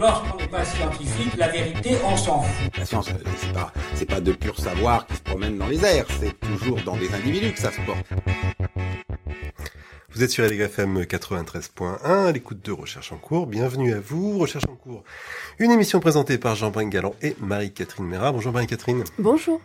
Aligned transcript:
Lorsqu'on 0.00 0.36
n'est 0.36 0.46
pas 0.46 0.64
scientifique, 0.64 1.36
la 1.36 1.48
vérité, 1.48 1.96
on 2.04 2.16
s'en 2.16 2.42
fout. 2.42 2.78
La 2.78 2.84
science, 2.84 3.08
euh, 3.08 3.30
c'est 3.36 3.52
pas, 3.52 3.72
c'est 3.94 4.06
pas 4.06 4.20
de 4.20 4.30
pur 4.30 4.56
savoir 4.56 5.04
qui 5.08 5.16
se 5.16 5.22
promène 5.22 5.58
dans 5.58 5.66
les 5.66 5.84
airs. 5.84 6.06
C'est 6.20 6.38
toujours 6.38 6.80
dans 6.82 6.96
des 6.96 7.12
individus 7.12 7.52
que 7.52 7.58
ça 7.58 7.72
se 7.72 7.80
porte. 7.80 8.06
Vous 10.10 10.22
êtes 10.22 10.30
sur 10.30 10.44
LGFM 10.44 11.02
93.1 11.02 12.28
à 12.28 12.30
l'écoute 12.30 12.64
de 12.64 12.70
Recherche 12.70 13.10
en 13.10 13.16
cours. 13.16 13.48
Bienvenue 13.48 13.92
à 13.92 13.98
vous. 13.98 14.38
Recherche 14.38 14.66
en 14.68 14.76
cours. 14.76 15.02
Une 15.58 15.72
émission 15.72 15.98
présentée 15.98 16.38
par 16.38 16.54
Jean-Brun 16.54 16.88
Galland 16.88 17.16
et 17.20 17.34
Marie-Catherine 17.40 18.06
Méra. 18.06 18.30
Bonjour 18.30 18.52
Marie-Catherine. 18.52 19.02
Bonjour. 19.18 19.60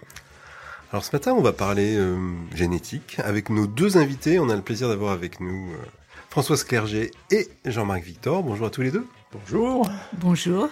Alors 0.92 1.06
ce 1.06 1.16
matin, 1.16 1.34
on 1.34 1.42
va 1.42 1.54
parler 1.54 1.96
euh, 1.96 2.18
génétique 2.56 3.18
avec 3.24 3.52
nos 3.52 3.68
deux 3.68 3.98
invités. 3.98 4.40
On 4.40 4.50
a 4.50 4.56
le 4.56 4.64
plaisir 4.64 4.90
d'avoir 4.90 5.12
avec 5.12 5.40
nous 5.40 5.72
euh, 5.74 5.86
Françoise 6.32 6.64
Clerget 6.64 7.12
et 7.30 7.50
Jean-Marc 7.66 8.02
Victor. 8.02 8.42
Bonjour 8.42 8.66
à 8.66 8.70
tous 8.72 8.82
les 8.82 8.90
deux. 8.90 9.06
Bonjour. 9.34 9.90
Bonjour. 10.14 10.70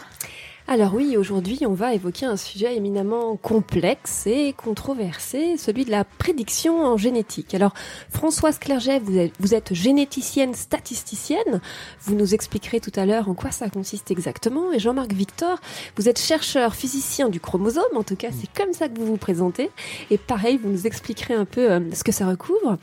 Alors 0.67 0.93
oui, 0.93 1.17
aujourd'hui, 1.17 1.59
on 1.65 1.73
va 1.73 1.95
évoquer 1.95 2.27
un 2.27 2.37
sujet 2.37 2.75
éminemment 2.75 3.35
complexe 3.35 4.27
et 4.27 4.53
controversé, 4.53 5.57
celui 5.57 5.83
de 5.83 5.91
la 5.91 6.03
prédiction 6.03 6.85
en 6.85 6.95
génétique. 6.95 7.55
Alors, 7.55 7.73
Françoise 8.09 8.59
Clerget, 8.59 8.99
vous 8.99 9.17
êtes, 9.17 9.33
vous 9.39 9.55
êtes 9.55 9.73
généticienne 9.73 10.53
statisticienne. 10.53 11.59
Vous 12.01 12.15
nous 12.15 12.35
expliquerez 12.35 12.79
tout 12.79 12.91
à 12.95 13.05
l'heure 13.05 13.27
en 13.27 13.33
quoi 13.33 13.51
ça 13.51 13.69
consiste 13.69 14.11
exactement. 14.11 14.71
Et 14.71 14.79
Jean-Marc 14.79 15.11
Victor, 15.11 15.59
vous 15.97 16.07
êtes 16.07 16.19
chercheur 16.19 16.75
physicien 16.75 17.29
du 17.29 17.39
chromosome. 17.39 17.83
En 17.95 18.03
tout 18.03 18.15
cas, 18.15 18.29
c'est 18.31 18.51
comme 18.53 18.73
ça 18.73 18.87
que 18.87 18.97
vous 18.97 19.07
vous 19.07 19.17
présentez. 19.17 19.71
Et 20.11 20.17
pareil, 20.17 20.59
vous 20.61 20.69
nous 20.69 20.85
expliquerez 20.85 21.33
un 21.33 21.45
peu 21.45 21.71
euh, 21.71 21.79
ce 21.93 22.03
que 22.03 22.11
ça 22.11 22.27
recouvre. 22.27 22.77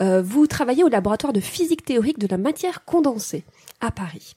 Euh, 0.00 0.22
vous 0.22 0.46
travaillez 0.46 0.82
au 0.82 0.88
laboratoire 0.88 1.34
de 1.34 1.40
physique 1.40 1.84
théorique 1.84 2.18
de 2.18 2.26
la 2.26 2.38
matière 2.38 2.84
condensée 2.86 3.44
à 3.80 3.90
Paris. 3.90 4.34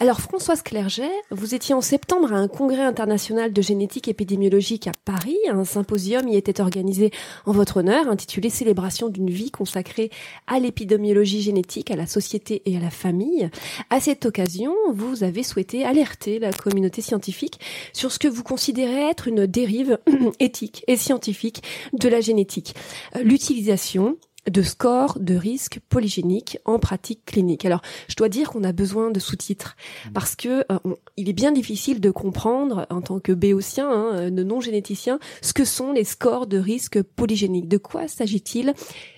Alors 0.00 0.20
Françoise 0.20 0.62
Clerget, 0.62 1.10
vous 1.30 1.54
étiez 1.54 1.74
en 1.74 1.80
septembre 1.80 2.32
à 2.32 2.36
un 2.36 2.48
congrès 2.48 2.82
international 2.82 3.52
de 3.52 3.62
génétique 3.62 4.08
épidémiologique 4.08 4.88
à 4.88 4.92
Paris. 5.04 5.38
Un 5.48 5.64
symposium 5.64 6.26
y 6.28 6.36
était 6.36 6.60
organisé 6.60 7.12
en 7.46 7.52
votre 7.52 7.78
honneur, 7.78 8.08
intitulé 8.08 8.50
Célébration 8.50 9.08
d'une 9.08 9.30
vie 9.30 9.50
consacrée 9.50 10.10
à 10.46 10.58
l'épidémiologie 10.58 11.42
génétique, 11.42 11.90
à 11.90 11.96
la 11.96 12.06
société 12.06 12.62
et 12.66 12.76
à 12.76 12.80
la 12.80 12.90
famille. 12.90 13.50
À 13.90 14.00
cette 14.00 14.26
occasion, 14.26 14.74
vous 14.92 15.22
avez 15.22 15.42
souhaité 15.42 15.84
alerter 15.84 16.38
la 16.40 16.52
communauté 16.52 17.02
scientifique 17.02 17.60
sur 17.92 18.10
ce 18.10 18.18
que 18.18 18.28
vous 18.28 18.42
considérez 18.42 19.08
être 19.08 19.28
une 19.28 19.46
dérive 19.46 19.98
éthique 20.40 20.82
et 20.88 20.96
scientifique 20.96 21.62
de 21.92 22.08
la 22.08 22.20
génétique. 22.20 22.74
L'utilisation 23.22 24.16
de 24.50 24.62
scores 24.62 25.18
de 25.20 25.34
risque 25.36 25.78
polygéniques 25.88 26.58
en 26.64 26.78
pratique 26.78 27.24
clinique. 27.24 27.64
Alors, 27.64 27.80
je 28.08 28.16
dois 28.16 28.28
dire 28.28 28.50
qu'on 28.50 28.64
a 28.64 28.72
besoin 28.72 29.10
de 29.10 29.20
sous-titres 29.20 29.76
parce 30.14 30.34
que 30.34 30.64
euh, 30.72 30.78
on- 30.84 30.96
il 31.16 31.28
est 31.28 31.32
bien 31.32 31.52
difficile 31.52 32.00
de 32.00 32.10
comprendre 32.10 32.86
en 32.90 33.00
tant 33.02 33.20
que 33.20 33.32
béotien, 33.32 33.88
hein, 33.88 34.10
euh, 34.14 34.30
de 34.30 34.42
non 34.42 34.60
généticien, 34.60 35.18
ce 35.42 35.52
que 35.52 35.64
sont 35.64 35.92
les 35.92 36.04
scores 36.04 36.46
de 36.46 36.58
risque 36.58 37.02
polygéniques. 37.02 37.68
De 37.68 37.78
quoi 37.78 38.08
s'agit-il 38.08 38.74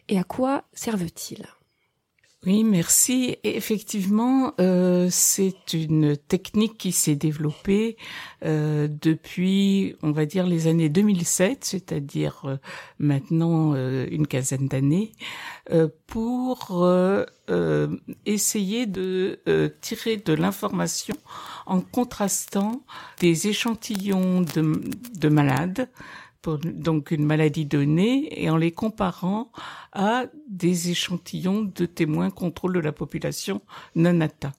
et 0.09 0.19
à 0.19 0.25
quoi 0.25 0.65
servent-ils? 0.75 1.47
Oui, 2.47 2.63
merci. 2.63 3.39
Et 3.43 3.57
effectivement, 3.57 4.53
euh, 4.61 5.09
c'est 5.11 5.73
une 5.73 6.15
technique 6.15 6.77
qui 6.77 6.93
s'est 6.93 7.15
développée 7.15 7.97
euh, 8.45 8.87
depuis, 9.01 9.97
on 10.03 10.13
va 10.13 10.27
dire, 10.27 10.47
les 10.47 10.67
années 10.67 10.91
2007, 10.91 11.65
c'est-à-dire 11.65 12.43
euh, 12.45 12.57
maintenant 12.99 13.73
euh, 13.75 14.07
une 14.11 14.27
quinzaine 14.27 14.69
d'années, 14.69 15.13
euh, 15.71 15.89
pour 16.07 16.85
euh, 16.85 17.25
essayer 18.27 18.85
de 18.85 19.41
tirer 19.81 20.19
de 20.19 20.35
l'information 20.35 21.17
en 21.67 21.81
contrastant 21.81 22.83
des 23.21 23.49
échantillons 23.49 24.43
de, 24.43 24.83
de 25.19 25.29
malades 25.29 25.89
donc 26.49 27.11
une 27.11 27.25
maladie 27.25 27.67
donnée 27.67 28.29
et 28.43 28.51
en 28.51 28.57
les 28.57 28.73
comparant 28.73 29.51
à 29.93 30.25
des 30.49 30.91
échantillons 30.91 31.63
de 31.63 31.87
témoins 31.87 32.31
contrôle 32.31 32.75
de 32.75 32.81
la 32.81 32.93
population 32.93 33.63
non 33.95 34.21
atteints. 34.21 34.53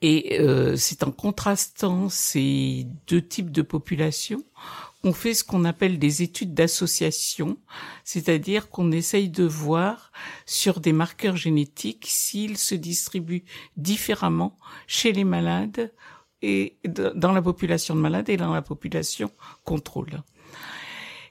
Et 0.00 0.38
euh, 0.40 0.76
c'est 0.76 1.02
en 1.02 1.10
contrastant 1.10 2.08
ces 2.08 2.86
deux 3.08 3.22
types 3.22 3.50
de 3.50 3.62
populations 3.62 4.44
qu'on 5.02 5.12
fait 5.12 5.34
ce 5.34 5.44
qu'on 5.44 5.64
appelle 5.64 5.98
des 5.98 6.22
études 6.22 6.54
d'association, 6.54 7.56
c'est-à-dire 8.04 8.68
qu'on 8.68 8.90
essaye 8.90 9.28
de 9.28 9.44
voir 9.44 10.12
sur 10.44 10.80
des 10.80 10.92
marqueurs 10.92 11.36
génétiques 11.36 12.06
s'ils 12.08 12.58
se 12.58 12.74
distribuent 12.74 13.44
différemment 13.76 14.56
chez 14.86 15.12
les 15.12 15.24
malades 15.24 15.92
et 16.42 16.76
dans 16.84 17.32
la 17.32 17.42
population 17.42 17.94
de 17.94 18.00
malades 18.00 18.28
et 18.28 18.36
dans 18.36 18.52
la 18.52 18.62
population 18.62 19.30
contrôle. 19.64 20.22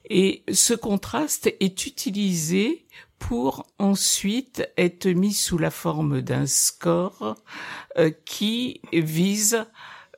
Et 0.09 0.43
ce 0.51 0.73
contraste 0.73 1.53
est 1.59 1.85
utilisé 1.85 2.85
pour 3.19 3.65
ensuite 3.79 4.69
être 4.77 5.07
mis 5.07 5.33
sous 5.33 5.57
la 5.57 5.71
forme 5.71 6.21
d'un 6.21 6.45
score 6.45 7.35
euh, 7.97 8.11
qui 8.25 8.81
vise, 8.93 9.65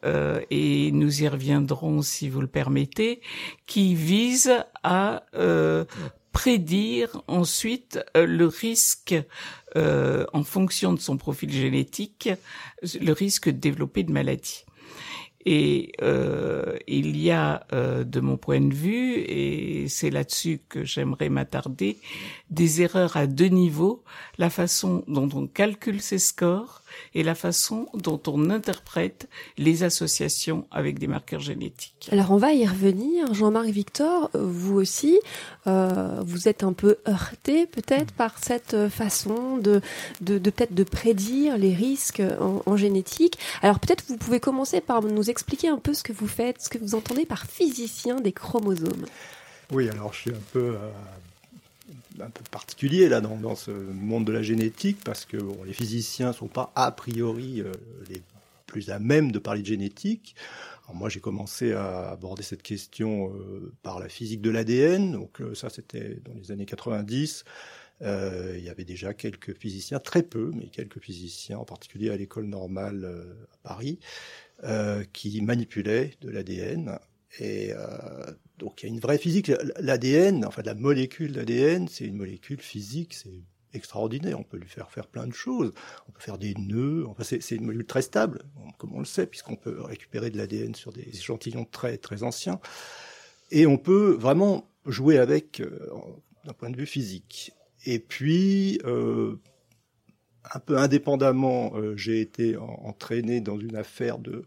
euh, 0.05 0.41
et 0.49 0.91
nous 0.91 1.23
y 1.23 1.27
reviendrons 1.27 2.01
si 2.01 2.29
vous 2.29 2.41
le 2.41 2.47
permettez, 2.47 3.21
qui 3.65 3.95
vise 3.95 4.53
à 4.83 5.23
euh, 5.35 5.85
prédire 6.31 7.21
ensuite 7.27 7.99
le 8.15 8.45
risque, 8.45 9.15
en 9.75 10.43
fonction 10.43 10.93
de 10.93 10.99
son 10.99 11.17
profil 11.17 11.51
génétique, 11.51 12.29
le 12.81 13.11
risque 13.11 13.49
de 13.49 13.57
développer 13.57 14.03
de 14.03 14.11
maladie. 14.11 14.65
Et 15.45 15.93
euh, 16.01 16.77
il 16.87 17.17
y 17.17 17.31
a, 17.31 17.65
euh, 17.71 18.03
de 18.03 18.19
mon 18.19 18.35
point 18.37 18.59
de 18.59 18.73
vue, 18.73 19.15
et 19.15 19.87
c'est 19.87 20.09
là-dessus 20.09 20.59
que 20.67 20.83
j'aimerais 20.83 21.29
m'attarder, 21.29 21.97
des 22.49 22.81
erreurs 22.81 23.15
à 23.15 23.25
deux 23.25 23.47
niveaux, 23.47 24.03
la 24.37 24.49
façon 24.49 25.03
dont 25.07 25.29
on 25.33 25.47
calcule 25.47 26.01
ces 26.01 26.19
scores 26.19 26.83
et 27.13 27.23
la 27.23 27.35
façon 27.35 27.87
dont 27.93 28.21
on 28.27 28.49
interprète 28.49 29.27
les 29.57 29.83
associations 29.83 30.67
avec 30.71 30.99
des 30.99 31.07
marqueurs 31.07 31.39
génétiques. 31.39 32.09
Alors 32.11 32.31
on 32.31 32.37
va 32.37 32.53
y 32.53 32.65
revenir. 32.65 33.33
Jean-Marc 33.33 33.67
Victor, 33.67 34.29
euh, 34.35 34.45
vous 34.45 34.75
aussi, 34.75 35.19
euh, 35.67 36.21
vous 36.25 36.47
êtes 36.47 36.63
un 36.63 36.73
peu 36.73 36.97
heurté 37.07 37.65
peut-être 37.65 38.13
par 38.13 38.37
cette 38.39 38.73
euh, 38.73 38.89
façon 38.89 39.57
de, 39.57 39.81
de, 40.21 40.37
de 40.37 40.49
peut-être 40.49 40.73
de 40.73 40.83
prédire 40.83 41.57
les 41.57 41.73
risques 41.73 42.21
en, 42.39 42.61
en 42.65 42.77
génétique. 42.77 43.37
Alors 43.61 43.79
peut-être 43.79 44.03
vous 44.07 44.17
pouvez 44.17 44.39
commencer 44.39 44.81
par 44.81 45.01
nous 45.01 45.29
expliquer 45.29 45.69
un 45.69 45.77
peu 45.77 45.93
ce 45.93 46.03
que 46.03 46.13
vous 46.13 46.27
faites, 46.27 46.61
ce 46.61 46.69
que 46.69 46.77
vous 46.77 46.95
entendez 46.95 47.25
par 47.25 47.45
physicien 47.45 48.19
des 48.19 48.31
chromosomes. 48.31 49.05
Oui, 49.71 49.87
alors 49.89 50.13
je 50.13 50.19
suis 50.19 50.31
un 50.31 50.43
peu, 50.51 50.75
euh, 50.75 50.89
un 52.21 52.29
peu 52.29 52.43
particulier 52.51 53.09
là 53.09 53.21
dans, 53.21 53.55
ce 53.55 53.71
monde 53.71 54.25
de 54.25 54.31
la 54.31 54.41
génétique 54.41 54.97
parce 55.03 55.25
que 55.25 55.37
les 55.65 55.73
physiciens 55.73 56.33
sont 56.33 56.47
pas 56.47 56.71
a 56.75 56.91
priori 56.91 57.61
euh, 57.61 57.71
les 58.09 58.21
plus 58.69 58.89
à 58.91 58.99
même 58.99 59.31
de 59.31 59.39
parler 59.39 59.61
de 59.61 59.67
génétique. 59.67 60.35
Moi, 60.93 61.09
j'ai 61.09 61.19
commencé 61.19 61.73
à 61.73 62.09
aborder 62.09 62.43
cette 62.43 62.63
question 62.63 63.33
euh, 63.33 63.71
par 63.83 63.99
la 63.99 64.09
physique 64.09 64.41
de 64.41 64.49
l'ADN. 64.49 65.11
Donc 65.11 65.41
euh, 65.41 65.53
ça, 65.53 65.69
c'était 65.69 66.19
dans 66.25 66.33
les 66.33 66.51
années 66.51 66.65
90. 66.65 67.43
Euh, 68.01 68.55
il 68.57 68.63
y 68.63 68.69
avait 68.69 68.85
déjà 68.85 69.13
quelques 69.13 69.55
physiciens, 69.57 69.99
très 69.99 70.23
peu, 70.23 70.51
mais 70.55 70.67
quelques 70.67 70.99
physiciens, 70.99 71.59
en 71.59 71.65
particulier 71.65 72.09
à 72.09 72.17
l'école 72.17 72.45
normale 72.45 73.37
à 73.53 73.57
Paris, 73.67 73.99
qui 75.13 75.41
manipulaient 75.41 76.15
de 76.21 76.29
l'ADN. 76.29 76.97
Et 77.37 77.71
euh, 77.73 78.31
donc 78.57 78.81
il 78.81 78.87
y 78.87 78.89
a 78.89 78.93
une 78.93 78.99
vraie 78.99 79.17
physique. 79.19 79.51
L'ADN, 79.79 80.45
enfin 80.45 80.63
la 80.65 80.73
molécule 80.73 81.33
d'ADN, 81.33 81.87
c'est 81.87 82.05
une 82.05 82.17
molécule 82.17 82.59
physique, 82.59 83.13
c'est 83.13 83.43
extraordinaire. 83.73 84.39
On 84.39 84.43
peut 84.43 84.57
lui 84.57 84.67
faire 84.67 84.89
faire 84.89 85.07
plein 85.07 85.27
de 85.27 85.33
choses. 85.33 85.71
On 86.07 86.11
peut 86.11 86.21
faire 86.21 86.39
des 86.39 86.55
nœuds. 86.55 87.05
Enfin, 87.07 87.23
c'est 87.23 87.51
une 87.55 87.65
molécule 87.65 87.85
très 87.85 88.01
stable, 88.01 88.41
comme 88.79 88.95
on 88.95 88.99
le 88.99 89.05
sait, 89.05 89.27
puisqu'on 89.27 89.55
peut 89.55 89.81
récupérer 89.81 90.31
de 90.31 90.37
l'ADN 90.37 90.73
sur 90.73 90.91
des 90.91 91.07
échantillons 91.07 91.65
très 91.65 91.97
très 91.97 92.23
anciens. 92.23 92.59
Et 93.51 93.67
on 93.67 93.77
peut 93.77 94.15
vraiment 94.19 94.67
jouer 94.85 95.19
avec 95.19 95.59
euh, 95.59 95.87
d'un 96.45 96.53
point 96.53 96.71
de 96.71 96.77
vue 96.77 96.87
physique. 96.87 97.51
Et 97.85 97.99
puis, 97.99 98.79
euh, 98.85 99.35
un 100.51 100.59
peu 100.59 100.77
indépendamment, 100.77 101.73
j'ai 101.95 102.21
été 102.21 102.57
en- 102.57 102.65
entraîné 102.85 103.39
dans 103.39 103.59
une 103.59 103.75
affaire 103.75 104.17
de 104.17 104.45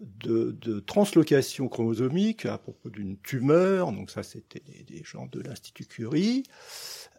de, 0.00 0.80
translocation 0.80 1.68
chromosomique 1.68 2.46
à 2.46 2.58
propos 2.58 2.90
d'une 2.90 3.16
tumeur. 3.18 3.92
Donc 3.92 4.10
ça, 4.10 4.22
c'était 4.22 4.62
des, 4.86 5.02
gens 5.04 5.26
de 5.26 5.40
l'Institut 5.40 5.86
Curie. 5.86 6.44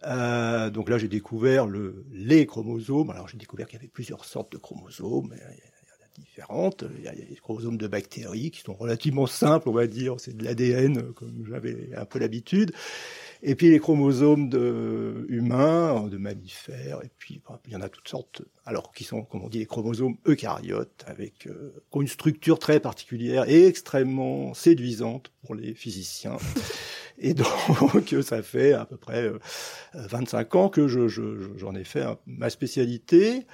Euh, 0.04 0.70
donc 0.70 0.90
là, 0.90 0.98
j'ai 0.98 1.08
découvert 1.08 1.68
le, 1.68 2.06
les 2.12 2.46
chromosomes. 2.46 3.10
Alors 3.10 3.28
j'ai 3.28 3.38
découvert 3.38 3.68
qu'il 3.68 3.78
y 3.78 3.80
avait 3.80 3.88
plusieurs 3.88 4.26
sortes 4.26 4.52
de 4.52 4.58
chromosomes. 4.58 5.34
Il 5.34 5.38
y 5.38 5.42
en 5.42 6.06
a 6.06 6.20
différentes. 6.20 6.84
Il 6.98 7.04
y 7.04 7.08
a 7.08 7.14
des 7.14 7.36
chromosomes 7.36 7.78
de 7.78 7.88
bactéries 7.88 8.52
qui 8.52 8.62
sont 8.62 8.74
relativement 8.74 9.28
simples, 9.28 9.70
on 9.70 9.74
va 9.74 9.88
dire. 9.88 10.16
C'est 10.20 10.36
de 10.36 10.44
l'ADN, 10.44 11.14
comme 11.14 11.46
j'avais 11.50 11.90
un 11.96 12.06
peu 12.06 12.20
l'habitude. 12.20 12.74
Et 13.44 13.56
puis 13.56 13.70
les 13.70 13.80
chromosomes 13.80 14.50
de 14.50 15.26
humains, 15.30 16.08
de 16.08 16.18
mammifères, 16.18 17.00
et 17.04 17.10
puis 17.18 17.42
bah, 17.48 17.60
il 17.68 17.74
y 17.74 17.76
en 17.76 17.82
a 17.82 17.90
toutes 17.90 18.08
sortes. 18.08 18.42
Alors 18.66 18.92
qui 18.92 19.04
sont, 19.04 19.24
comme 19.24 19.44
on 19.44 19.50
dit, 19.50 19.60
les 19.60 19.66
chromosomes 19.66 20.18
eucaryotes, 20.28 21.04
avec 21.08 21.48
euh, 21.48 21.84
une 21.96 22.08
structure 22.08 22.60
très 22.60 22.80
particulière 22.80 23.48
et 23.48 23.66
extrêmement 23.68 24.54
séduisante 24.54 25.32
pour 25.44 25.56
les 25.56 25.74
physiciens. 25.74 26.38
Et 27.18 27.34
donc, 27.34 28.16
ça 28.24 28.42
fait 28.42 28.74
à 28.74 28.86
peu 28.86 28.98
près 28.98 29.32
25 29.94 30.56
euh, 30.56 30.60
ans 30.60 30.70
que 30.70 30.88
je, 30.88 31.08
j'en 31.08 31.76
ai 31.76 31.84
fait 31.84 32.06
ma 32.26 32.50
spécialité, 32.50 33.46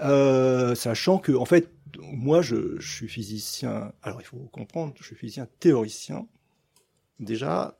euh, 0.00 0.74
sachant 0.74 1.18
que, 1.18 1.32
en 1.32 1.44
fait, 1.44 1.70
moi, 2.00 2.42
je, 2.42 2.78
je, 2.78 2.90
suis 2.90 3.08
physicien. 3.08 3.92
Alors, 4.02 4.20
il 4.20 4.24
faut 4.24 4.48
comprendre, 4.52 4.94
je 4.98 5.04
suis 5.04 5.16
physicien 5.16 5.48
théoricien. 5.60 6.26
Déjà, 7.20 7.78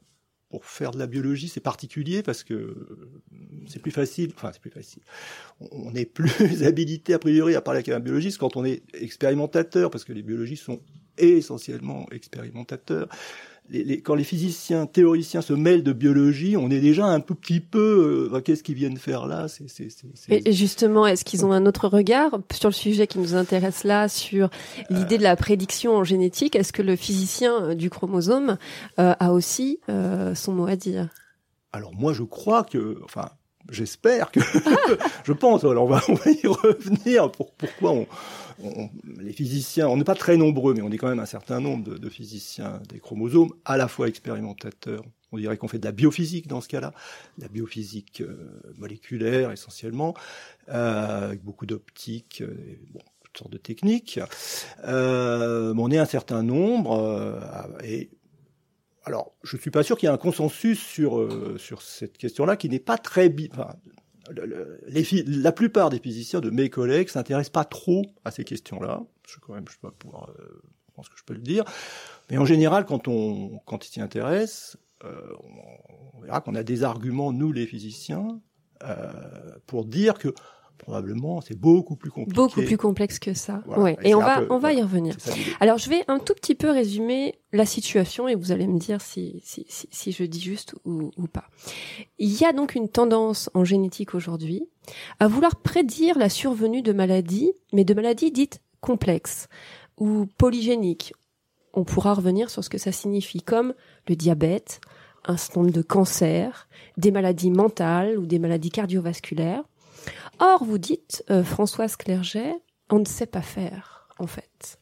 pour 0.48 0.64
faire 0.64 0.92
de 0.92 0.98
la 0.98 1.06
biologie, 1.06 1.48
c'est 1.48 1.60
particulier 1.60 2.22
parce 2.22 2.42
que 2.42 2.74
c'est 3.66 3.80
plus 3.80 3.90
facile. 3.90 4.32
Enfin, 4.34 4.50
c'est 4.52 4.60
plus 4.60 4.70
facile. 4.70 5.02
On 5.60 5.94
est 5.94 6.06
plus 6.06 6.62
habilité 6.64 7.14
a 7.14 7.18
priori 7.18 7.54
à 7.54 7.60
parler 7.60 7.78
avec 7.78 7.88
un 7.90 8.00
biologiste 8.00 8.38
quand 8.38 8.56
on 8.56 8.64
est 8.64 8.82
expérimentateur, 8.94 9.90
parce 9.90 10.04
que 10.04 10.12
les 10.12 10.22
biologistes 10.22 10.64
sont 10.64 10.80
essentiellement 11.18 12.06
expérimentateurs 12.12 13.08
les, 13.70 14.00
quand 14.00 14.14
les 14.14 14.24
physiciens 14.24 14.86
théoriciens 14.86 15.42
se 15.42 15.52
mêlent 15.52 15.82
de 15.82 15.92
biologie, 15.92 16.56
on 16.56 16.70
est 16.70 16.80
déjà 16.80 17.06
un 17.06 17.20
tout 17.20 17.34
petit 17.34 17.60
peu 17.60 18.30
euh, 18.32 18.40
qu'est-ce 18.40 18.62
qu'ils 18.62 18.74
viennent 18.74 18.96
faire 18.96 19.26
là? 19.26 19.46
Et 20.28 20.52
justement, 20.52 21.06
est-ce 21.06 21.24
qu'ils 21.24 21.44
ont 21.44 21.52
un 21.52 21.66
autre 21.66 21.88
regard 21.88 22.38
sur 22.52 22.68
le 22.68 22.74
sujet 22.74 23.06
qui 23.06 23.18
nous 23.18 23.34
intéresse 23.34 23.84
là, 23.84 24.08
sur 24.08 24.50
l'idée 24.90 25.18
de 25.18 25.22
la 25.22 25.36
prédiction 25.36 25.96
en 25.96 26.04
génétique? 26.04 26.56
Est-ce 26.56 26.72
que 26.72 26.82
le 26.82 26.96
physicien 26.96 27.62
euh, 27.62 27.74
du 27.74 27.90
chromosome 27.90 28.58
euh, 28.98 29.14
a 29.18 29.32
aussi 29.32 29.80
euh, 29.88 30.34
son 30.34 30.52
mot 30.52 30.66
à 30.66 30.76
dire? 30.76 31.08
Alors 31.72 31.94
moi, 31.94 32.12
je 32.12 32.22
crois 32.22 32.64
que, 32.64 32.98
enfin, 33.04 33.30
j'espère 33.70 34.30
que, 34.30 34.40
je 35.24 35.32
pense. 35.32 35.64
Alors 35.64 35.84
on 35.84 35.88
va, 35.88 36.00
on 36.08 36.14
va 36.14 36.30
y 36.30 36.46
revenir. 36.46 37.30
Pour, 37.30 37.52
pourquoi 37.52 37.92
on 37.92 38.06
les 39.18 39.32
physiciens, 39.32 39.88
on 39.88 39.96
n'est 39.96 40.04
pas 40.04 40.14
très 40.14 40.36
nombreux, 40.36 40.74
mais 40.74 40.82
on 40.82 40.90
est 40.90 40.98
quand 40.98 41.08
même 41.08 41.20
un 41.20 41.26
certain 41.26 41.60
nombre 41.60 41.98
de, 41.98 42.08
physiciens 42.08 42.80
des 42.88 42.98
chromosomes, 42.98 43.52
à 43.64 43.76
la 43.76 43.88
fois 43.88 44.08
expérimentateurs. 44.08 45.02
On 45.30 45.38
dirait 45.38 45.56
qu'on 45.56 45.68
fait 45.68 45.78
de 45.78 45.84
la 45.84 45.92
biophysique 45.92 46.46
dans 46.46 46.60
ce 46.60 46.68
cas-là, 46.68 46.92
la 47.36 47.48
biophysique 47.48 48.22
euh, 48.22 48.62
moléculaire 48.76 49.50
essentiellement, 49.52 50.14
euh, 50.70 51.26
avec 51.26 51.44
beaucoup 51.44 51.66
d'optique, 51.66 52.40
euh, 52.40 52.78
bon, 52.90 53.00
toutes 53.22 53.38
sortes 53.38 53.52
de 53.52 53.58
techniques. 53.58 54.18
On 54.84 55.90
est 55.90 55.98
un 55.98 56.06
certain 56.06 56.42
nombre, 56.42 57.38
et 57.84 58.10
alors, 59.04 59.32
je 59.42 59.56
suis 59.56 59.70
pas 59.70 59.82
sûr 59.82 59.96
qu'il 59.96 60.06
y 60.06 60.10
ait 60.10 60.14
un 60.14 60.18
consensus 60.18 60.80
sur 60.80 61.28
sur 61.58 61.82
cette 61.82 62.18
question-là, 62.18 62.56
qui 62.56 62.68
n'est 62.68 62.78
pas 62.78 62.98
très, 62.98 63.34
enfin, 63.52 63.74
la 64.30 65.52
plupart 65.52 65.90
des 65.90 65.98
physiciens 65.98 66.40
de 66.40 66.50
mes 66.50 66.70
collègues 66.70 67.08
s'intéressent 67.08 67.52
pas 67.52 67.64
trop 67.64 68.04
à 68.24 68.30
ces 68.30 68.44
questions-là. 68.44 69.02
Je 69.26 69.38
quand 69.40 69.54
même, 69.54 69.64
je 69.68 69.78
peux 69.80 69.90
pouvoir, 69.90 70.30
euh, 70.38 70.62
pense 70.98 71.08
que 71.08 71.16
je 71.16 71.24
peux 71.24 71.34
le 71.34 71.40
dire. 71.40 71.64
Mais 72.28 72.38
en 72.38 72.44
général, 72.44 72.84
quand 72.84 73.06
on, 73.06 73.60
quand 73.66 73.86
ils 73.86 73.90
s'y 73.90 74.00
intéressent, 74.00 74.76
euh, 75.04 75.32
on, 76.14 76.20
verra 76.20 76.40
qu'on 76.40 76.56
a 76.56 76.64
des 76.64 76.82
arguments, 76.82 77.32
nous 77.32 77.52
les 77.52 77.66
physiciens, 77.66 78.40
euh, 78.82 79.12
pour 79.66 79.84
dire 79.84 80.14
que 80.18 80.34
probablement 80.78 81.40
c'est 81.40 81.58
beaucoup 81.58 81.96
plus 81.96 82.10
compliqué. 82.10 82.34
Beaucoup 82.34 82.62
plus 82.62 82.76
complexe 82.76 83.18
que 83.18 83.34
ça. 83.34 83.62
ouais. 83.66 83.96
Et, 84.02 84.14
on 84.14 84.20
va 84.20 84.42
on 84.50 84.58
va 84.58 84.72
y 84.72 84.82
revenir. 84.82 85.16
Alors 85.60 85.78
je 85.78 85.90
vais 85.90 86.04
un 86.08 86.18
tout 86.18 86.34
petit 86.34 86.54
peu 86.54 86.70
résumer 86.70 87.34
la 87.52 87.66
situation 87.66 88.28
et 88.28 88.34
vous 88.34 88.52
allez 88.52 88.66
me 88.66 88.78
dire 88.78 89.00
si 89.00 89.40
si 89.44 89.66
si, 89.68 89.88
si 89.90 90.12
je 90.12 90.24
dis 90.24 90.40
juste 90.40 90.74
ou, 90.84 91.10
ou 91.16 91.26
pas. 91.26 91.48
Il 92.18 92.32
y 92.40 92.44
a 92.44 92.52
donc 92.52 92.74
une 92.74 92.88
tendance 92.88 93.50
en 93.54 93.64
génétique 93.64 94.14
aujourd'hui 94.14 94.68
à 95.20 95.28
vouloir 95.28 95.56
prédire 95.56 96.18
la 96.18 96.28
survenue 96.28 96.82
de 96.82 96.92
maladies, 96.92 97.52
mais 97.72 97.84
de 97.84 97.94
maladies 97.94 98.30
dites 98.30 98.60
complexes 98.80 99.48
ou 99.98 100.26
polygéniques. 100.38 101.12
On 101.74 101.84
pourra 101.84 102.14
revenir 102.14 102.50
sur 102.50 102.64
ce 102.64 102.70
que 102.70 102.78
ça 102.78 102.92
signifie, 102.92 103.42
comme 103.42 103.74
le 104.08 104.16
diabète, 104.16 104.80
un 105.24 105.36
certain 105.36 105.60
nombre 105.60 105.72
de 105.72 105.82
cancers, 105.82 106.68
des 106.96 107.10
maladies 107.10 107.50
mentales 107.50 108.18
ou 108.18 108.26
des 108.26 108.38
maladies 108.38 108.70
cardiovasculaires. 108.70 109.64
Or, 110.40 110.64
vous 110.64 110.78
dites, 110.78 111.24
euh, 111.30 111.42
Françoise 111.42 111.96
Clerget, 111.96 112.54
on 112.90 112.98
ne 113.00 113.04
sait 113.04 113.26
pas 113.26 113.42
faire, 113.42 114.08
en 114.18 114.26
fait. 114.26 114.78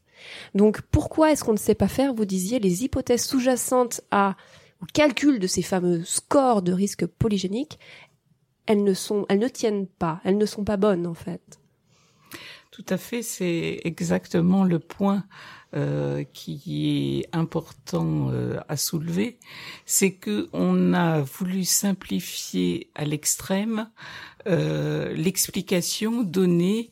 Donc, 0.54 0.80
pourquoi 0.82 1.32
est-ce 1.32 1.44
qu'on 1.44 1.52
ne 1.52 1.58
sait 1.58 1.74
pas 1.74 1.88
faire? 1.88 2.14
Vous 2.14 2.24
disiez 2.24 2.58
les 2.58 2.84
hypothèses 2.84 3.24
sous-jacentes 3.24 4.00
à 4.10 4.36
au 4.82 4.86
calcul 4.92 5.38
de 5.38 5.46
ces 5.46 5.62
fameux 5.62 6.04
scores 6.04 6.62
de 6.62 6.72
risque 6.72 7.06
polygénique, 7.06 7.78
elles 8.66 8.84
ne 8.84 8.94
sont, 8.94 9.24
elles 9.28 9.38
ne 9.38 9.48
tiennent 9.48 9.86
pas, 9.86 10.20
elles 10.24 10.38
ne 10.38 10.46
sont 10.46 10.64
pas 10.64 10.76
bonnes, 10.76 11.06
en 11.06 11.14
fait. 11.14 11.60
Tout 12.70 12.84
à 12.88 12.98
fait, 12.98 13.22
c'est 13.22 13.80
exactement 13.84 14.64
le 14.64 14.78
point 14.78 15.24
euh, 15.76 16.24
qui 16.32 17.20
est 17.20 17.36
important 17.36 18.30
euh, 18.30 18.58
à 18.68 18.76
soulever, 18.76 19.38
c'est 19.84 20.12
que 20.12 20.48
on 20.52 20.94
a 20.94 21.20
voulu 21.20 21.64
simplifier 21.64 22.90
à 22.94 23.04
l'extrême 23.04 23.88
euh, 24.48 25.12
l'explication 25.14 26.22
donnée 26.22 26.90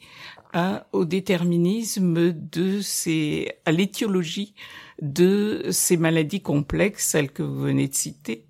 à, 0.52 0.86
au 0.92 1.04
déterminisme 1.04 2.32
de 2.32 2.80
ces, 2.80 3.52
à 3.64 3.70
l'étiologie 3.70 4.54
de 5.00 5.66
ces 5.70 5.96
maladies 5.96 6.40
complexes, 6.40 7.06
celles 7.06 7.30
que 7.30 7.44
vous 7.44 7.60
venez 7.60 7.86
de 7.86 7.94
citer, 7.94 8.44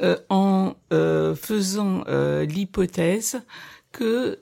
euh, 0.00 0.16
en 0.30 0.74
euh, 0.92 1.34
faisant 1.34 2.04
l'hypothèse 2.48 3.42
que 3.92 4.40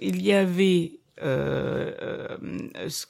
il 0.00 0.22
y 0.22 0.32
avait 0.32 1.00
euh, 1.22 2.36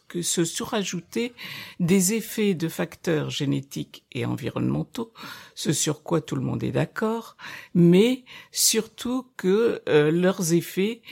que 0.09 0.23
se 0.23 0.45
surajoutaient 0.45 1.33
des 1.81 2.15
effets 2.15 2.55
de 2.55 2.69
facteurs 2.69 3.31
génétiques 3.31 4.05
et 4.13 4.25
environnementaux, 4.25 5.13
ce 5.55 5.73
sur 5.73 6.03
quoi 6.03 6.21
tout 6.21 6.37
le 6.37 6.43
monde 6.43 6.63
est 6.63 6.71
d'accord, 6.71 7.37
mais 7.75 8.25
surtout 8.53 9.27
que 9.37 9.83
euh, 9.89 10.11
leurs 10.11 10.53
effets 10.53 11.03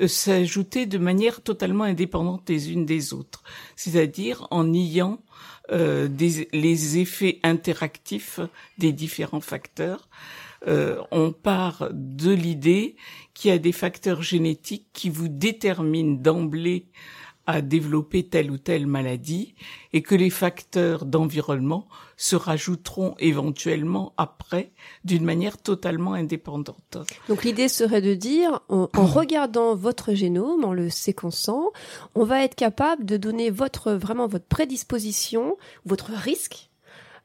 euh, 0.00 0.08
s'ajoutaient 0.08 0.86
de 0.86 0.98
manière 0.98 1.42
totalement 1.42 1.84
indépendante 1.84 2.48
les 2.48 2.72
unes 2.72 2.86
des 2.86 3.12
autres, 3.12 3.42
c'est-à-dire 3.76 4.46
en 4.50 4.64
niant 4.64 5.20
euh, 5.70 6.08
les 6.52 6.98
effets 6.98 7.40
interactifs 7.42 8.40
des 8.78 8.92
différents 8.92 9.40
facteurs. 9.40 10.08
Euh, 10.66 11.00
on 11.10 11.32
part 11.32 11.88
de 11.92 12.32
l'idée 12.32 12.96
qu'il 13.34 13.50
y 13.50 13.54
a 13.54 13.58
des 13.58 13.72
facteurs 13.72 14.22
génétiques 14.22 14.86
qui 14.92 15.10
vous 15.10 15.28
déterminent 15.28 16.16
d'emblée 16.20 16.86
à 17.48 17.62
développer 17.62 18.24
telle 18.24 18.50
ou 18.50 18.58
telle 18.58 18.86
maladie 18.86 19.54
et 19.94 20.02
que 20.02 20.14
les 20.14 20.28
facteurs 20.28 21.06
d'environnement 21.06 21.88
se 22.18 22.36
rajouteront 22.36 23.14
éventuellement 23.20 24.12
après 24.18 24.70
d'une 25.04 25.24
manière 25.24 25.56
totalement 25.56 26.12
indépendante. 26.12 26.98
Donc 27.26 27.44
l'idée 27.44 27.68
serait 27.68 28.02
de 28.02 28.12
dire, 28.12 28.60
en, 28.68 28.90
en, 28.94 29.06
regardant 29.06 29.74
votre 29.74 30.12
génome, 30.12 30.62
en 30.62 30.74
le 30.74 30.90
séquençant, 30.90 31.70
on 32.14 32.24
va 32.24 32.44
être 32.44 32.54
capable 32.54 33.06
de 33.06 33.16
donner 33.16 33.48
votre 33.48 33.92
vraiment 33.92 34.26
votre 34.26 34.44
prédisposition, 34.44 35.56
votre 35.86 36.12
risque 36.12 36.67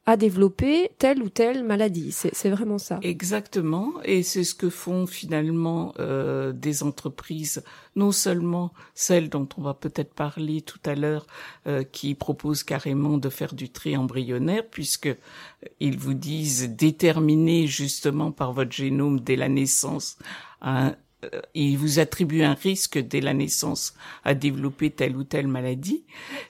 à 0.06 0.18
développer 0.18 0.92
telle 0.98 1.24
ou 1.24 1.30
telle 1.30 1.64
maladie. 1.64 2.12
C'est 2.12 2.50
vraiment 2.50 2.78
ça. 2.78 3.00
Exactement, 3.02 3.94
et 4.04 4.22
c'est 4.22 4.44
ce 4.44 4.54
que 4.54 4.70
font 4.70 5.08
finalement 5.08 5.94
euh, 6.00 6.52
des 6.52 6.84
entreprises, 6.84 7.64
non 7.96 8.12
seulement 8.12 8.74
celles 8.96 9.30
dont 9.30 9.48
on 9.58 9.62
va 9.62 9.74
peut-être 9.74 10.14
parler 10.14 10.62
tout 10.62 10.80
à 10.86 10.96
l'heure, 10.96 11.26
euh, 11.68 11.84
qui 11.84 12.16
proposent 12.16 12.64
carrément 12.64 13.18
de 13.18 13.30
faire 13.30 13.54
du 13.54 13.70
tri 13.70 13.96
embryonnaire, 13.96 14.68
puisque 14.70 15.08
euh, 15.08 15.16
ils 15.80 15.98
vous 15.98 16.16
disent 16.16 16.70
déterminer 16.70 17.68
justement 17.68 18.32
par 18.32 18.52
votre 18.52 18.72
génome 18.72 19.22
dès 19.22 19.38
la 19.38 19.48
naissance 19.48 20.18
un, 20.64 20.96
il 21.54 21.78
vous 21.78 22.00
attribue 22.00 22.44
un 22.44 22.54
risque 22.54 22.98
dès 22.98 23.22
la 23.22 23.34
naissance 23.34 23.94
à 24.24 24.34
développer 24.34 24.90
telle 24.92 25.16
ou 25.16 25.24
telle 25.24 25.48
maladie, 25.48 26.04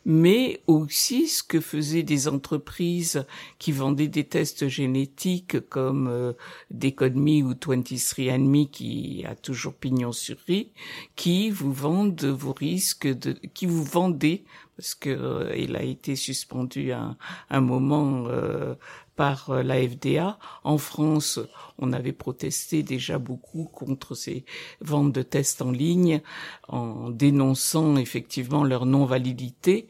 mais 0.06 0.62
aussi 0.68 1.27
ce 1.27 1.44
que 1.44 1.60
faisaient 1.60 2.03
des 2.03 2.27
entreprises 2.27 3.25
qui 3.60 3.72
vendaient 3.72 4.08
des 4.08 4.24
tests 4.24 4.68
génétiques 4.68 5.60
comme 5.70 6.08
euh, 6.08 6.34
ou 6.72 7.53
23andMe 7.53 8.70
qui 8.70 9.24
a 9.27 9.36
toujours 9.36 9.74
pignon 9.74 10.12
sur 10.12 10.38
rue, 10.48 10.68
qui 11.15 11.50
vous 11.50 11.74
vendent 11.74 12.25
vos 12.25 12.53
risques 12.53 13.08
de, 13.08 13.34
qui 13.53 13.65
vous 13.65 13.84
vendaient 13.84 14.44
parce 14.75 14.96
que 14.96 15.10
euh, 15.10 15.56
il 15.56 15.75
a 15.75 15.84
été 15.84 16.15
suspendu 16.15 16.92
un, 16.92 17.15
un 17.50 17.62
moment 17.62 18.25
euh, 18.27 18.75
par 19.15 19.50
euh, 19.50 19.63
la 19.63 19.82
FDA. 19.88 20.38
En 20.63 20.77
France, 20.77 21.39
on 21.77 21.93
avait 21.93 22.13
protesté 22.13 22.84
déjà 22.84 23.17
beaucoup 23.17 23.65
contre 23.65 24.15
ces 24.15 24.46
ventes 24.82 25.12
de 25.12 25.22
tests 25.22 25.62
en 25.62 25.72
ligne 25.72 26.22
en 26.67 27.10
dénonçant 27.10 27.98
effectivement 27.98 28.63
leur 28.63 28.86
non-validité. 28.86 29.88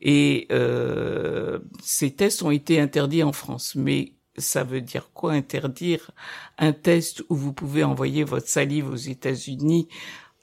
Et 0.00 0.46
euh, 0.52 1.58
ces 1.82 2.12
tests 2.12 2.42
ont 2.42 2.50
été 2.50 2.80
interdits 2.80 3.22
en 3.22 3.32
France. 3.32 3.74
Mais 3.74 4.12
ça 4.38 4.64
veut 4.64 4.80
dire 4.80 5.10
quoi 5.12 5.32
interdire 5.32 6.10
un 6.58 6.72
test 6.72 7.22
où 7.28 7.36
vous 7.36 7.52
pouvez 7.52 7.84
envoyer 7.84 8.24
votre 8.24 8.48
salive 8.48 8.88
aux 8.90 8.96
États-Unis 8.96 9.88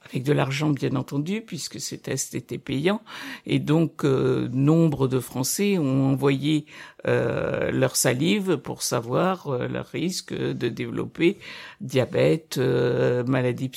avec 0.08 0.22
de 0.24 0.32
l'argent 0.32 0.70
bien 0.70 0.96
entendu, 0.96 1.40
puisque 1.42 1.80
ces 1.80 1.98
tests 1.98 2.34
étaient 2.34 2.58
payants. 2.58 3.02
Et 3.46 3.58
donc, 3.58 4.04
euh, 4.04 4.48
nombre 4.52 5.08
de 5.08 5.20
Français 5.20 5.78
ont 5.78 6.10
envoyé 6.10 6.66
euh, 7.06 7.70
leur 7.70 7.96
salive 7.96 8.56
pour 8.58 8.82
savoir 8.82 9.48
euh, 9.48 9.68
leur 9.68 9.86
risque 9.86 10.34
de 10.34 10.68
développer 10.68 11.38
diabète, 11.80 12.58
euh, 12.58 13.24
maladie 13.24 13.68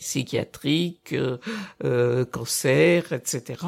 psychiatrique, 0.00 1.14
euh, 1.84 2.24
cancer, 2.24 3.12
etc. 3.12 3.64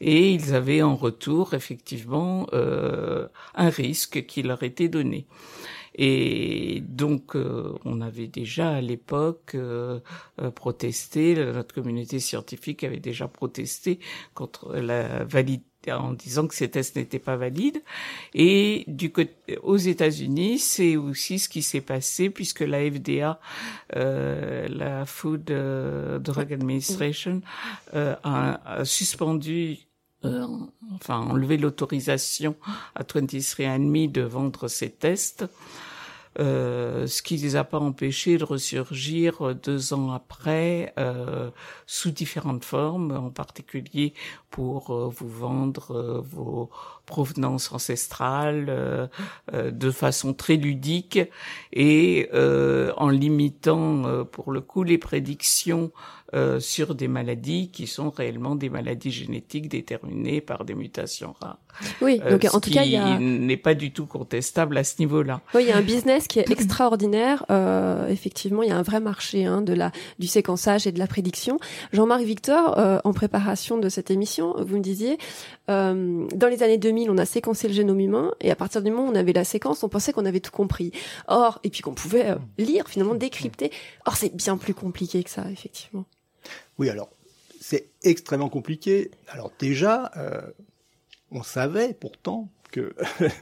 Et 0.00 0.30
ils 0.32 0.54
avaient 0.54 0.82
en 0.82 0.96
retour 0.96 1.54
effectivement 1.54 2.46
un 2.52 3.70
risque 3.70 4.26
qui 4.26 4.42
leur 4.42 4.62
était 4.62 4.88
donné. 4.88 5.26
Et 5.98 6.80
donc, 6.88 7.34
euh, 7.34 7.74
on 7.84 8.00
avait 8.00 8.28
déjà 8.28 8.70
à 8.76 8.80
l'époque 8.80 9.56
euh, 9.56 9.98
euh, 10.40 10.52
protesté, 10.52 11.34
notre 11.34 11.74
communauté 11.74 12.20
scientifique 12.20 12.84
avait 12.84 13.00
déjà 13.00 13.26
protesté 13.26 13.98
contre 14.32 14.76
la 14.76 15.24
validité 15.24 15.64
en 15.92 16.12
disant 16.12 16.46
que 16.46 16.54
ces 16.54 16.70
tests 16.70 16.96
n'étaient 16.96 17.18
pas 17.18 17.36
valides. 17.36 17.82
Et 18.34 18.84
du 18.86 19.10
côté, 19.10 19.58
aux 19.62 19.76
États-Unis, 19.76 20.58
c'est 20.58 20.96
aussi 20.96 21.38
ce 21.38 21.48
qui 21.48 21.62
s'est 21.62 21.80
passé 21.80 22.30
puisque 22.30 22.60
la 22.60 22.78
FDA, 22.90 23.40
euh, 23.96 24.68
la 24.68 25.06
Food 25.06 25.44
Drug 25.44 26.52
Administration, 26.52 27.42
euh, 27.94 28.14
a, 28.24 28.78
a, 28.78 28.84
suspendu 28.84 29.78
euh, 30.24 30.46
enfin 30.94 31.18
enlevé 31.18 31.56
l'autorisation 31.56 32.56
à 32.96 33.04
23andMe 33.04 34.10
de 34.10 34.22
vendre 34.22 34.66
ces 34.66 34.90
tests 34.90 35.44
euh, 36.38 37.06
ce 37.06 37.22
qui 37.22 37.36
les 37.36 37.56
a 37.56 37.64
pas 37.64 37.78
empêchés 37.78 38.38
de 38.38 38.44
ressurgir 38.44 39.54
deux 39.56 39.92
ans 39.92 40.12
après 40.12 40.92
euh, 40.98 41.50
sous 41.86 42.10
différentes 42.10 42.64
formes, 42.64 43.12
en 43.12 43.30
particulier 43.30 44.14
pour 44.50 44.90
euh, 44.90 45.10
vous 45.14 45.28
vendre 45.28 45.90
euh, 45.90 46.20
vos 46.20 46.70
provenances 47.06 47.72
ancestrales 47.72 49.08
de 49.52 49.90
façon 49.90 50.34
très 50.34 50.56
ludique 50.56 51.18
et 51.72 52.28
en 52.34 53.08
limitant 53.08 54.26
pour 54.26 54.52
le 54.52 54.60
coup 54.60 54.82
les 54.82 54.98
prédictions 54.98 55.90
euh, 56.34 56.60
sur 56.60 56.94
des 56.94 57.08
maladies 57.08 57.70
qui 57.70 57.86
sont 57.86 58.10
réellement 58.10 58.54
des 58.54 58.68
maladies 58.68 59.10
génétiques 59.10 59.68
déterminées 59.68 60.40
par 60.40 60.64
des 60.64 60.74
mutations 60.74 61.34
rares. 61.40 61.58
Oui, 62.00 62.18
donc 62.18 62.44
euh, 62.44 62.48
en 62.52 62.60
tout 62.60 62.70
cas, 62.70 62.84
il 62.84 62.96
a 62.96 63.18
n'est 63.18 63.56
pas 63.56 63.74
du 63.74 63.92
tout 63.92 64.06
contestable 64.06 64.76
à 64.76 64.84
ce 64.84 64.96
niveau-là. 64.98 65.40
Oui, 65.54 65.62
il 65.64 65.68
y 65.68 65.72
a 65.72 65.76
un 65.76 65.82
business 65.82 66.26
qui 66.26 66.38
est 66.38 66.50
extraordinaire. 66.50 67.44
Euh, 67.50 68.08
effectivement, 68.08 68.62
il 68.62 68.68
y 68.68 68.72
a 68.72 68.76
un 68.76 68.82
vrai 68.82 69.00
marché 69.00 69.44
hein, 69.44 69.62
de 69.62 69.72
la 69.72 69.92
du 70.18 70.26
séquençage 70.26 70.86
et 70.86 70.92
de 70.92 70.98
la 70.98 71.06
prédiction. 71.06 71.58
Jean-Marc 71.92 72.22
Victor, 72.22 72.78
euh, 72.78 72.98
en 73.04 73.12
préparation 73.12 73.78
de 73.78 73.88
cette 73.88 74.10
émission, 74.10 74.54
vous 74.58 74.76
me 74.76 74.82
disiez, 74.82 75.18
euh, 75.70 76.26
dans 76.34 76.48
les 76.48 76.62
années 76.62 76.78
2000, 76.78 77.10
on 77.10 77.18
a 77.18 77.24
séquencé 77.24 77.68
le 77.68 77.74
génome 77.74 78.00
humain 78.00 78.32
et 78.40 78.50
à 78.50 78.56
partir 78.56 78.82
du 78.82 78.90
moment 78.90 79.08
où 79.08 79.12
on 79.12 79.14
avait 79.14 79.32
la 79.32 79.44
séquence, 79.44 79.82
on 79.82 79.88
pensait 79.88 80.12
qu'on 80.12 80.26
avait 80.26 80.40
tout 80.40 80.52
compris. 80.52 80.92
Or, 81.26 81.60
et 81.64 81.70
puis 81.70 81.82
qu'on 81.82 81.94
pouvait 81.94 82.36
lire 82.58 82.88
finalement, 82.88 83.14
décrypter. 83.14 83.70
Or, 84.06 84.16
c'est 84.16 84.34
bien 84.34 84.56
plus 84.56 84.74
compliqué 84.74 85.22
que 85.22 85.30
ça, 85.30 85.44
effectivement. 85.50 86.04
Oui, 86.78 86.88
alors 86.88 87.10
c'est 87.60 87.90
extrêmement 88.02 88.48
compliqué. 88.48 89.10
Alors 89.28 89.52
déjà, 89.58 90.10
euh, 90.16 90.40
on 91.30 91.42
savait 91.42 91.92
pourtant 91.92 92.48
que 92.70 92.94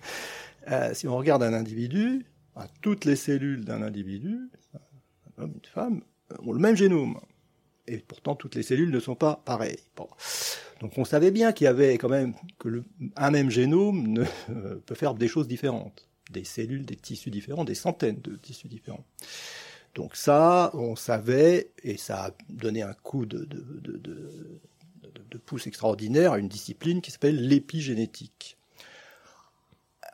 euh, 0.71 0.95
si 0.95 1.07
on 1.07 1.17
regarde 1.17 1.43
un 1.43 1.53
individu, 1.53 2.27
toutes 2.81 3.05
les 3.05 3.17
cellules 3.17 3.65
d'un 3.65 3.83
individu, 3.83 4.51
un 5.39 5.43
homme, 5.43 5.53
une 5.55 5.71
femme, 5.71 6.03
ont 6.43 6.53
le 6.53 6.59
même 6.59 6.77
génome. 6.77 7.21
Et 7.87 7.99
pourtant, 7.99 8.35
toutes 8.35 8.57
les 8.57 8.63
cellules 8.63 8.91
ne 8.91 8.99
sont 8.99 9.15
pas 9.15 9.43
pareilles. 9.45 9.79
Donc 10.81 10.99
on 10.99 11.05
savait 11.05 11.31
bien 11.31 11.53
qu'il 11.53 11.67
y 11.67 11.69
avait 11.69 11.99
quand 11.99 12.09
même 12.09 12.35
que 12.59 12.83
un 13.15 13.31
même 13.31 13.51
génome 13.51 14.07
ne, 14.09 14.25
euh, 14.51 14.77
peut 14.85 14.95
faire 14.95 15.15
des 15.15 15.29
choses 15.29 15.47
différentes, 15.47 16.09
des 16.31 16.45
cellules, 16.45 16.85
des 16.85 16.97
tissus 16.97 17.31
différents, 17.31 17.65
des 17.65 17.75
centaines 17.75 18.21
de 18.23 18.37
tissus 18.37 18.69
différents. 18.69 19.05
Donc 19.97 20.15
ça, 20.15 20.71
on 20.75 20.95
savait, 20.95 21.71
et 21.83 21.97
ça 21.97 22.27
a 22.27 22.31
donné 22.51 22.83
un 22.83 22.93
coup 22.93 23.25
de, 23.25 23.47
de, 23.47 23.65
de, 23.81 24.31
de 25.31 25.39
pouce 25.39 25.67
extraordinaire 25.67 26.33
à 26.33 26.39
une 26.39 26.49
discipline 26.49 27.01
qui 27.01 27.11
s'appelle 27.11 27.49
l'épigénétique. 27.49 28.59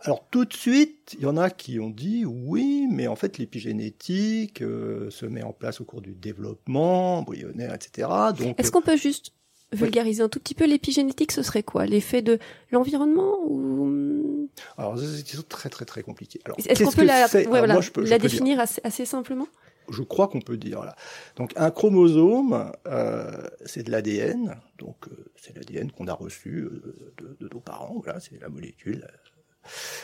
Alors 0.05 0.25
tout 0.31 0.45
de 0.45 0.53
suite, 0.53 1.17
il 1.19 1.23
y 1.23 1.27
en 1.27 1.37
a 1.37 1.51
qui 1.51 1.81
ont 1.81 1.91
dit 1.91 2.25
oui, 2.25 2.87
mais 2.91 3.09
en 3.09 3.17
fait 3.17 3.39
l'épigénétique 3.39 4.63
euh, 4.63 5.11
se 5.11 5.27
met 5.27 5.43
en 5.43 5.53
place 5.53 5.81
au 5.81 5.85
cours 5.85 6.01
du 6.01 6.13
développement 6.13 7.19
embryonnaire, 7.19 7.75
etc. 7.75 8.09
Donc, 8.39 8.59
est-ce 8.61 8.71
qu'on 8.71 8.83
peut 8.83 8.97
juste 8.97 9.33
vulgariser 9.73 10.23
un 10.23 10.29
tout 10.29 10.39
petit 10.39 10.55
peu 10.55 10.65
l'épigénétique 10.65 11.33
Ce 11.33 11.43
serait 11.43 11.63
quoi? 11.65 11.87
L'effet 11.87 12.23
de 12.23 12.39
l'environnement 12.71 13.39
ou 13.47 14.49
Alors 14.77 14.97
c'est 14.99 15.49
très 15.49 15.71
très 15.71 15.85
très 15.85 16.03
compliqué. 16.03 16.41
Alors 16.45 16.57
est-ce 16.65 16.85
qu'on 16.85 16.93
peut 16.93 17.05
la, 17.05 17.27
ouais, 17.33 17.45
voilà, 17.47 17.75
moi, 17.75 17.83
je 17.83 17.91
peux, 17.91 18.05
je 18.05 18.11
la 18.11 18.19
définir 18.19 18.61
assez, 18.61 18.81
assez 18.85 19.05
simplement? 19.05 19.49
Je 19.91 20.03
crois 20.03 20.29
qu'on 20.29 20.41
peut 20.41 20.57
dire. 20.57 20.85
Là. 20.85 20.97
Donc 21.37 21.53
un 21.57 21.71
chromosome, 21.71 22.73
euh, 22.87 23.49
c'est 23.65 23.83
de 23.83 23.91
l'ADN, 23.91 24.57
donc 24.79 25.09
euh, 25.09 25.33
c'est 25.37 25.57
l'ADN 25.57 25.91
qu'on 25.91 26.07
a 26.07 26.15
reçu 26.15 26.61
euh, 26.61 27.15
de, 27.41 27.49
nos 27.49 27.61
parents. 27.61 28.01
Voilà, 28.03 28.21
c'est 28.21 28.41
la 28.41 28.49
molécule 28.49 29.07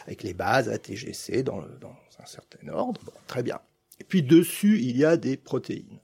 avec 0.06 0.22
les 0.22 0.34
bases 0.34 0.68
ATGC 0.68 1.42
dans, 1.42 1.60
un 1.60 2.26
certain 2.26 2.68
ordre. 2.68 3.00
Très 3.26 3.42
bien. 3.42 3.60
Et 4.00 4.04
puis 4.04 4.22
dessus, 4.22 4.78
il 4.80 4.96
y 4.96 5.04
a 5.04 5.16
des 5.16 5.36
protéines. 5.36 5.98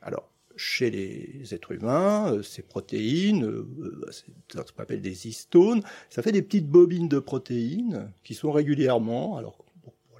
Alors 0.00 0.28
chez 0.56 0.90
les 0.90 1.54
êtres 1.54 1.72
humains, 1.72 2.42
ces 2.42 2.62
protéines, 2.62 3.64
c'est 4.10 4.26
ce 4.66 4.72
qu'on 4.72 4.82
appelle 4.82 5.00
des 5.00 5.26
histones, 5.26 5.82
ça 6.10 6.22
fait 6.22 6.30
des 6.30 6.42
petites 6.42 6.68
bobines 6.68 7.08
de 7.08 7.18
protéines 7.18 8.12
qui 8.22 8.34
sont 8.34 8.52
régulièrement, 8.52 9.38
alors 9.38 9.64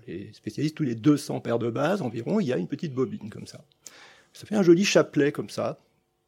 les 0.07 0.33
spécialistes, 0.33 0.77
tous 0.77 0.83
les 0.83 0.95
200 0.95 1.41
paires 1.41 1.59
de 1.59 1.71
bases 1.71 2.03
environ, 2.03 2.41
il 2.41 2.47
y 2.47 2.53
a 2.53 2.57
une 2.57 2.69
petite 2.69 2.95
bobine 2.95 3.31
comme 3.31 3.47
ça. 3.47 3.65
Ça 4.33 4.47
fait 4.47 4.55
un 4.55 4.63
joli 4.63 4.85
chapelet 4.85 5.33
comme 5.33 5.51
ça. 5.51 5.79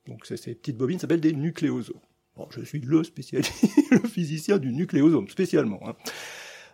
Donc 0.06 0.26
ces 0.26 0.36
petites 0.54 0.76
bobines 0.76 0.98
s'appellent 0.98 1.20
des 1.20 1.32
nucléosomes. 1.32 2.00
Bon, 2.36 2.48
je 2.50 2.62
suis 2.62 2.80
le 2.80 3.04
spécialiste, 3.04 3.64
le 3.90 4.00
physicien 4.00 4.58
du 4.58 4.72
nucléosome, 4.72 5.28
spécialement. 5.28 5.80
Hein. 5.86 5.94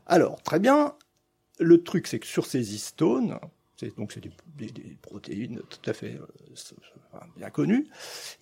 Alors, 0.06 0.42
très 0.42 0.58
bien. 0.58 0.94
Le 1.58 1.82
truc, 1.82 2.06
c'est 2.06 2.18
que 2.18 2.26
sur 2.26 2.46
ces 2.46 2.74
histones, 2.74 3.38
donc 3.96 4.12
c'est 4.12 4.22
des, 4.22 4.30
protéines 5.02 5.60
tout 5.68 5.90
à 5.90 5.92
fait 5.92 6.18
euh, 6.18 7.18
bien 7.36 7.50
connues, 7.50 7.88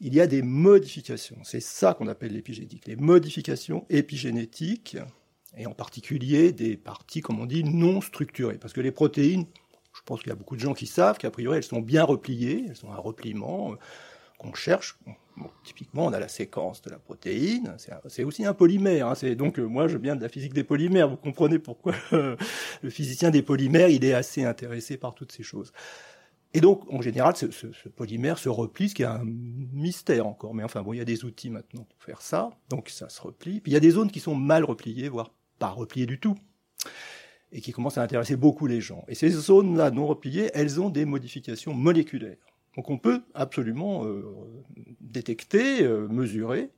il 0.00 0.14
y 0.14 0.20
a 0.20 0.26
des 0.26 0.42
modifications. 0.42 1.36
C'est 1.42 1.60
ça 1.60 1.94
qu'on 1.94 2.06
appelle 2.06 2.32
l'épigénétique. 2.32 2.86
Les 2.86 2.96
modifications 2.96 3.84
épigénétiques 3.90 4.96
et 5.56 5.66
en 5.66 5.72
particulier 5.72 6.52
des 6.52 6.76
parties, 6.76 7.20
comme 7.20 7.40
on 7.40 7.46
dit, 7.46 7.64
non 7.64 8.00
structurées. 8.00 8.58
Parce 8.58 8.72
que 8.72 8.80
les 8.80 8.92
protéines, 8.92 9.46
je 9.94 10.02
pense 10.04 10.20
qu'il 10.20 10.28
y 10.28 10.32
a 10.32 10.36
beaucoup 10.36 10.56
de 10.56 10.60
gens 10.60 10.74
qui 10.74 10.86
savent 10.86 11.18
qu'a 11.18 11.30
priori 11.30 11.56
elles 11.56 11.62
sont 11.64 11.80
bien 11.80 12.04
repliées, 12.04 12.66
elles 12.68 12.76
sont 12.76 12.92
un 12.92 12.98
repliement 12.98 13.72
euh, 13.72 13.76
qu'on 14.38 14.54
cherche. 14.54 14.98
Typiquement, 15.62 16.06
on 16.06 16.12
a 16.12 16.18
la 16.18 16.28
séquence 16.28 16.82
de 16.82 16.90
la 16.90 16.98
protéine, 16.98 17.76
c'est 18.08 18.24
aussi 18.24 18.44
un 18.44 18.54
polymère. 18.54 19.06
Hein. 19.06 19.34
donc 19.34 19.60
euh, 19.60 19.64
moi, 19.64 19.86
je 19.86 19.96
viens 19.96 20.16
de 20.16 20.22
la 20.22 20.28
physique 20.28 20.52
des 20.52 20.64
polymères. 20.64 21.08
Vous 21.08 21.16
comprenez 21.16 21.60
pourquoi 21.60 21.94
euh, 22.12 22.36
le 22.82 22.90
physicien 22.90 23.30
des 23.30 23.42
polymères, 23.42 23.88
il 23.88 24.04
est 24.04 24.14
assez 24.14 24.44
intéressé 24.44 24.96
par 24.96 25.14
toutes 25.14 25.30
ces 25.30 25.44
choses. 25.44 25.72
Et 26.54 26.60
donc, 26.60 26.82
en 26.92 27.02
général, 27.02 27.36
ce, 27.36 27.50
ce, 27.50 27.70
ce, 27.72 27.88
polymère 27.88 28.38
se 28.38 28.48
replie, 28.48 28.88
ce 28.88 28.94
qui 28.94 29.02
est 29.02 29.06
un 29.06 29.22
mystère 29.24 30.26
encore. 30.26 30.54
Mais 30.54 30.64
enfin, 30.64 30.82
bon, 30.82 30.94
il 30.94 30.96
y 30.96 31.00
a 31.00 31.04
des 31.04 31.24
outils 31.24 31.50
maintenant 31.50 31.84
pour 31.84 32.02
faire 32.02 32.22
ça. 32.22 32.50
Donc, 32.70 32.88
ça 32.88 33.08
se 33.10 33.20
replie. 33.20 33.60
Puis, 33.60 33.70
il 33.70 33.74
y 33.74 33.76
a 33.76 33.80
des 33.80 33.90
zones 33.90 34.10
qui 34.10 34.18
sont 34.18 34.34
mal 34.34 34.64
repliées, 34.64 35.08
voire 35.08 35.30
pas 35.58 35.68
repliées 35.68 36.06
du 36.06 36.18
tout, 36.18 36.36
et 37.52 37.60
qui 37.60 37.72
commencent 37.72 37.98
à 37.98 38.02
intéresser 38.02 38.36
beaucoup 38.36 38.66
les 38.66 38.80
gens. 38.80 39.04
Et 39.08 39.14
ces 39.14 39.30
zones-là 39.30 39.90
non 39.90 40.06
repliées, 40.06 40.50
elles 40.54 40.80
ont 40.80 40.90
des 40.90 41.04
modifications 41.04 41.74
moléculaires. 41.74 42.36
Donc, 42.76 42.90
on 42.90 42.98
peut 42.98 43.22
absolument 43.34 44.04
euh, 44.06 44.22
détecter, 45.00 45.82
euh, 45.82 46.06
mesurer. 46.08 46.70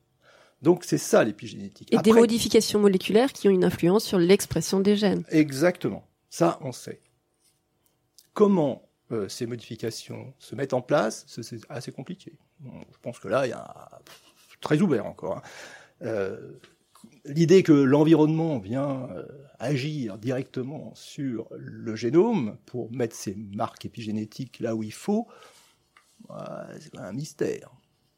Donc, 0.63 0.85
c'est 0.85 0.99
ça 0.99 1.25
l'épigénétique. 1.25 1.93
Et 1.93 1.97
Après, 1.97 2.11
des 2.11 2.19
modifications 2.19 2.79
moléculaires 2.79 3.33
qui 3.33 3.49
ont 3.49 3.51
une 3.51 3.65
influence 3.65 4.05
sur 4.05 4.19
l'expression 4.19 4.81
des 4.81 4.97
gènes. 4.97 5.25
Exactement. 5.31 6.07
Ça, 6.31 6.59
on 6.63 6.73
sait. 6.73 7.01
Comment 8.33 8.89
euh, 9.11 9.29
ces 9.29 9.47
modifications 9.47 10.33
se 10.39 10.55
mettent 10.55 10.73
en 10.73 10.83
place, 10.83 11.27
c'est 11.27 11.61
assez 11.69 11.91
compliqué. 11.91 12.33
Bon, 12.61 12.73
je 12.93 12.99
pense 13.03 13.19
que 13.19 13.29
là, 13.29 13.47
il 13.47 13.51
y 13.51 13.55
a 13.55 14.01
très 14.61 14.81
ouvert 14.81 15.07
encore. 15.07 15.43
Hein. 16.03 16.37
Euh, 17.27 17.33
l'idée 17.33 17.63
que 17.63 17.73
l'environnement 17.73 18.59
vient 18.59 19.09
euh, 19.15 19.25
agir 19.59 20.19
directement 20.19 20.93
sur 20.95 21.47
le 21.57 21.95
génome 21.97 22.57
pour 22.67 22.91
mettre 22.93 23.15
ses 23.17 23.35
marques 23.55 23.85
épigénétiques 23.85 24.61
là 24.61 24.75
où 24.77 24.83
il 24.83 24.93
faut, 24.93 25.27
ouais, 26.29 26.37
c'est 26.81 26.99
un 26.99 27.13
mystère. 27.13 27.71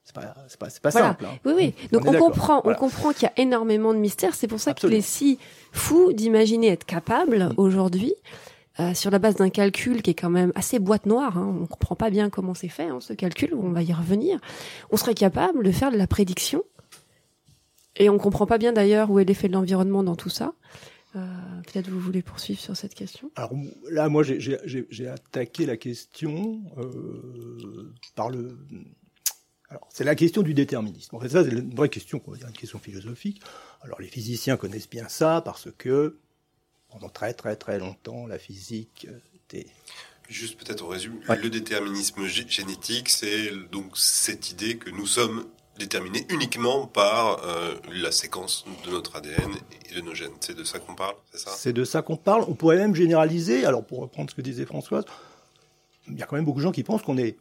C'est 0.04 0.14
pas, 0.16 0.34
pas, 0.58 0.66
pas 0.82 0.90
Voilà. 0.90 1.08
simple. 1.08 1.26
hein. 1.26 1.38
Oui, 1.44 1.52
oui. 1.56 1.74
On 1.92 1.98
Donc 1.98 2.06
on 2.08 2.18
comprend, 2.18 2.60
Voilà. 2.64 2.76
on 2.76 2.80
comprend 2.80 3.12
qu'il 3.12 3.22
y 3.22 3.26
a 3.26 3.32
énormément 3.40 3.94
de 3.94 3.98
mystères. 4.00 4.34
C'est 4.34 4.48
pour 4.48 4.58
ça 4.58 4.74
qu'il 4.74 4.92
est 4.94 5.00
si 5.00 5.38
fou 5.70 6.12
d'imaginer 6.12 6.68
être 6.68 6.84
capable 6.84 7.50
Mm. 7.50 7.54
aujourd'hui, 7.56 8.12
euh, 8.80 8.94
sur 8.94 9.12
la 9.12 9.20
base 9.20 9.36
d'un 9.36 9.48
calcul 9.50 10.02
qui 10.02 10.10
est 10.10 10.14
quand 10.14 10.28
même 10.30 10.50
assez 10.56 10.80
boîte 10.80 11.06
noire. 11.06 11.38
Hein, 11.38 11.56
on 11.62 11.66
comprend 11.66 11.94
pas 11.94 12.10
bien 12.10 12.30
comment 12.30 12.52
c'est 12.54 12.66
fait 12.68 12.88
hein, 12.88 12.98
ce 13.00 13.12
calcul. 13.12 13.54
On 13.54 13.70
va 13.70 13.82
y 13.82 13.92
revenir. 13.92 14.40
On 14.90 14.96
serait 14.96 15.14
capable 15.14 15.62
de 15.62 15.70
faire 15.70 15.92
de 15.92 15.96
la 15.96 16.08
prédiction. 16.08 16.64
Et 17.96 18.08
on 18.08 18.18
comprend 18.18 18.46
pas 18.46 18.58
bien 18.58 18.72
d'ailleurs 18.72 19.10
où 19.10 19.18
est 19.18 19.24
l'effet 19.24 19.48
de 19.48 19.52
l'environnement 19.52 20.02
dans 20.02 20.16
tout 20.16 20.30
ça. 20.30 20.54
Euh, 21.14 21.20
Peut-être 21.66 21.90
vous 21.90 22.00
voulez 22.00 22.22
poursuivre 22.22 22.58
sur 22.60 22.76
cette 22.76 22.94
question. 22.94 23.30
Alors 23.36 23.52
là, 23.90 24.08
moi, 24.08 24.22
j'ai- 24.22 25.08
attaqué 25.08 25.66
la 25.66 25.76
question 25.76 26.62
euh, 26.78 27.92
par 28.14 28.30
le. 28.30 28.56
Alors, 29.68 29.86
c'est 29.90 30.04
la 30.04 30.14
question 30.14 30.42
du 30.42 30.54
déterminisme. 30.54 31.14
En 31.16 31.20
fait, 31.20 31.28
ça, 31.30 31.44
c'est 31.44 31.50
une 31.50 31.74
vraie 31.74 31.88
question, 31.88 32.20
on 32.26 32.30
va 32.32 32.36
dire 32.38 32.46
une 32.48 32.52
question 32.54 32.78
philosophique. 32.78 33.40
Alors, 33.82 34.00
les 34.00 34.06
physiciens 34.08 34.56
connaissent 34.56 34.88
bien 34.88 35.08
ça 35.08 35.40
parce 35.44 35.68
que 35.78 36.18
pendant 36.90 37.08
très 37.08 37.32
très 37.34 37.56
très 37.56 37.78
longtemps, 37.78 38.26
la 38.26 38.38
physique 38.38 39.06
euh, 39.10 39.18
était 39.34 39.66
Juste 40.28 40.58
peut-être 40.58 40.82
au 40.82 40.88
résumé, 40.88 41.16
Ouais. 41.28 41.36
le 41.36 41.50
déterminisme 41.50 42.22
gé- 42.26 42.48
génétique, 42.48 43.08
c'est 43.10 43.50
donc 43.70 43.98
cette 43.98 44.50
idée 44.50 44.76
que 44.78 44.88
nous 44.88 45.06
sommes 45.06 45.44
déterminés 45.78 46.26
uniquement 46.28 46.86
par 46.86 47.44
euh, 47.44 47.74
la 47.92 48.12
séquence 48.12 48.64
de 48.84 48.90
notre 48.90 49.16
ADN 49.16 49.52
et 49.90 49.94
de 49.94 50.00
nos 50.00 50.14
gènes. 50.14 50.32
C'est 50.40 50.56
de 50.56 50.64
ça 50.64 50.78
qu'on 50.78 50.94
parle, 50.94 51.14
c'est 51.32 51.38
ça? 51.38 51.50
C'est 51.50 51.72
de 51.72 51.84
ça 51.84 52.02
qu'on 52.02 52.16
parle. 52.16 52.44
On 52.48 52.54
pourrait 52.54 52.76
même 52.76 52.94
généraliser. 52.94 53.64
Alors, 53.64 53.84
pour 53.84 54.00
reprendre 54.00 54.30
ce 54.30 54.34
que 54.34 54.42
disait 54.42 54.66
Françoise, 54.66 55.04
il 56.08 56.18
y 56.18 56.22
a 56.22 56.26
quand 56.26 56.36
même 56.36 56.44
beaucoup 56.44 56.58
de 56.58 56.64
gens 56.64 56.72
qui 56.72 56.82
pensent 56.82 57.02
qu'on 57.02 57.18
est 57.18 57.36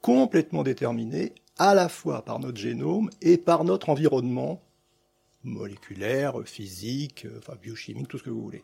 complètement 0.00 0.62
déterminé 0.62 1.32
à 1.58 1.74
la 1.74 1.88
fois 1.88 2.24
par 2.24 2.38
notre 2.38 2.58
génome 2.58 3.10
et 3.20 3.36
par 3.36 3.64
notre 3.64 3.88
environnement 3.88 4.62
moléculaire, 5.44 6.34
physique, 6.44 7.24
euh, 7.24 7.38
enfin 7.38 7.54
biochimique, 7.60 8.08
tout 8.08 8.18
ce 8.18 8.22
que 8.22 8.30
vous 8.30 8.42
voulez. 8.42 8.62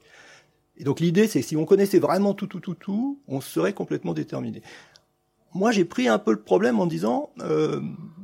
Et 0.76 0.84
donc 0.84 1.00
l'idée, 1.00 1.26
c'est 1.26 1.42
si 1.42 1.56
on 1.56 1.64
connaissait 1.64 1.98
vraiment 1.98 2.34
tout, 2.34 2.46
tout, 2.46 2.60
tout, 2.60 2.74
tout, 2.74 3.20
on 3.26 3.40
serait 3.40 3.72
complètement 3.72 4.14
déterminé. 4.14 4.62
Moi, 5.54 5.72
j'ai 5.72 5.84
pris 5.84 6.08
un 6.08 6.18
peu 6.18 6.30
le 6.30 6.40
problème 6.40 6.78
en 6.78 6.86
disant, 6.86 7.30
euh, 7.40 7.80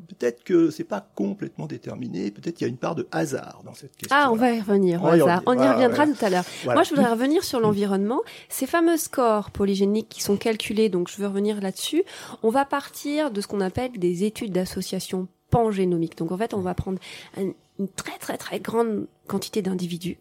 peut-être 0.08 0.44
que 0.44 0.70
c'est 0.70 0.84
pas 0.84 1.06
complètement 1.14 1.66
déterminé, 1.66 2.30
peut-être 2.30 2.56
qu'il 2.56 2.66
y 2.66 2.70
a 2.70 2.70
une 2.70 2.76
part 2.78 2.94
de 2.94 3.06
hasard 3.12 3.62
dans 3.64 3.75
cette 3.75 3.96
question. 3.96 4.16
Ah, 4.18 4.30
on 4.32 4.37
va 4.37 4.52
y 4.52 4.61
revenir. 4.61 5.02
On 5.02 5.14
y. 5.14 5.23
On 5.23 5.26
reviendra 5.26 5.88
voilà. 6.04 6.12
tout 6.12 6.25
à 6.25 6.30
l'heure. 6.30 6.44
Voilà. 6.64 6.78
Moi, 6.78 6.82
je 6.84 6.90
voudrais 6.90 7.11
revenir 7.11 7.44
sur 7.44 7.61
l'environnement. 7.61 8.20
Ces 8.49 8.66
fameux 8.66 8.96
scores 8.96 9.50
polygéniques 9.50 10.08
qui 10.08 10.23
sont 10.23 10.37
calculés, 10.37 10.88
donc 10.88 11.08
je 11.08 11.16
veux 11.16 11.26
revenir 11.26 11.61
là-dessus. 11.61 12.04
On 12.42 12.50
va 12.50 12.64
partir 12.64 13.30
de 13.30 13.40
ce 13.40 13.46
qu'on 13.46 13.61
appelle 13.61 13.92
des 13.92 14.25
études 14.25 14.52
d'association 14.52 15.28
pangénomique. 15.50 16.16
Donc 16.18 16.32
en 16.32 16.37
fait, 16.37 16.54
on 16.54 16.61
va 16.61 16.75
prendre 16.75 16.99
un- 17.37 17.52
une 17.78 17.88
très 17.88 18.18
très 18.18 18.37
très 18.37 18.61
grande 18.61 19.06
quantité 19.26 19.62
d'individus, 19.62 20.18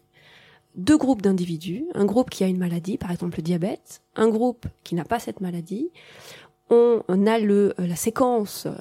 deux 0.76 0.96
groupes 0.98 1.22
d'individus, 1.22 1.84
un 1.94 2.04
groupe 2.04 2.30
qui 2.30 2.42
a 2.42 2.48
une 2.48 2.58
maladie, 2.58 2.98
par 2.98 3.10
exemple 3.12 3.36
le 3.36 3.42
diabète, 3.42 4.00
un 4.16 4.28
groupe 4.28 4.66
qui 4.82 4.94
n'a 4.96 5.04
pas 5.04 5.20
cette 5.20 5.40
maladie. 5.40 5.90
On, 7.08 7.26
a 7.26 7.40
euh, 7.40 7.72
la 7.78 7.96
séquence, 7.96 8.66
euh, 8.66 8.72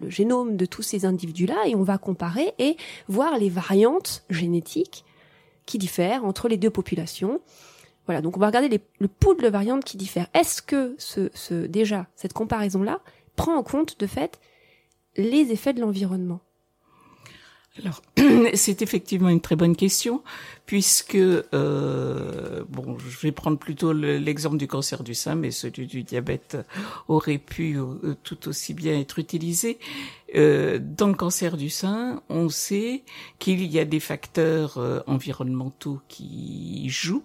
le 0.00 0.10
génome 0.10 0.56
de 0.56 0.66
tous 0.66 0.82
ces 0.82 1.04
individus-là 1.04 1.66
et 1.66 1.74
on 1.74 1.82
va 1.82 1.98
comparer 1.98 2.52
et 2.58 2.76
voir 3.08 3.38
les 3.38 3.48
variantes 3.48 4.24
génétiques 4.30 5.04
qui 5.66 5.78
diffèrent 5.78 6.24
entre 6.24 6.48
les 6.48 6.56
deux 6.56 6.70
populations. 6.70 7.40
Voilà, 8.06 8.20
donc 8.20 8.36
on 8.36 8.40
va 8.40 8.46
regarder 8.48 8.80
le 8.98 9.08
pool 9.08 9.40
de 9.40 9.48
variantes 9.48 9.84
qui 9.84 9.96
diffèrent. 9.96 10.28
Est-ce 10.34 10.60
que 10.60 10.94
ce, 10.98 11.30
ce, 11.34 11.66
déjà 11.66 12.06
cette 12.16 12.34
comparaison-là 12.34 13.00
prend 13.36 13.56
en 13.56 13.62
compte 13.62 13.98
de 13.98 14.06
fait 14.06 14.40
les 15.16 15.52
effets 15.52 15.72
de 15.72 15.80
l'environnement? 15.80 16.40
Alors, 17.82 18.02
c'est 18.54 18.82
effectivement 18.82 19.28
une 19.28 19.40
très 19.40 19.56
bonne 19.56 19.74
question, 19.74 20.22
puisque 20.64 21.16
euh, 21.16 22.62
bon, 22.68 22.96
je 22.98 23.18
vais 23.18 23.32
prendre 23.32 23.58
plutôt 23.58 23.92
le- 23.92 24.16
l'exemple 24.18 24.58
du 24.58 24.68
cancer 24.68 25.02
du 25.02 25.14
sein, 25.14 25.34
mais 25.34 25.50
celui 25.50 25.88
du 25.88 26.04
diabète 26.04 26.56
aurait 27.08 27.38
pu 27.38 27.76
euh, 27.76 28.14
tout 28.22 28.46
aussi 28.46 28.74
bien 28.74 28.96
être 29.00 29.18
utilisé. 29.18 29.80
Euh, 30.36 30.78
dans 30.80 31.08
le 31.08 31.14
cancer 31.14 31.56
du 31.56 31.68
sein, 31.68 32.22
on 32.28 32.48
sait 32.48 33.02
qu'il 33.40 33.64
y 33.66 33.80
a 33.80 33.84
des 33.84 34.00
facteurs 34.00 35.02
environnementaux 35.08 36.00
qui 36.08 36.88
jouent. 36.88 37.24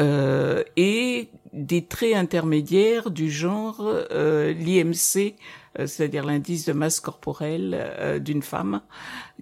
et 0.00 1.28
des 1.52 1.84
traits 1.84 2.14
intermédiaires 2.16 3.10
du 3.10 3.30
genre 3.30 3.84
l'IMC, 4.10 5.34
c'est-à-dire 5.78 6.24
l'indice 6.24 6.64
de 6.64 6.72
masse 6.72 7.00
corporelle 7.00 7.74
euh, 7.74 8.18
d'une 8.18 8.42
femme, 8.42 8.80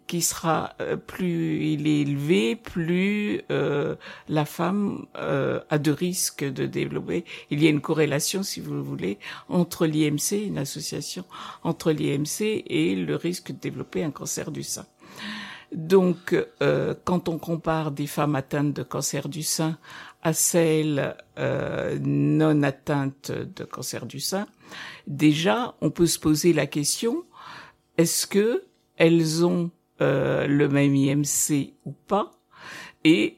qui 0.06 0.22
sera 0.22 0.74
euh, 0.80 0.96
plus 0.96 1.64
il 1.72 1.86
est 1.86 2.00
élevé, 2.00 2.56
plus 2.56 3.42
euh, 3.50 3.96
la 4.28 4.44
femme 4.44 5.06
euh, 5.16 5.60
a 5.70 5.78
de 5.78 5.90
risques 5.90 6.44
de 6.44 6.66
développer. 6.66 7.24
Il 7.50 7.62
y 7.62 7.66
a 7.66 7.70
une 7.70 7.80
corrélation, 7.80 8.42
si 8.42 8.60
vous 8.60 8.74
le 8.74 8.80
voulez, 8.80 9.18
entre 9.48 9.86
l'IMC, 9.86 10.46
une 10.46 10.58
association 10.58 11.24
entre 11.62 11.92
l'IMC 11.92 12.64
et 12.66 12.94
le 12.94 13.16
risque 13.16 13.52
de 13.52 13.58
développer 13.58 14.04
un 14.04 14.10
cancer 14.10 14.50
du 14.50 14.62
sein. 14.62 14.86
Donc, 15.74 16.36
euh, 16.60 16.94
quand 17.04 17.28
on 17.28 17.38
compare 17.38 17.92
des 17.92 18.06
femmes 18.06 18.36
atteintes 18.36 18.74
de 18.74 18.82
cancer 18.82 19.28
du 19.28 19.42
sein 19.42 19.78
à 20.22 20.32
celles 20.32 21.16
euh, 21.38 21.98
non 22.00 22.62
atteintes 22.62 23.32
de 23.32 23.64
cancer 23.64 24.06
du 24.06 24.20
sein, 24.20 24.46
déjà, 25.06 25.74
on 25.80 25.90
peut 25.90 26.06
se 26.06 26.18
poser 26.18 26.52
la 26.52 26.66
question 26.66 27.24
est-ce 27.98 28.26
que 28.26 28.64
elles 28.96 29.44
ont 29.44 29.70
euh, 30.00 30.46
le 30.46 30.68
même 30.68 30.94
IMC 30.94 31.74
ou 31.84 31.92
pas? 31.92 32.30
Et 33.04 33.36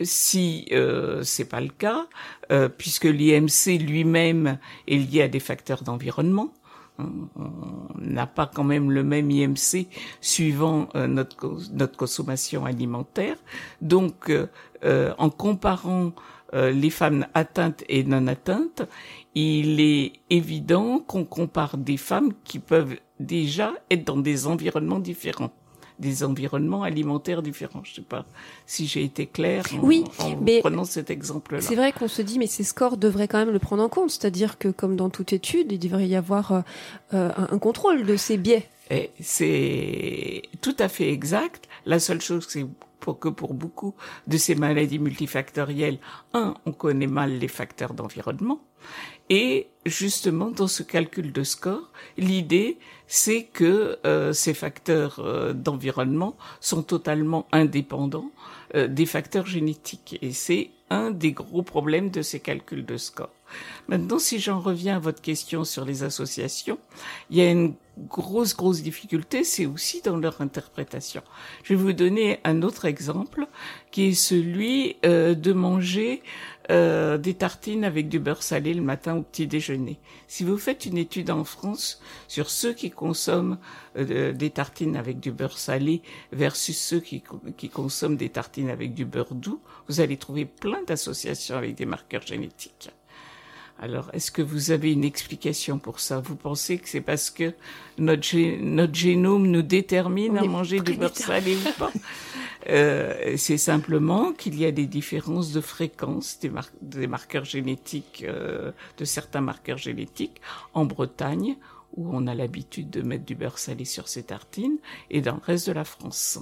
si 0.00 0.66
euh, 0.72 1.22
c'est 1.22 1.46
pas 1.46 1.60
le 1.60 1.68
cas, 1.68 2.06
euh, 2.52 2.68
puisque 2.68 3.04
l'IMC 3.04 3.78
lui-même 3.80 4.58
est 4.86 4.96
lié 4.96 5.22
à 5.22 5.28
des 5.28 5.40
facteurs 5.40 5.82
d'environnement, 5.82 6.52
on 6.98 8.00
n'a 8.00 8.26
pas 8.26 8.46
quand 8.52 8.64
même 8.64 8.90
le 8.90 9.02
même 9.02 9.30
IMC 9.30 9.86
suivant 10.20 10.88
euh, 10.94 11.06
notre 11.06 11.36
co- 11.36 11.58
notre 11.72 11.96
consommation 11.96 12.64
alimentaire. 12.64 13.36
Donc, 13.80 14.30
euh, 14.30 14.46
euh, 14.84 15.14
en 15.18 15.30
comparant 15.30 16.12
les 16.52 16.90
femmes 16.90 17.26
atteintes 17.34 17.82
et 17.88 18.04
non 18.04 18.28
atteintes, 18.28 18.82
il 19.34 19.80
est 19.80 20.12
évident 20.30 21.00
qu'on 21.00 21.24
compare 21.24 21.76
des 21.76 21.96
femmes 21.98 22.32
qui 22.44 22.60
peuvent 22.60 22.96
déjà 23.20 23.72
être 23.90 24.04
dans 24.06 24.16
des 24.16 24.46
environnements 24.46 25.00
différents, 25.00 25.50
des 25.98 26.24
environnements 26.24 26.82
alimentaires 26.82 27.42
différents. 27.42 27.82
Je 27.84 27.94
sais 27.94 28.02
pas 28.02 28.24
si 28.66 28.86
j'ai 28.86 29.02
été 29.04 29.26
claire 29.26 29.64
en, 29.74 29.78
Oui, 29.78 30.04
en 30.18 30.36
mais 30.36 30.60
prenant 30.60 30.84
cet 30.84 31.10
exemple-là. 31.10 31.60
C'est 31.60 31.76
vrai 31.76 31.92
qu'on 31.92 32.08
se 32.08 32.22
dit, 32.22 32.38
mais 32.38 32.46
ces 32.46 32.64
scores 32.64 32.96
devraient 32.96 33.28
quand 33.28 33.38
même 33.38 33.52
le 33.52 33.58
prendre 33.58 33.82
en 33.82 33.88
compte. 33.88 34.10
C'est-à-dire 34.10 34.58
que, 34.58 34.68
comme 34.68 34.96
dans 34.96 35.10
toute 35.10 35.32
étude, 35.32 35.72
il 35.72 35.78
devrait 35.78 36.08
y 36.08 36.16
avoir 36.16 36.52
euh, 36.52 36.60
un, 37.12 37.48
un 37.50 37.58
contrôle 37.58 38.04
de 38.04 38.16
ces 38.16 38.36
biais. 38.36 38.68
C'est 39.20 40.42
tout 40.60 40.76
à 40.78 40.88
fait 40.88 41.10
exact. 41.12 41.68
La 41.86 41.98
seule 41.98 42.20
chose, 42.20 42.46
c'est 42.48 42.66
pour 43.00 43.18
que 43.18 43.28
pour 43.28 43.54
beaucoup 43.54 43.94
de 44.26 44.36
ces 44.36 44.54
maladies 44.54 44.98
multifactorielles, 44.98 45.98
un, 46.34 46.54
on 46.66 46.72
connaît 46.72 47.06
mal 47.06 47.38
les 47.38 47.48
facteurs 47.48 47.94
d'environnement. 47.94 48.60
Et 49.28 49.68
justement, 49.84 50.50
dans 50.50 50.68
ce 50.68 50.82
calcul 50.82 51.32
de 51.32 51.42
score, 51.42 51.90
l'idée, 52.16 52.78
c'est 53.06 53.44
que 53.44 53.98
euh, 54.04 54.32
ces 54.32 54.54
facteurs 54.54 55.18
euh, 55.18 55.52
d'environnement 55.52 56.36
sont 56.60 56.82
totalement 56.82 57.46
indépendants 57.52 58.30
euh, 58.74 58.88
des 58.88 59.06
facteurs 59.06 59.46
génétiques. 59.46 60.18
Et 60.22 60.32
c'est 60.32 60.70
un 60.90 61.10
des 61.10 61.32
gros 61.32 61.62
problèmes 61.62 62.10
de 62.10 62.22
ces 62.22 62.40
calculs 62.40 62.84
de 62.84 62.96
score. 62.96 63.30
Maintenant, 63.88 64.18
si 64.18 64.40
j'en 64.40 64.60
reviens 64.60 64.96
à 64.96 64.98
votre 64.98 65.20
question 65.20 65.64
sur 65.64 65.84
les 65.84 66.02
associations, 66.02 66.78
il 67.30 67.38
y 67.38 67.40
a 67.40 67.50
une 67.50 67.74
grosse, 68.08 68.56
grosse 68.56 68.82
difficulté, 68.82 69.44
c'est 69.44 69.66
aussi 69.66 70.02
dans 70.02 70.16
leur 70.16 70.40
interprétation. 70.40 71.22
Je 71.62 71.74
vais 71.74 71.82
vous 71.82 71.92
donner 71.92 72.40
un 72.44 72.62
autre 72.62 72.84
exemple, 72.84 73.46
qui 73.90 74.08
est 74.08 74.14
celui 74.14 74.96
euh, 75.04 75.34
de 75.34 75.52
manger 75.52 76.22
euh, 76.70 77.18
des 77.18 77.34
tartines 77.34 77.84
avec 77.84 78.08
du 78.08 78.18
beurre 78.18 78.42
salé 78.42 78.74
le 78.74 78.82
matin 78.82 79.16
au 79.16 79.22
petit 79.22 79.46
déjeuner. 79.46 79.98
Si 80.26 80.42
vous 80.44 80.58
faites 80.58 80.86
une 80.86 80.98
étude 80.98 81.30
en 81.30 81.44
France 81.44 82.00
sur 82.28 82.50
ceux 82.50 82.72
qui 82.72 82.90
consomment 82.90 83.58
euh, 83.96 84.32
des 84.32 84.50
tartines 84.50 84.96
avec 84.96 85.20
du 85.20 85.30
beurre 85.30 85.58
salé 85.58 86.02
versus 86.32 86.76
ceux 86.76 87.00
qui, 87.00 87.22
qui 87.56 87.68
consomment 87.68 88.16
des 88.16 88.30
tartines 88.30 88.70
avec 88.70 88.94
du 88.94 89.04
beurre 89.04 89.34
doux, 89.34 89.60
vous 89.88 90.00
allez 90.00 90.16
trouver 90.16 90.44
plein 90.44 90.82
d'associations 90.82 91.56
avec 91.56 91.76
des 91.76 91.86
marqueurs 91.86 92.26
génétiques. 92.26 92.90
Alors, 93.78 94.08
est-ce 94.14 94.30
que 94.30 94.40
vous 94.40 94.70
avez 94.70 94.92
une 94.92 95.04
explication 95.04 95.78
pour 95.78 96.00
ça? 96.00 96.20
Vous 96.20 96.36
pensez 96.36 96.78
que 96.78 96.88
c'est 96.88 97.02
parce 97.02 97.28
que 97.28 97.52
notre, 97.98 98.22
gé 98.22 98.58
notre 98.60 98.94
génome 98.94 99.46
nous 99.46 99.62
détermine 99.62 100.38
On 100.38 100.42
à 100.42 100.44
manger 100.46 100.80
du 100.80 100.94
beurre 100.94 101.14
salé 101.14 101.56
ou 101.56 101.78
pas? 101.78 101.92
Euh, 102.68 103.34
C'est 103.36 103.58
simplement 103.58 104.32
qu'il 104.32 104.58
y 104.58 104.64
a 104.64 104.72
des 104.72 104.86
différences 104.86 105.52
de 105.52 105.60
fréquence 105.60 106.38
des, 106.40 106.48
mar 106.48 106.68
des 106.82 107.06
marqueurs 107.06 107.44
génétiques, 107.44 108.24
euh, 108.26 108.72
de 108.98 109.04
certains 109.04 109.42
marqueurs 109.42 109.78
génétiques 109.78 110.40
en 110.74 110.84
Bretagne, 110.84 111.56
où 111.96 112.10
on 112.12 112.26
a 112.26 112.34
l'habitude 112.34 112.90
de 112.90 113.02
mettre 113.02 113.24
du 113.24 113.34
beurre 113.34 113.58
salé 113.58 113.84
sur 113.84 114.08
ses 114.08 114.24
tartines, 114.24 114.78
et 115.10 115.20
dans 115.20 115.34
le 115.34 115.42
reste 115.42 115.66
de 115.68 115.72
la 115.72 115.84
France. 115.84 116.38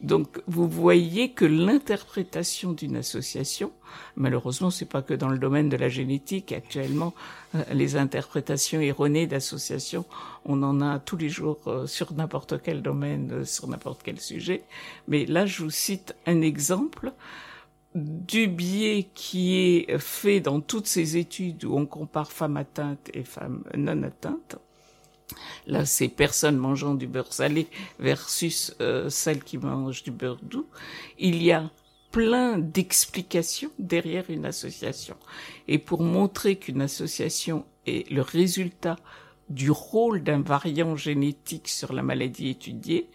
Donc, 0.00 0.42
vous 0.46 0.68
voyez 0.68 1.32
que 1.32 1.44
l'interprétation 1.44 2.72
d'une 2.72 2.96
association, 2.96 3.72
malheureusement, 4.16 4.70
c'est 4.70 4.88
pas 4.88 5.02
que 5.02 5.14
dans 5.14 5.28
le 5.28 5.38
domaine 5.38 5.68
de 5.68 5.76
la 5.76 5.88
génétique. 5.88 6.52
Actuellement, 6.52 7.14
euh, 7.54 7.62
les 7.72 7.96
interprétations 7.96 8.80
erronées 8.80 9.26
d'associations, 9.26 10.04
on 10.44 10.62
en 10.62 10.80
a 10.80 10.98
tous 10.98 11.16
les 11.16 11.28
jours 11.28 11.60
euh, 11.66 11.86
sur 11.86 12.12
n'importe 12.12 12.60
quel 12.62 12.82
domaine, 12.82 13.30
euh, 13.32 13.44
sur 13.44 13.66
n'importe 13.68 14.02
quel 14.02 14.20
sujet. 14.20 14.62
Mais 15.08 15.26
là, 15.26 15.46
je 15.46 15.62
vous 15.62 15.70
cite 15.70 16.14
un 16.26 16.42
exemple 16.42 17.12
du 17.94 18.48
biais 18.48 19.08
qui 19.14 19.54
est 19.54 19.98
fait 19.98 20.40
dans 20.40 20.60
toutes 20.60 20.86
ces 20.88 21.16
études 21.16 21.64
où 21.64 21.76
on 21.76 21.86
compare 21.86 22.32
femmes 22.32 22.56
atteintes 22.56 23.08
et 23.14 23.22
femmes 23.22 23.62
non 23.76 24.02
atteintes. 24.02 24.56
Là, 25.66 25.84
c'est 25.84 26.08
personnes 26.08 26.56
mangeant 26.56 26.94
du 26.94 27.06
beurre 27.06 27.32
salé 27.32 27.68
versus 27.98 28.74
euh, 28.80 29.08
celles 29.08 29.42
qui 29.42 29.58
mangent 29.58 30.02
du 30.02 30.10
beurre 30.10 30.40
doux. 30.42 30.66
Il 31.18 31.42
y 31.42 31.52
a 31.52 31.70
plein 32.10 32.58
d'explications 32.58 33.70
derrière 33.78 34.24
une 34.28 34.46
association. 34.46 35.16
Et 35.66 35.78
pour 35.78 36.02
montrer 36.02 36.56
qu'une 36.56 36.80
association 36.80 37.64
est 37.86 38.08
le 38.10 38.22
résultat 38.22 38.96
du 39.48 39.70
rôle 39.70 40.22
d'un 40.22 40.40
variant 40.40 40.96
génétique 40.96 41.68
sur 41.68 41.92
la 41.92 42.02
maladie 42.02 42.48
étudiée, 42.48 43.08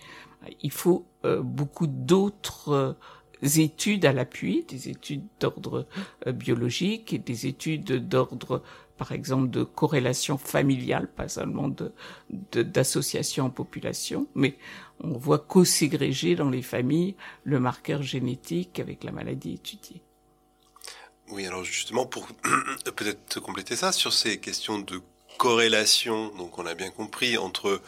il 0.61 0.71
faut 0.71 1.05
euh, 1.25 1.41
beaucoup 1.41 1.87
d'autres 1.87 2.69
euh, 2.69 2.93
études 3.57 4.05
à 4.05 4.13
l'appui, 4.13 4.65
des 4.67 4.89
études 4.89 5.25
d'ordre 5.39 5.87
euh, 6.27 6.31
biologique 6.31 7.13
et 7.13 7.17
des 7.17 7.47
études 7.47 8.07
d'ordre, 8.07 8.63
par 8.99 9.13
exemple, 9.13 9.49
de 9.49 9.63
corrélation 9.63 10.37
familiale, 10.37 11.07
pas 11.07 11.29
seulement 11.29 11.69
de 11.69 11.93
d'association 12.29 13.45
en 13.45 13.49
population, 13.49 14.27
mais 14.35 14.57
on 14.99 15.17
voit 15.17 15.39
co-ségréger 15.39 16.35
dans 16.35 16.49
les 16.49 16.61
familles 16.61 17.15
le 17.45 17.61
marqueur 17.61 18.03
génétique 18.03 18.77
avec 18.79 19.05
la 19.05 19.13
maladie 19.13 19.53
étudiée. 19.53 20.01
Oui, 21.29 21.47
alors 21.47 21.63
justement, 21.63 22.05
pour 22.05 22.27
peut-être 22.95 23.39
compléter 23.39 23.77
ça, 23.77 23.93
sur 23.93 24.11
ces 24.11 24.39
questions 24.39 24.79
de 24.79 25.01
corrélation, 25.37 26.35
donc 26.35 26.59
on 26.59 26.65
a 26.65 26.75
bien 26.75 26.91
compris, 26.91 27.37
entre 27.37 27.81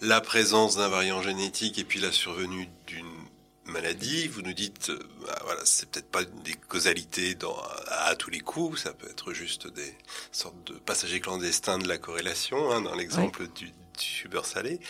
la 0.00 0.22
présence 0.22 0.76
d'un 0.76 0.88
variant 0.88 1.20
génétique 1.20 1.78
et 1.78 1.84
puis 1.84 2.00
la 2.00 2.10
survenue 2.10 2.68
d'une 2.86 3.23
maladie, 3.66 4.28
vous 4.28 4.42
nous 4.42 4.52
dites, 4.52 4.90
euh, 4.90 4.98
bah, 5.26 5.38
voilà, 5.44 5.60
c'est 5.64 5.88
peut-être 5.88 6.10
pas 6.10 6.24
des 6.24 6.54
causalités 6.54 7.34
dans, 7.34 7.56
à, 7.88 8.08
à, 8.08 8.16
tous 8.16 8.30
les 8.30 8.40
coups, 8.40 8.82
ça 8.82 8.92
peut 8.92 9.08
être 9.08 9.32
juste 9.32 9.66
des 9.72 9.94
sortes 10.32 10.62
de 10.66 10.74
passagers 10.74 11.20
clandestins 11.20 11.78
de 11.78 11.88
la 11.88 11.98
corrélation, 11.98 12.70
hein, 12.70 12.82
dans 12.82 12.94
l'exemple 12.94 13.42
oui. 13.42 13.50
du, 13.54 13.66
du 13.70 14.28
beurre 14.28 14.46
salé. 14.46 14.80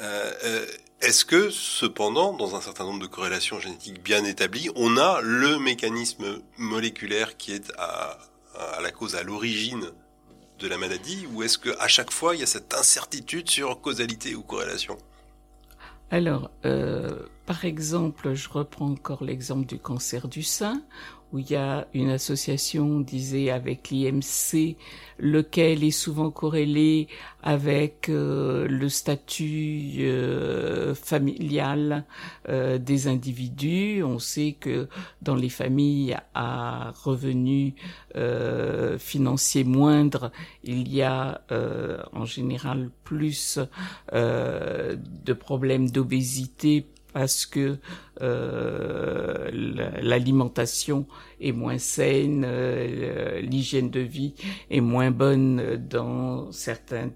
Euh, 0.00 0.32
euh, 0.44 0.66
Est-ce 1.00 1.24
que, 1.24 1.50
cependant, 1.50 2.32
dans 2.32 2.56
un 2.56 2.60
certain 2.60 2.84
nombre 2.84 3.00
de 3.00 3.06
corrélations 3.06 3.60
génétiques 3.60 4.02
bien 4.02 4.24
établies, 4.24 4.70
on 4.74 4.96
a 4.96 5.20
le 5.20 5.58
mécanisme 5.58 6.40
moléculaire 6.56 7.36
qui 7.36 7.52
est 7.52 7.72
à, 7.76 8.18
à 8.54 8.80
la 8.80 8.90
cause, 8.90 9.16
à 9.16 9.22
l'origine 9.22 9.90
de 10.58 10.68
la 10.68 10.78
maladie, 10.78 11.26
ou 11.32 11.42
est-ce 11.42 11.58
qu'à 11.58 11.88
chaque 11.88 12.12
fois, 12.12 12.34
il 12.34 12.40
y 12.40 12.44
a 12.44 12.46
cette 12.46 12.74
incertitude 12.74 13.50
sur 13.50 13.80
causalité 13.80 14.34
ou 14.34 14.42
corrélation? 14.42 14.96
Alors, 16.10 16.50
euh, 16.64 17.26
par 17.46 17.64
exemple, 17.64 18.34
je 18.34 18.48
reprends 18.48 18.90
encore 18.90 19.22
l'exemple 19.22 19.66
du 19.66 19.78
cancer 19.78 20.28
du 20.28 20.42
sein, 20.42 20.82
où 21.34 21.40
il 21.40 21.50
y 21.50 21.56
a 21.56 21.88
une 21.94 22.10
association, 22.10 22.84
on 22.84 23.00
disait, 23.00 23.50
avec 23.50 23.90
l'IMC, 23.90 24.76
lequel 25.18 25.82
est 25.82 25.90
souvent 25.90 26.30
corrélé 26.30 27.08
avec 27.42 28.08
euh, 28.08 28.68
le 28.68 28.88
statut 28.88 29.96
euh, 29.98 30.94
familial 30.94 32.04
euh, 32.48 32.78
des 32.78 33.08
individus. 33.08 34.04
On 34.04 34.20
sait 34.20 34.56
que 34.58 34.88
dans 35.22 35.34
les 35.34 35.48
familles 35.48 36.16
à 36.34 36.92
revenus 37.02 37.74
financiers 38.98 39.64
moindres, 39.64 40.30
il 40.62 40.88
y 40.94 41.02
a 41.02 41.42
en 42.12 42.24
général 42.24 42.90
plus 43.02 43.58
de 44.12 45.32
problèmes 45.32 45.90
d'obésité 45.90 46.86
parce 47.14 47.46
que 47.46 47.78
euh, 48.22 49.48
l'alimentation 50.02 51.06
est 51.40 51.52
moins 51.52 51.78
saine, 51.78 52.44
euh, 52.44 53.40
l'hygiène 53.40 53.88
de 53.88 54.00
vie 54.00 54.34
est 54.68 54.80
moins 54.80 55.12
bonne 55.12 55.76
dans 55.76 56.50
certaines 56.50 57.12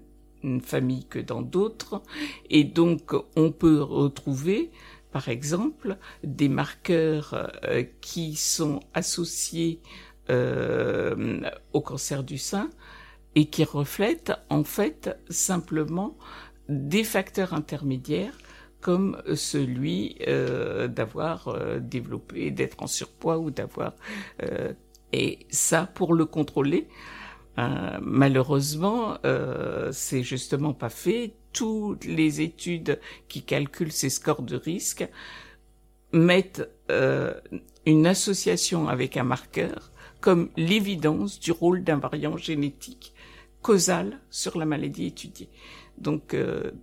familles 0.63 1.05
que 1.05 1.19
dans 1.19 1.41
d'autres, 1.41 2.01
et 2.49 2.63
donc 2.63 3.13
on 3.35 3.51
peut 3.51 3.81
retrouver 3.81 4.71
par 5.11 5.27
exemple 5.27 5.97
des 6.23 6.47
marqueurs 6.47 7.51
euh, 7.65 7.83
qui 8.01 8.35
sont 8.35 8.79
associés 8.93 9.81
au 11.73 11.81
cancer 11.81 12.23
du 12.23 12.37
sein 12.37 12.69
et 13.33 13.47
qui 13.47 13.63
reflètent 13.63 14.33
en 14.51 14.63
fait 14.63 15.17
simplement 15.27 16.15
des 16.67 17.03
facteurs 17.03 17.55
intermédiaires 17.55 18.37
comme 18.81 19.21
celui 19.35 20.17
euh, 20.27 20.87
d'avoir 20.87 21.49
euh, 21.49 21.79
développé, 21.79 22.51
d'être 22.51 22.81
en 22.81 22.87
surpoids 22.87 23.37
ou 23.37 23.51
d'avoir... 23.51 23.93
Euh, 24.43 24.73
et 25.11 25.39
ça, 25.49 25.85
pour 25.85 26.13
le 26.13 26.25
contrôler, 26.25 26.87
malheureusement, 27.57 29.17
c'est 29.91 30.21
justement 30.21 30.73
pas 30.73 30.89
fait. 30.89 31.33
Toutes 31.51 32.05
les 32.05 32.41
études 32.41 32.99
qui 33.27 33.41
calculent 33.41 33.91
ces 33.91 34.11
scores 34.11 34.43
de 34.43 34.55
risque 34.55 35.09
mettent 36.13 36.69
une 37.87 38.05
association 38.05 38.87
avec 38.87 39.17
un 39.17 39.23
marqueur 39.23 39.91
comme 40.21 40.49
l'évidence 40.57 41.39
du 41.39 41.51
rôle 41.51 41.83
d'un 41.83 41.97
variant 41.97 42.37
génétique 42.37 43.15
causal 43.63 44.19
sur 44.29 44.59
la 44.59 44.65
maladie 44.65 45.07
étudiée. 45.07 45.49
Donc 45.97 46.35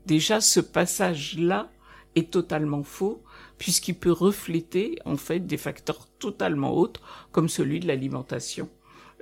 déjà, 0.05 0.41
ce 0.41 0.59
passage-là 0.59 1.71
est 2.17 2.31
totalement 2.31 2.83
faux 2.83 3.23
puisqu'il 3.59 3.95
peut 3.95 4.13
refléter 4.13 4.99
en 5.05 5.17
fait 5.17 5.41
des 5.41 5.57
facteurs 5.57 6.09
totalement 6.19 6.75
autres 6.75 7.01
comme 7.33 7.49
celui 7.49 7.81
de 7.81 7.87
l'alimentation 7.87 8.69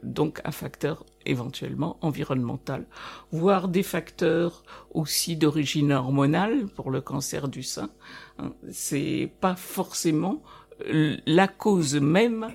donc 0.04 0.40
un 0.44 0.52
facteur 0.52 1.04
éventuellement 1.26 1.96
environnemental, 2.02 2.86
voire 3.32 3.68
des 3.68 3.82
facteurs 3.82 4.62
aussi 4.92 5.36
d'origine 5.36 5.92
hormonale 5.92 6.66
pour 6.68 6.90
le 6.90 7.00
cancer 7.00 7.48
du 7.48 7.62
sein. 7.62 7.90
C'est 8.70 9.30
pas 9.40 9.56
forcément 9.56 10.42
la 10.88 11.48
cause 11.48 11.94
même 11.96 12.48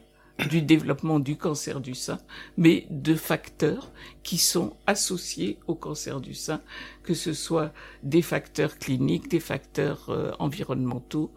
du 0.47 0.61
développement 0.61 1.19
du 1.19 1.35
cancer 1.35 1.81
du 1.81 1.95
sein, 1.95 2.19
mais 2.57 2.85
de 2.89 3.15
facteurs 3.15 3.91
qui 4.23 4.37
sont 4.37 4.75
associés 4.87 5.57
au 5.67 5.75
cancer 5.75 6.21
du 6.21 6.33
sein, 6.33 6.61
que 7.03 7.13
ce 7.13 7.33
soit 7.33 7.73
des 8.03 8.21
facteurs 8.21 8.77
cliniques, 8.77 9.29
des 9.29 9.39
facteurs 9.39 10.09
euh, 10.09 10.31
environnementaux. 10.39 11.31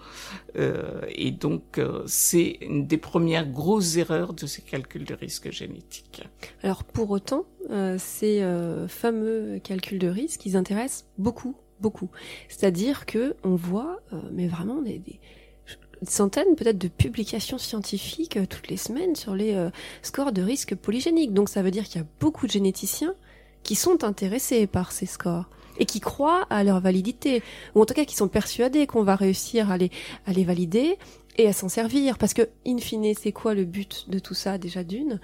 Euh, 0.56 1.00
et 1.08 1.30
donc, 1.30 1.78
euh, 1.78 2.02
c'est 2.06 2.58
une 2.60 2.86
des 2.86 2.98
premières 2.98 3.48
grosses 3.48 3.96
erreurs 3.96 4.34
de 4.34 4.46
ces 4.46 4.62
calculs 4.62 5.04
de 5.04 5.14
risque 5.14 5.50
génétique. 5.50 6.22
Alors, 6.62 6.84
pour 6.84 7.10
autant, 7.10 7.46
ces 7.96 8.44
fameux 8.88 9.60
calculs 9.62 9.98
de 9.98 10.08
risque, 10.08 10.44
ils 10.44 10.56
intéressent 10.56 11.06
beaucoup, 11.16 11.56
beaucoup. 11.80 12.10
C'est-à-dire 12.48 13.06
que 13.06 13.34
on 13.44 13.54
voit, 13.54 14.00
mais 14.32 14.48
vraiment 14.48 14.82
des 14.82 15.00
centaines 16.08 16.54
peut-être 16.56 16.78
de 16.78 16.88
publications 16.88 17.58
scientifiques 17.58 18.36
euh, 18.36 18.46
toutes 18.46 18.68
les 18.68 18.76
semaines 18.76 19.14
sur 19.16 19.34
les 19.34 19.54
euh, 19.54 19.70
scores 20.02 20.32
de 20.32 20.42
risque 20.42 20.74
polygéniques. 20.74 21.32
Donc 21.32 21.48
ça 21.48 21.62
veut 21.62 21.70
dire 21.70 21.84
qu'il 21.84 22.00
y 22.00 22.04
a 22.04 22.06
beaucoup 22.20 22.46
de 22.46 22.52
généticiens 22.52 23.14
qui 23.62 23.74
sont 23.74 24.04
intéressés 24.04 24.66
par 24.66 24.92
ces 24.92 25.06
scores 25.06 25.48
et 25.78 25.86
qui 25.86 26.00
croient 26.00 26.46
à 26.50 26.64
leur 26.64 26.80
validité, 26.80 27.42
ou 27.74 27.80
en 27.80 27.86
tout 27.86 27.94
cas 27.94 28.04
qui 28.04 28.14
sont 28.14 28.28
persuadés 28.28 28.86
qu'on 28.86 29.04
va 29.04 29.16
réussir 29.16 29.70
à 29.70 29.78
les, 29.78 29.90
à 30.26 30.32
les 30.32 30.44
valider 30.44 30.98
et 31.38 31.48
à 31.48 31.52
s'en 31.52 31.68
servir. 31.68 32.18
Parce 32.18 32.34
que, 32.34 32.48
in 32.66 32.78
fine, 32.78 33.14
c'est 33.14 33.32
quoi 33.32 33.54
le 33.54 33.64
but 33.64 34.10
de 34.10 34.18
tout 34.18 34.34
ça 34.34 34.58
déjà 34.58 34.84
d'une? 34.84 35.18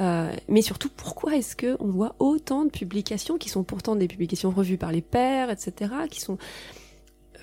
Euh, 0.00 0.32
Mais 0.48 0.62
surtout, 0.62 0.88
pourquoi 0.88 1.36
est-ce 1.36 1.54
que 1.54 1.76
on 1.80 1.88
voit 1.88 2.16
autant 2.18 2.64
de 2.64 2.70
publications 2.70 3.38
qui 3.38 3.48
sont 3.48 3.62
pourtant 3.62 3.94
des 3.94 4.08
publications 4.08 4.50
revues 4.50 4.78
par 4.78 4.92
les 4.92 5.02
pairs, 5.02 5.50
etc., 5.50 5.92
qui 6.10 6.20
sont 6.20 6.38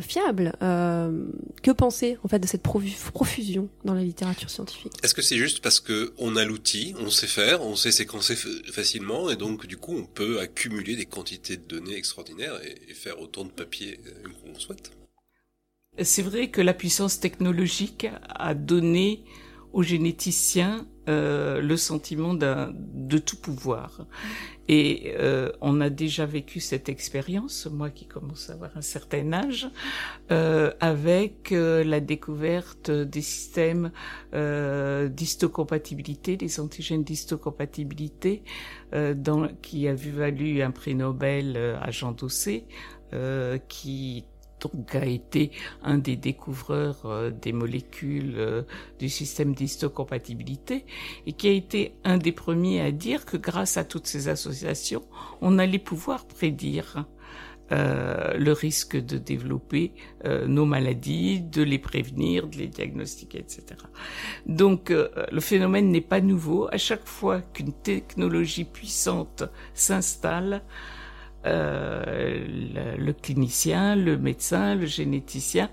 fiable. 0.02 0.54
Euh, 0.62 1.28
que 1.62 1.72
penser 1.72 2.18
en 2.24 2.28
fait 2.28 2.40
de 2.40 2.48
cette 2.48 2.64
profusion 2.64 3.70
dans 3.86 3.94
la 3.94 4.04
littérature 4.04 4.50
scientifique? 4.50 4.94
Est-ce 5.04 5.14
que 5.14 5.22
c'est 5.22 5.38
juste 5.38 5.62
parce 5.62 5.80
que 5.80 6.14
on 6.18 6.36
a 6.36 6.46
l'outil, 6.46 6.96
on 7.00 7.10
sait 7.10 7.28
faire, 7.28 7.62
on 7.62 7.76
sait 7.76 7.92
séquencer 7.92 8.36
facilement 8.36 9.30
et 9.30 9.36
donc 9.36 9.66
du 9.66 9.78
coup 9.78 9.96
on 9.96 10.06
peut 10.06 10.40
accumuler 10.40 10.96
des 10.96 11.06
quantités 11.06 11.58
de 11.58 11.64
données 11.64 11.96
extraordinaires 11.96 12.60
et, 12.64 12.94
faire 12.94 13.22
autant 13.22 13.46
de 13.46 13.52
papier 13.52 14.00
euh, 14.06 14.30
qu'on 14.44 14.60
souhaite? 14.60 14.92
C'est 16.02 16.22
vrai 16.22 16.50
que 16.50 16.62
la 16.62 16.74
puissance 16.74 17.20
technologique 17.20 18.08
a 18.30 18.54
donné 18.54 19.24
aux 19.74 19.84
généticiens 19.84 20.88
euh, 21.10 21.60
le 21.62 21.76
sentiment 21.76 22.34
de 22.34 23.18
tout 23.18 23.38
pouvoir. 23.38 24.06
Et 24.72 25.16
euh, 25.18 25.52
on 25.62 25.82
a 25.82 25.90
déjà 25.90 26.28
vécu 26.28 26.60
cette 26.60 26.90
expérience, 26.90 27.66
moi 27.66 27.90
qui 27.90 28.06
commence 28.06 28.52
à 28.52 28.54
avoir 28.54 28.78
un 28.78 28.84
certain 28.84 29.34
âge, 29.34 29.68
euh, 30.32 30.72
avec 30.80 31.52
euh, 31.52 31.84
la 31.84 32.00
découverte 32.00 32.92
des 32.92 33.24
systèmes 33.24 33.92
euh, 34.36 35.10
d'histocompatibilité, 35.10 36.38
des 36.38 36.60
antigènes 36.60 37.04
d'histocompatibilité, 37.04 38.44
dans, 39.16 39.48
qui 39.62 39.88
a 39.88 39.94
vu 39.94 40.12
valu 40.12 40.64
un 40.64 40.72
prix 40.72 40.96
Nobel 40.96 41.58
à 41.80 41.92
Jean 41.92 42.12
Dossé, 42.12 42.66
qui 43.68 44.26
donc 44.62 44.96
a 44.96 45.06
été 45.06 45.52
un 45.84 45.98
des 45.98 46.16
découvreurs 46.16 47.06
euh, 47.06 47.32
des 47.32 47.54
molécules 47.54 48.36
euh, 48.38 48.62
du 49.00 49.10
système 49.10 49.54
d'histocompatibilité 49.54 50.86
et 51.26 51.34
qui 51.34 51.48
a 51.48 51.52
été 51.52 51.94
un 52.04 52.18
des 52.18 52.32
premiers 52.32 52.82
à 52.82 52.92
dire 52.92 53.26
que 53.26 53.38
grâce 53.38 53.78
à 53.78 53.84
toutes 53.84 54.08
ces 54.08 54.28
associations, 54.28 55.04
on 55.42 55.58
allait 55.60 55.80
pouvoir 55.80 56.26
prédire 56.26 57.06
euh, 57.72 58.34
le 58.36 58.52
risque 58.52 58.98
de 58.98 59.18
développer 59.18 59.94
nos 60.26 60.66
maladies, 60.66 61.40
de 61.40 61.62
les 61.62 61.78
prévenir, 61.78 62.48
de 62.48 62.58
les 62.58 62.68
diagnostiquer, 62.68 63.40
etc. 63.40 63.64
Donc 64.48 64.90
le 64.90 65.40
phénomène 65.40 65.92
n'est 65.92 66.02
pas 66.02 66.20
nouveau. 66.20 66.68
À 66.72 66.78
chaque 66.78 67.06
fois 67.06 67.42
qu'une 67.42 67.72
technologie 67.72 68.66
puissante 68.66 69.44
s'installe, 69.74 70.64
euh, 71.46 72.96
le, 72.98 73.14
clinicien, 73.14 73.96
le 73.96 74.18
médecin, 74.18 74.76
le 74.76 74.86
généticien 74.86 75.70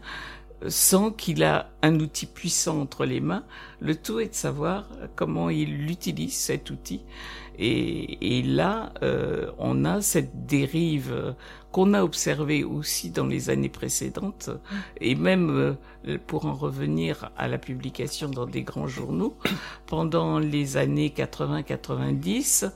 sent 0.68 1.12
qu'il 1.18 1.44
a 1.44 1.70
un 1.82 2.00
outil 2.00 2.26
puissant 2.26 2.80
entre 2.80 3.04
les 3.04 3.20
mains. 3.20 3.44
Le 3.80 3.94
tout 3.94 4.20
est 4.20 4.28
de 4.28 4.34
savoir 4.34 4.88
comment 5.14 5.50
il 5.50 5.90
utilise 5.90 6.34
cet 6.34 6.70
outil. 6.70 7.02
Et, 7.58 8.38
et 8.38 8.42
là, 8.42 8.92
euh, 9.02 9.50
on 9.58 9.84
a 9.84 10.00
cette 10.00 10.46
dérive 10.46 11.34
qu'on 11.76 11.92
a 11.92 12.02
observée 12.02 12.64
aussi 12.64 13.10
dans 13.10 13.26
les 13.26 13.50
années 13.50 13.68
précédentes, 13.68 14.48
et 14.98 15.14
même 15.14 15.76
euh, 16.06 16.18
pour 16.26 16.46
en 16.46 16.54
revenir 16.54 17.30
à 17.36 17.48
la 17.48 17.58
publication 17.58 18.30
dans 18.30 18.46
des 18.46 18.62
grands 18.62 18.86
journaux, 18.86 19.36
pendant 19.86 20.38
les 20.38 20.78
années 20.78 21.12
80-90, 21.14 22.70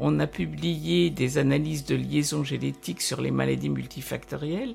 on 0.00 0.18
a 0.18 0.26
publié 0.26 1.10
des 1.10 1.36
analyses 1.36 1.84
de 1.84 1.94
liaisons 1.94 2.42
génétiques 2.42 3.02
sur 3.02 3.20
les 3.20 3.30
maladies 3.30 3.68
multifactorielles 3.68 4.74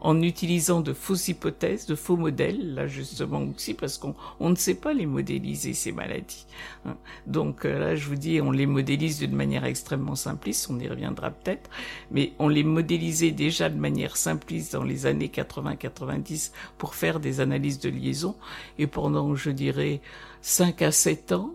en 0.00 0.20
utilisant 0.20 0.80
de 0.80 0.92
fausses 0.92 1.28
hypothèses, 1.28 1.86
de 1.86 1.94
faux 1.94 2.16
modèles, 2.16 2.74
là 2.74 2.86
justement 2.86 3.42
aussi 3.42 3.72
parce 3.72 3.98
qu'on 3.98 4.14
ne 4.50 4.56
sait 4.56 4.74
pas 4.74 4.92
les 4.92 5.06
modéliser 5.06 5.72
ces 5.72 5.92
maladies. 5.92 6.44
Hein. 6.84 6.96
Donc 7.26 7.64
euh, 7.64 7.78
là, 7.78 7.96
je 7.96 8.06
vous 8.08 8.16
dis, 8.16 8.40
on 8.40 8.50
les 8.50 8.66
modélise 8.66 9.20
d'une 9.20 9.34
manière 9.34 9.64
extrêmement 9.64 10.16
simpliste, 10.16 10.68
on 10.68 10.78
y 10.80 10.88
reviendra 10.88 11.30
peut-être, 11.30 11.70
mais 12.10 12.32
on 12.40 12.48
les 12.48 12.64
modélisait 12.64 13.30
déjà 13.30 13.70
de 13.70 13.78
manière 13.78 14.16
simpliste 14.16 14.72
dans 14.72 14.84
les 14.84 15.06
années 15.06 15.30
80-90 15.32 16.50
pour 16.76 16.96
faire 16.96 17.20
des 17.20 17.40
analyses 17.40 17.78
de 17.78 17.88
liaison 17.88 18.34
et 18.78 18.88
pendant, 18.88 19.36
je 19.36 19.50
dirais, 19.50 20.00
5 20.42 20.82
à 20.82 20.92
7 20.92 21.32
ans, 21.32 21.54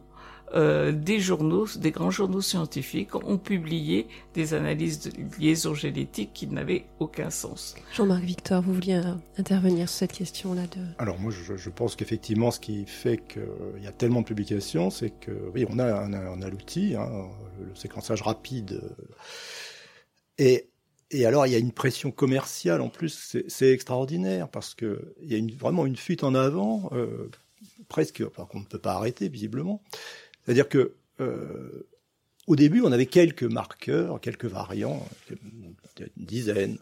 euh, 0.54 0.92
des 0.92 1.20
journaux, 1.20 1.68
des 1.78 1.92
grands 1.92 2.12
journaux 2.12 2.42
scientifiques 2.42 3.16
ont 3.16 3.38
publié 3.38 4.08
des 4.34 4.54
analyses 4.54 5.02
de 5.02 5.12
liaisons 5.40 5.74
génétiques 5.74 6.32
qui 6.34 6.48
n'avaient 6.48 6.86
aucun 7.00 7.30
sens. 7.30 7.76
Jean-Marc 7.94 8.24
Victor, 8.24 8.62
vous 8.62 8.74
vouliez 8.74 8.96
euh, 8.96 9.14
intervenir 9.38 9.88
sur 9.90 10.00
cette 10.00 10.14
question-là 10.14 10.64
de... 10.64 10.82
Alors 10.98 11.20
moi, 11.20 11.32
je, 11.32 11.70
pense 11.70 11.96
qu'effectivement, 11.96 12.52
ce 12.52 12.60
qui 12.60 12.86
fait 12.86 13.18
qu'il 13.28 13.84
y 13.84 13.88
a 13.88 13.92
tellement 13.92 14.22
de 14.22 14.26
publications, 14.26 14.90
c'est 14.90 15.12
que 15.12 15.32
oui, 15.54 15.66
on 15.70 15.80
a, 15.80 16.08
on 16.08 16.42
a, 16.42 16.50
l'outil, 16.50 16.96
hein, 16.96 17.30
le 17.60 17.76
séquençage 17.76 18.22
rapide, 18.22 18.82
et 20.38 20.70
et 21.12 21.26
alors, 21.26 21.48
il 21.48 21.52
y 21.52 21.56
a 21.56 21.60
une 21.60 21.72
pression 21.72 22.12
commerciale 22.12 22.82
en 22.82 22.90
plus, 22.90 23.36
c'est 23.48 23.72
extraordinaire 23.72 24.48
parce 24.48 24.76
que 24.76 25.16
il 25.22 25.32
y 25.32 25.36
a 25.36 25.38
une, 25.38 25.52
vraiment 25.52 25.86
une 25.86 25.96
fuite 25.96 26.24
en 26.24 26.36
avant, 26.36 26.90
euh, 26.94 27.32
presque, 27.88 28.24
enfin, 28.28 28.46
qu'on 28.46 28.60
ne 28.60 28.66
peut 28.66 28.80
pas 28.80 28.94
arrêter 28.94 29.28
visiblement. 29.28 29.82
C'est-à-dire 30.50 30.68
que 30.68 30.96
euh, 31.22 31.88
au 32.48 32.56
début, 32.56 32.82
on 32.82 32.92
avait 32.92 33.06
quelques 33.06 33.44
marqueurs, 33.44 34.20
quelques 34.20 34.46
variants, 34.46 35.08
une 35.30 35.76
dizaine. 36.18 36.80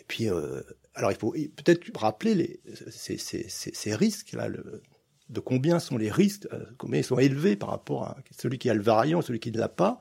Et 0.00 0.02
puis, 0.02 0.28
euh, 0.28 0.62
alors 0.96 1.12
il 1.12 1.16
faut 1.16 1.30
peut-être 1.30 1.96
rappeler 1.96 2.34
les, 2.34 2.60
ces, 2.90 3.18
ces, 3.18 3.48
ces 3.48 3.94
risques 3.94 4.32
là, 4.32 4.48
le, 4.48 4.82
de 5.28 5.38
combien 5.38 5.78
sont 5.78 5.96
les 5.96 6.10
risques, 6.10 6.48
euh, 6.52 6.64
combien 6.76 6.98
ils 6.98 7.04
sont 7.04 7.20
élevés 7.20 7.54
par 7.54 7.68
rapport 7.68 8.02
à 8.02 8.16
celui 8.36 8.58
qui 8.58 8.68
a 8.68 8.74
le 8.74 8.82
variant 8.82 9.22
celui 9.22 9.38
qui 9.38 9.52
ne 9.52 9.60
l'a 9.60 9.68
pas. 9.68 10.00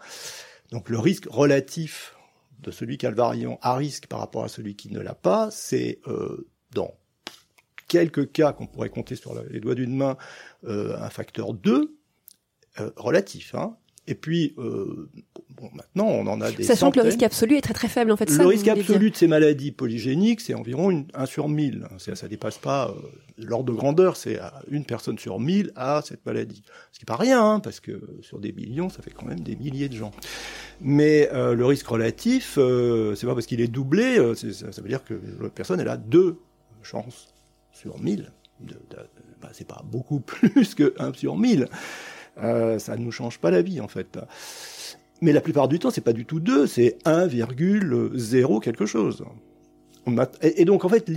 Donc 0.71 0.89
le 0.89 0.97
risque 0.97 1.27
relatif 1.29 2.15
de 2.61 2.71
celui 2.71 2.97
qui 2.97 3.05
a 3.05 3.11
le 3.11 3.15
variant 3.15 3.59
à 3.61 3.75
risque 3.75 4.07
par 4.07 4.17
rapport 4.17 4.43
à 4.43 4.47
celui 4.47 4.75
qui 4.75 4.91
ne 4.91 5.01
l'a 5.01 5.13
pas, 5.13 5.51
c'est 5.51 5.99
dans 6.71 6.95
quelques 7.87 8.31
cas 8.31 8.53
qu'on 8.53 8.65
pourrait 8.65 8.89
compter 8.89 9.15
sur 9.15 9.39
les 9.43 9.59
doigts 9.59 9.75
d'une 9.75 9.95
main, 9.95 10.17
un 10.63 11.09
facteur 11.11 11.53
2, 11.53 12.00
euh, 12.79 12.89
relatif. 12.95 13.55
Hein. 13.55 13.75
Et 14.07 14.15
puis, 14.15 14.55
euh, 14.57 15.09
bon, 15.55 15.69
maintenant, 15.73 16.07
on 16.07 16.27
en 16.27 16.41
a 16.41 16.51
des 16.51 16.63
Sachant 16.63 16.91
que 16.91 16.99
le 16.99 17.05
risque 17.05 17.21
absolu 17.23 17.57
est 17.57 17.61
très 17.61 17.73
très 17.73 17.87
faible, 17.87 18.11
en 18.11 18.17
fait. 18.17 18.29
Le 18.29 18.45
risque 18.45 18.67
absolu 18.67 19.11
de 19.11 19.15
ces 19.15 19.27
maladies 19.27 19.71
polygéniques, 19.71 20.41
c'est 20.41 20.53
environ 20.53 20.89
une, 20.89 21.05
1 21.13 21.25
sur 21.27 21.47
1000. 21.47 21.87
Ça, 21.99 22.15
ça 22.15 22.27
dépasse 22.27 22.57
pas 22.57 22.89
euh, 22.89 22.93
l'ordre 23.37 23.71
de 23.71 23.77
grandeur, 23.77 24.17
c'est 24.17 24.39
une 24.69 24.85
personne 24.85 25.17
sur 25.19 25.39
1000 25.39 25.71
a 25.75 26.01
cette 26.03 26.25
maladie. 26.25 26.63
Ce 26.91 26.99
qui 26.99 27.05
n'est 27.05 27.07
pas 27.07 27.15
rien, 27.15 27.43
hein, 27.43 27.59
parce 27.59 27.79
que 27.79 28.01
sur 28.21 28.39
des 28.39 28.51
millions, 28.51 28.89
ça 28.89 29.01
fait 29.01 29.11
quand 29.11 29.25
même 29.25 29.39
des 29.39 29.55
milliers 29.55 29.89
de 29.89 29.95
gens. 29.95 30.11
Mais 30.79 31.29
euh, 31.33 31.53
le 31.53 31.65
risque 31.65 31.87
relatif, 31.87 32.55
euh, 32.57 33.15
c'est 33.15 33.27
pas 33.27 33.33
parce 33.33 33.45
qu'il 33.45 33.61
est 33.61 33.67
doublé, 33.67 34.17
euh, 34.17 34.35
ça, 34.35 34.71
ça, 34.71 34.81
veut 34.81 34.89
dire 34.89 35.03
que 35.03 35.19
la 35.41 35.49
personne, 35.49 35.79
elle 35.79 35.89
a 35.89 35.97
deux 35.97 36.39
chances 36.81 37.33
sur 37.71 37.99
1000. 37.99 38.31
De, 38.61 38.73
de, 38.73 38.79
bah, 39.41 39.49
c'est 39.53 39.67
pas 39.67 39.83
beaucoup 39.85 40.19
plus 40.25 40.75
que 40.75 40.93
1 40.97 41.13
sur 41.13 41.37
1000. 41.37 41.67
Euh, 42.37 42.79
ça 42.79 42.95
ne 42.95 43.03
nous 43.03 43.11
change 43.11 43.39
pas 43.39 43.51
la 43.51 43.61
vie 43.61 43.81
en 43.81 43.87
fait. 43.87 44.17
Mais 45.21 45.33
la 45.33 45.41
plupart 45.41 45.67
du 45.67 45.79
temps, 45.79 45.91
c'est 45.91 46.01
pas 46.01 46.13
du 46.13 46.25
tout 46.25 46.39
2, 46.39 46.65
c'est 46.65 46.97
1,0 47.05 48.59
quelque 48.61 48.85
chose. 48.85 49.23
Et, 50.41 50.65
donc 50.65 50.83
en 50.83 50.89
fait, 50.89 51.07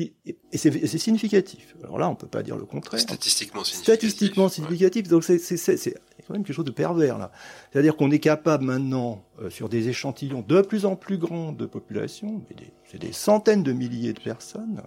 c'est 0.52 0.98
significatif. 0.98 1.74
Alors 1.82 1.98
là, 1.98 2.10
on 2.10 2.14
peut 2.14 2.26
pas 2.26 2.42
dire 2.42 2.56
le 2.56 2.66
contraire. 2.66 3.00
Statistiquement 3.00 3.64
significatif. 3.64 4.10
Statistiquement 4.10 4.48
significatif. 4.50 5.08
Donc 5.08 5.24
c'est 5.24 5.94
quand 6.26 6.34
même 6.34 6.44
quelque 6.44 6.54
chose 6.54 6.66
de 6.66 6.70
pervers 6.70 7.18
là. 7.18 7.32
C'est-à-dire 7.72 7.96
qu'on 7.96 8.10
est 8.10 8.18
capable 8.18 8.64
maintenant, 8.64 9.24
euh, 9.40 9.48
sur 9.48 9.70
des 9.70 9.88
échantillons 9.88 10.44
de 10.46 10.60
plus 10.60 10.84
en 10.84 10.96
plus 10.96 11.16
grands 11.16 11.52
de 11.52 11.64
population, 11.64 12.42
c'est 12.90 12.98
des 12.98 13.12
centaines 13.12 13.62
de 13.62 13.72
milliers 13.72 14.12
de 14.12 14.20
personnes, 14.20 14.82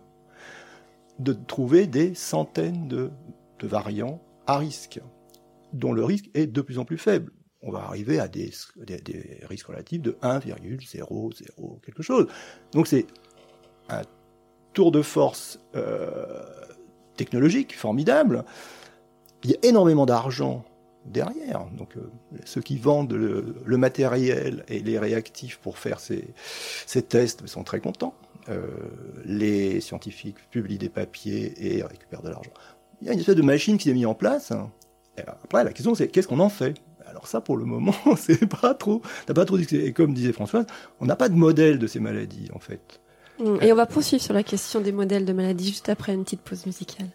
de 1.18 1.34
trouver 1.34 1.88
des 1.88 2.14
centaines 2.14 2.88
de, 2.88 3.10
de 3.60 3.68
variants 3.68 4.22
à 4.46 4.60
risque 4.60 5.00
dont 5.74 5.94
le 5.94 6.04
risque 6.04 6.30
est 6.34 6.48
de 6.48 6.62
plus 6.62 6.80
en 6.80 6.86
plus 6.86 6.98
faible. 6.98 7.32
On 7.62 7.72
va 7.72 7.80
arriver 7.80 8.20
à 8.20 8.28
des, 8.28 8.52
risques 9.44 9.68
relatifs 9.68 10.02
de 10.02 10.12
1,00 10.22 11.82
quelque 11.82 12.04
chose. 12.04 12.28
Donc 12.72 12.88
c'est 12.88 13.08
un 13.90 14.04
tour 14.74 14.92
de 14.92 15.02
force 15.02 15.60
euh, 15.76 16.44
technologique 17.16 17.76
formidable. 17.76 18.46
Il 19.44 19.52
y 19.52 19.54
a 19.56 19.58
énormément 19.64 20.06
d'argent 20.06 20.64
derrière. 21.06 21.66
Donc 21.78 21.98
euh, 21.98 22.12
ceux 22.46 22.62
qui 22.62 22.78
vendent 22.78 23.14
le, 23.14 23.78
matériel 23.78 24.64
et 24.68 24.80
les 24.80 25.00
réactifs 25.00 25.58
pour 25.58 25.78
faire 25.78 26.00
ces, 26.00 26.26
ces 26.86 27.02
tests 27.02 27.48
sont 27.48 27.64
très 27.64 27.80
contents. 27.80 28.14
Euh, 28.50 28.68
les 29.26 29.82
scientifiques 29.82 30.38
publient 30.52 30.78
des 30.78 30.90
papiers 30.90 31.54
et 31.58 31.84
récupèrent 31.84 32.22
de 32.22 32.30
l'argent. 32.30 32.52
Il 33.02 33.08
y 33.08 33.10
a 33.10 33.14
une 33.14 33.20
espèce 33.20 33.36
de 33.36 33.42
machine 33.42 33.78
qui 33.78 33.90
s'est 33.90 33.94
mise 33.94 34.06
en 34.06 34.16
place 34.16 34.52
hein, 34.52 34.72
après, 35.26 35.64
la 35.64 35.74
question, 35.74 35.96
c'est 35.96 36.08
qu'est-ce 36.08 36.28
qu'on 36.28 36.40
en 36.40 36.50
fait? 36.50 36.76
Alors 37.10 37.28
ça, 37.28 37.42
pour 37.42 37.58
le 37.58 37.66
moment, 37.66 37.96
c'est 38.18 38.48
pas 38.48 38.74
trop. 38.74 39.02
T'as 39.26 39.34
pas 39.34 39.46
trop 39.46 39.58
Et 39.58 39.94
comme 39.94 40.14
disait 40.14 40.34
Françoise, 40.34 40.66
on 41.00 41.06
n'a 41.06 41.16
pas 41.16 41.30
de 41.30 41.36
modèle 41.36 41.80
de 41.80 41.88
ces 41.88 42.00
maladies, 42.00 42.50
en 42.54 42.60
fait. 42.60 43.00
Mm. 43.40 43.58
Et 43.62 43.72
on 43.72 43.76
va 43.76 43.86
poursuivre 43.86 44.22
sur 44.22 44.34
la 44.34 44.44
question 44.44 44.82
des 44.82 44.92
modèles 44.92 45.26
de 45.26 45.34
maladies 45.34 45.70
juste 45.70 45.90
après 45.90 46.14
une 46.14 46.24
petite 46.24 46.42
pause 46.42 46.66
musicale. 46.66 47.08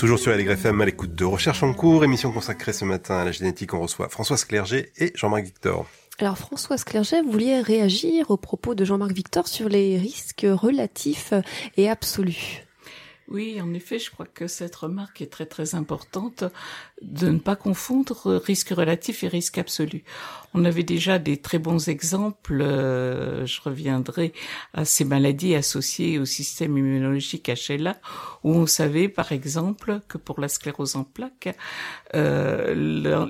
Toujours 0.00 0.18
sur 0.18 0.32
LGFM 0.32 0.80
à 0.80 0.86
l'écoute 0.86 1.14
de 1.14 1.26
Recherche 1.26 1.62
en 1.62 1.74
cours, 1.74 2.04
émission 2.04 2.32
consacrée 2.32 2.72
ce 2.72 2.86
matin 2.86 3.18
à 3.18 3.24
la 3.26 3.32
génétique. 3.32 3.74
On 3.74 3.82
reçoit 3.82 4.08
Françoise 4.08 4.46
Clerget 4.46 4.90
et 4.96 5.12
Jean-Marc 5.14 5.44
Victor. 5.44 5.86
Alors 6.18 6.38
Françoise 6.38 6.84
Clerget, 6.84 7.20
vous 7.20 7.30
vouliez 7.30 7.60
réagir 7.60 8.30
au 8.30 8.38
propos 8.38 8.74
de 8.74 8.82
Jean-Marc 8.86 9.12
Victor 9.12 9.46
sur 9.46 9.68
les 9.68 9.98
risques 9.98 10.46
relatifs 10.50 11.34
et 11.76 11.90
absolus. 11.90 12.64
Oui, 13.28 13.60
en 13.60 13.74
effet, 13.74 13.98
je 13.98 14.10
crois 14.10 14.24
que 14.24 14.46
cette 14.46 14.74
remarque 14.74 15.20
est 15.20 15.30
très 15.30 15.44
très 15.44 15.74
importante 15.74 16.44
de 17.02 17.28
ne 17.28 17.38
pas 17.38 17.54
confondre 17.54 18.40
risque 18.42 18.70
relatif 18.70 19.22
et 19.22 19.28
risque 19.28 19.58
absolu. 19.58 20.02
On 20.52 20.64
avait 20.64 20.82
déjà 20.82 21.20
des 21.20 21.36
très 21.36 21.60
bons 21.60 21.88
exemples, 21.88 22.60
euh, 22.60 23.46
je 23.46 23.60
reviendrai 23.60 24.32
à 24.74 24.84
ces 24.84 25.04
maladies 25.04 25.54
associées 25.54 26.18
au 26.18 26.24
système 26.24 26.76
immunologique 26.76 27.48
HLA, 27.48 28.00
où 28.42 28.52
on 28.54 28.66
savait 28.66 29.08
par 29.08 29.30
exemple 29.30 30.00
que 30.08 30.18
pour 30.18 30.40
la 30.40 30.48
sclérose 30.48 30.96
en 30.96 31.04
plaques, 31.04 31.56
euh, 32.16 32.74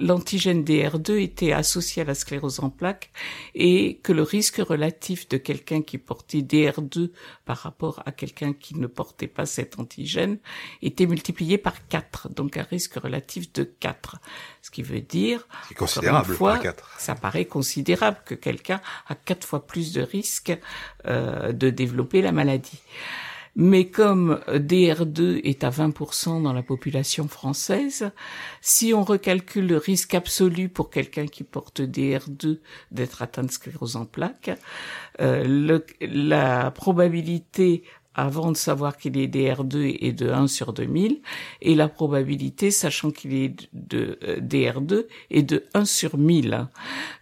l'antigène 0.00 0.64
DR2 0.64 1.20
était 1.20 1.52
associé 1.52 2.02
à 2.02 2.04
la 2.06 2.14
sclérose 2.14 2.60
en 2.60 2.70
plaques 2.70 3.10
et 3.54 4.00
que 4.02 4.14
le 4.14 4.22
risque 4.22 4.56
relatif 4.56 5.28
de 5.28 5.36
quelqu'un 5.36 5.82
qui 5.82 5.98
portait 5.98 6.40
DR2 6.40 7.10
par 7.44 7.58
rapport 7.58 8.02
à 8.06 8.12
quelqu'un 8.12 8.54
qui 8.54 8.78
ne 8.78 8.86
portait 8.86 9.26
pas 9.26 9.44
cet 9.44 9.78
antigène 9.78 10.38
était 10.80 11.06
multiplié 11.06 11.58
par 11.58 11.86
4, 11.88 12.30
donc 12.30 12.56
un 12.56 12.62
risque 12.62 12.94
relatif 12.94 13.52
de 13.52 13.64
4. 13.64 14.16
Ce 14.62 14.70
qui 14.70 14.82
veut 14.82 15.00
dire, 15.00 15.46
considérable 15.76 16.34
fois, 16.34 16.52
par 16.54 16.62
4 16.62 16.96
ça 16.98 17.14
paraît 17.14 17.46
considérable 17.46 18.18
que 18.24 18.34
quelqu'un 18.34 18.80
a 19.08 19.14
quatre 19.14 19.46
fois 19.46 19.66
plus 19.66 19.92
de 19.92 20.02
risques 20.02 20.56
euh, 21.06 21.52
de 21.52 21.70
développer 21.70 22.20
la 22.20 22.32
maladie. 22.32 22.82
Mais 23.56 23.88
comme 23.90 24.40
DR2 24.48 25.40
est 25.42 25.64
à 25.64 25.70
20% 25.70 26.42
dans 26.42 26.52
la 26.52 26.62
population 26.62 27.26
française, 27.26 28.10
si 28.60 28.94
on 28.94 29.02
recalcule 29.02 29.66
le 29.66 29.76
risque 29.76 30.14
absolu 30.14 30.68
pour 30.68 30.88
quelqu'un 30.88 31.26
qui 31.26 31.42
porte 31.42 31.80
DR2 31.80 32.60
d'être 32.92 33.22
atteint 33.22 33.42
de 33.42 33.50
sclérose 33.50 33.96
en 33.96 34.06
plaques, 34.06 34.52
euh, 35.20 35.44
le, 35.44 35.84
la 36.00 36.70
probabilité 36.70 37.82
avant 38.14 38.50
de 38.50 38.56
savoir 38.56 38.96
qu'il 38.96 39.16
est 39.18 39.28
DR2 39.28 39.98
est 40.00 40.12
de 40.12 40.30
1 40.30 40.48
sur 40.48 40.72
2000 40.72 41.20
et 41.62 41.74
la 41.74 41.88
probabilité 41.88 42.70
sachant 42.70 43.10
qu'il 43.10 43.34
est 43.34 43.68
de 43.72 44.18
euh, 44.24 44.40
DR2 44.40 45.06
est 45.30 45.42
de 45.42 45.64
1 45.74 45.84
sur 45.84 46.18
1000. 46.18 46.66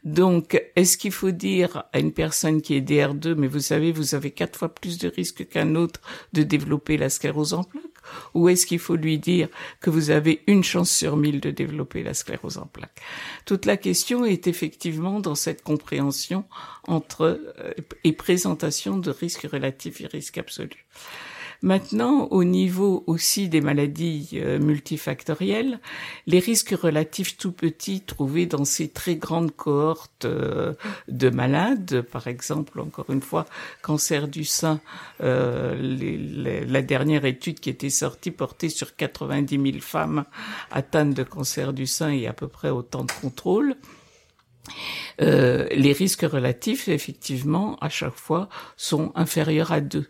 Donc 0.04 0.62
est-ce 0.76 0.96
qu'il 0.96 1.12
faut 1.12 1.30
dire 1.30 1.84
à 1.92 1.98
une 1.98 2.12
personne 2.12 2.62
qui 2.62 2.74
est 2.74 2.80
DR2 2.80 3.34
mais 3.34 3.48
vous 3.48 3.60
savez 3.60 3.92
vous 3.92 4.14
avez 4.14 4.30
quatre 4.30 4.58
fois 4.58 4.74
plus 4.74 4.98
de 4.98 5.08
risque 5.08 5.48
qu'un 5.48 5.74
autre 5.74 6.00
de 6.32 6.42
développer 6.42 6.96
la 6.96 7.10
sclérose 7.10 7.52
en 7.52 7.64
plaques? 7.64 7.84
Ou 8.34 8.48
est-ce 8.48 8.66
qu'il 8.66 8.78
faut 8.78 8.96
lui 8.96 9.18
dire 9.18 9.48
que 9.80 9.90
vous 9.90 10.10
avez 10.10 10.42
une 10.46 10.64
chance 10.64 10.90
sur 10.90 11.16
mille 11.16 11.40
de 11.40 11.50
développer 11.50 12.02
la 12.02 12.14
sclérose 12.14 12.58
en 12.58 12.66
plaques? 12.66 13.00
Toute 13.44 13.66
la 13.66 13.76
question 13.76 14.24
est 14.24 14.46
effectivement 14.46 15.20
dans 15.20 15.34
cette 15.34 15.62
compréhension 15.62 16.44
entre 16.86 17.40
euh, 17.58 17.72
et 18.04 18.12
présentation 18.12 18.98
de 18.98 19.10
risques 19.10 19.48
relatifs 19.50 20.00
et 20.00 20.06
risques 20.06 20.38
absolus. 20.38 20.86
Maintenant, 21.60 22.28
au 22.30 22.44
niveau 22.44 23.02
aussi 23.08 23.48
des 23.48 23.60
maladies 23.60 24.30
euh, 24.34 24.60
multifactorielles, 24.60 25.80
les 26.28 26.38
risques 26.38 26.70
relatifs 26.80 27.36
tout 27.36 27.50
petits 27.50 28.00
trouvés 28.00 28.46
dans 28.46 28.64
ces 28.64 28.88
très 28.88 29.16
grandes 29.16 29.50
cohortes 29.50 30.24
euh, 30.24 30.74
de 31.08 31.30
malades, 31.30 32.02
par 32.02 32.28
exemple, 32.28 32.78
encore 32.78 33.10
une 33.10 33.20
fois, 33.20 33.44
cancer 33.82 34.28
du 34.28 34.44
sein, 34.44 34.80
euh, 35.20 35.74
la 36.64 36.82
dernière 36.82 37.24
étude 37.24 37.58
qui 37.58 37.70
était 37.70 37.90
sortie 37.90 38.30
portait 38.30 38.68
sur 38.68 38.94
90 38.94 39.60
000 39.60 39.80
femmes 39.80 40.26
atteintes 40.70 41.14
de 41.14 41.24
cancer 41.24 41.72
du 41.72 41.88
sein 41.88 42.10
et 42.10 42.28
à 42.28 42.32
peu 42.32 42.46
près 42.46 42.70
autant 42.70 43.02
de 43.02 43.12
contrôles. 43.20 43.74
les 45.18 45.92
risques 45.92 46.22
relatifs, 46.22 46.86
effectivement, 46.86 47.76
à 47.80 47.88
chaque 47.88 48.14
fois, 48.14 48.48
sont 48.76 49.10
inférieurs 49.16 49.72
à 49.72 49.80
2. 49.80 50.06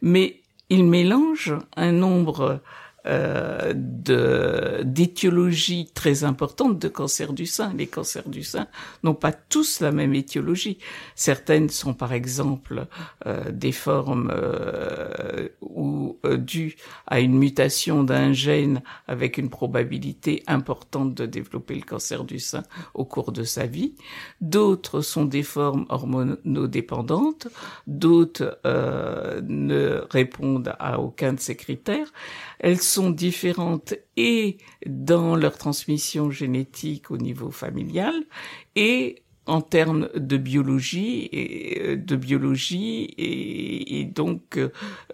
Mais 0.00 0.40
il 0.68 0.84
mélange 0.84 1.54
un 1.76 1.92
nombre 1.92 2.60
euh, 3.06 3.72
de 3.74 4.82
d'étiologies 4.84 5.90
très 5.94 6.24
importantes 6.24 6.78
de 6.78 6.88
cancer 6.88 7.32
du 7.32 7.46
sein. 7.46 7.72
Les 7.76 7.86
cancers 7.86 8.28
du 8.28 8.42
sein 8.42 8.66
n'ont 9.02 9.14
pas 9.14 9.32
tous 9.32 9.80
la 9.80 9.92
même 9.92 10.14
étiologie. 10.14 10.78
Certaines 11.14 11.68
sont 11.68 11.94
par 11.94 12.12
exemple 12.12 12.86
euh, 13.26 13.50
des 13.50 13.72
formes 13.72 14.30
euh, 14.32 15.48
ou 15.60 16.18
euh, 16.24 16.36
dues 16.36 16.76
à 17.06 17.20
une 17.20 17.36
mutation 17.36 18.04
d'un 18.04 18.32
gène 18.32 18.82
avec 19.06 19.38
une 19.38 19.50
probabilité 19.50 20.42
importante 20.46 21.14
de 21.14 21.26
développer 21.26 21.74
le 21.74 21.82
cancer 21.82 22.24
du 22.24 22.38
sein 22.38 22.64
au 22.94 23.04
cours 23.04 23.32
de 23.32 23.44
sa 23.44 23.66
vie. 23.66 23.94
D'autres 24.40 25.00
sont 25.00 25.24
des 25.24 25.42
formes 25.42 25.86
hormonodépendantes. 25.88 27.48
D'autres 27.86 28.58
euh, 28.66 29.40
ne 29.44 30.02
répondent 30.10 30.74
à 30.78 31.00
aucun 31.00 31.32
de 31.34 31.40
ces 31.40 31.56
critères. 31.56 32.12
Elles 32.58 32.80
sont 32.80 33.10
différentes 33.10 33.94
et 34.16 34.58
dans 34.86 35.36
leur 35.36 35.58
transmission 35.58 36.30
génétique 36.30 37.10
au 37.10 37.16
niveau 37.16 37.50
familial 37.50 38.14
et 38.74 39.22
en 39.46 39.60
termes 39.60 40.08
de 40.14 40.36
biologie 40.36 41.28
et 41.32 41.80
euh, 41.80 41.96
de 41.96 42.16
biologie 42.16 43.14
et, 43.16 44.04
donc 44.04 44.58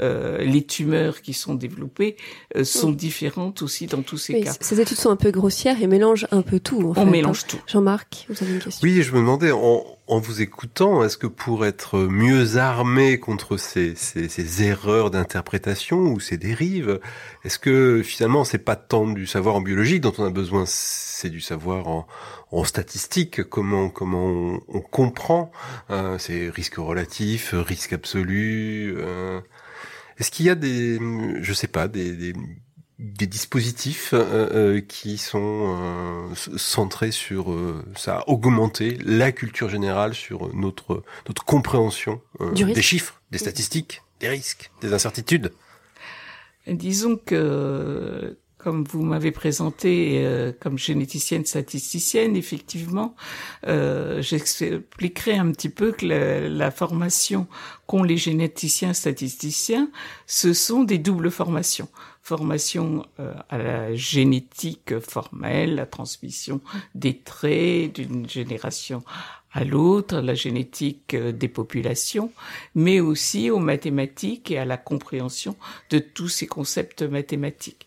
euh, 0.01 0.39
les 0.39 0.65
tumeurs 0.65 1.23
qui 1.23 1.35
sont 1.35 1.55
développées 1.55 2.17
euh, 2.57 2.65
sont 2.65 2.91
différentes 2.91 3.63
aussi 3.63 3.87
dans 3.87 4.03
tous 4.03 4.17
ces 4.17 4.41
cas. 4.41 4.53
Ces 4.61 4.81
études 4.81 4.97
sont 4.97 5.11
un 5.11 5.17
peu 5.17 5.31
grossières 5.31 5.83
et 5.83 5.87
mélangent 5.87 6.27
un 6.31 6.43
peu 6.43 6.61
tout. 6.61 6.81
En 6.81 6.91
On 6.91 6.95
fait, 6.95 7.05
mélange 7.05 7.43
hein. 7.43 7.49
tout. 7.49 7.61
Jean-Marc, 7.67 8.27
vous 8.29 8.43
avez 8.43 8.55
une 8.55 8.61
question? 8.61 8.81
Oui, 8.83 9.03
je 9.03 9.13
me 9.13 9.19
demandais, 9.19 9.51
en, 9.53 9.85
en 10.13 10.21
vous 10.21 10.43
écoutant, 10.43 11.03
est-ce 11.05 11.17
que 11.17 11.27
pour 11.27 11.65
être 11.65 11.99
mieux 11.99 12.59
armé 12.59 13.19
contre 13.19 13.57
ces, 13.57 13.95
ces, 13.95 14.63
erreurs 14.63 15.11
d'interprétation 15.11 15.99
ou 15.99 16.21
ces 16.21 16.37
dérives, 16.37 17.01
est-ce 17.45 17.59
que 17.59 18.03
finalement 18.03 18.45
c'est 18.45 18.59
pas 18.59 18.77
tant 18.77 19.07
du 19.07 19.27
savoir 19.27 19.55
en 19.55 19.63
biologie 19.63 20.01
dont 20.01 20.13
on 20.19 20.25
a 20.25 20.31
besoin, 20.31 20.65
c'est 20.67 21.31
du 21.31 21.41
savoir 21.41 21.89
en, 21.89 22.07
en 22.51 22.65
statistique, 22.65 23.43
comment 23.45 23.89
comment 23.89 24.61
on, 24.69 24.81
comprend 24.81 25.51
euh, 25.91 26.19
ces 26.19 26.51
risques 26.51 26.77
relatifs, 26.77 27.55
risques 27.55 27.95
absolus. 27.95 28.95
Euh, 28.99 29.41
est-ce 30.19 30.31
qu'il 30.31 30.45
y 30.45 30.51
a 30.51 30.55
des, 30.55 30.99
je 31.41 31.53
sais 31.55 31.69
pas, 31.69 31.89
des 31.89 32.35
des 33.03 33.27
dispositifs 33.27 34.15
euh, 34.15 34.77
euh, 34.77 34.81
qui 34.81 35.19
sont 35.19 35.77
euh, 36.31 36.35
centrés 36.57 37.11
sur 37.11 37.53
euh, 37.53 37.85
ça 37.97 38.19
a 38.19 38.29
augmenté 38.29 38.97
la 39.05 39.33
culture 39.33 39.69
générale 39.69 40.15
sur 40.15 40.55
notre 40.55 41.03
notre 41.29 41.45
compréhension 41.45 42.21
des 42.55 42.83
chiffres, 42.83 43.21
des 43.31 43.39
statistiques, 43.39 44.03
des 44.21 44.29
risques, 44.29 44.71
des 44.81 44.93
incertitudes. 44.93 45.53
Disons 46.67 47.17
que, 47.17 48.39
comme 48.57 48.85
vous 48.85 49.03
m'avez 49.03 49.33
présenté 49.33 50.25
euh, 50.25 50.53
comme 50.61 50.79
généticienne 50.79 51.45
statisticienne, 51.45 52.37
effectivement, 52.37 53.17
euh, 53.67 54.23
j'expliquerai 54.23 55.35
un 55.37 55.51
petit 55.51 55.69
peu 55.69 55.91
que 55.91 56.07
la, 56.07 56.49
la 56.49 56.71
formation 56.71 57.49
qu'ont 57.89 58.05
les 58.05 58.17
généticiens 58.17 58.95
statisticiens, 58.95 59.91
ce 60.29 60.53
sont 60.53 60.85
des 60.85 60.99
doubles 60.99 61.33
formations. 61.33 61.89
Formation 62.25 63.05
euh, 63.19 63.35
à 63.49 63.59
la 63.59 63.95
génétique 63.95 64.99
formelle, 65.01 65.75
la 65.75 65.87
transmission 65.87 66.61
des 66.95 67.19
traits 67.19 67.97
d'une 67.97 68.29
génération 68.29 69.03
à 69.53 69.65
l'autre, 69.65 70.21
la 70.21 70.35
génétique 70.35 71.15
euh, 71.15 71.33
des 71.33 71.49
populations, 71.49 72.33
mais 72.75 73.01
aussi 73.01 73.51
aux 73.51 73.59
mathématiques 73.59 74.51
et 74.51 74.59
à 74.59 74.65
la 74.65 74.77
compréhension 74.77 75.57
de 75.91 75.99
tous 75.99 76.29
ces 76.29 76.47
concepts 76.47 77.03
mathématiques. 77.03 77.87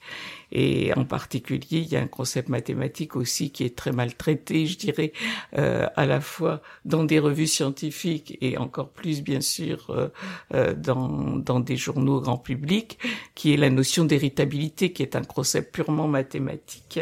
Et 0.51 0.93
en 0.95 1.05
particulier, 1.05 1.79
il 1.79 1.87
y 1.87 1.95
a 1.95 2.01
un 2.01 2.07
concept 2.07 2.49
mathématique 2.49 3.15
aussi 3.15 3.51
qui 3.51 3.63
est 3.63 3.75
très 3.75 3.91
mal 3.91 4.15
traité, 4.15 4.65
je 4.65 4.77
dirais, 4.77 5.11
euh, 5.57 5.87
à 5.95 6.05
la 6.05 6.21
fois 6.21 6.61
dans 6.85 7.03
des 7.03 7.19
revues 7.19 7.47
scientifiques 7.47 8.37
et 8.41 8.57
encore 8.57 8.89
plus, 8.89 9.21
bien 9.21 9.41
sûr, 9.41 9.89
euh, 9.89 10.09
euh, 10.53 10.73
dans, 10.73 11.35
dans 11.37 11.59
des 11.59 11.77
journaux 11.77 12.21
grand 12.21 12.37
public, 12.37 12.99
qui 13.33 13.53
est 13.53 13.57
la 13.57 13.69
notion 13.69 14.05
d'héritabilité, 14.05 14.93
qui 14.93 15.03
est 15.03 15.15
un 15.15 15.23
concept 15.23 15.73
purement 15.73 16.07
mathématique 16.07 16.99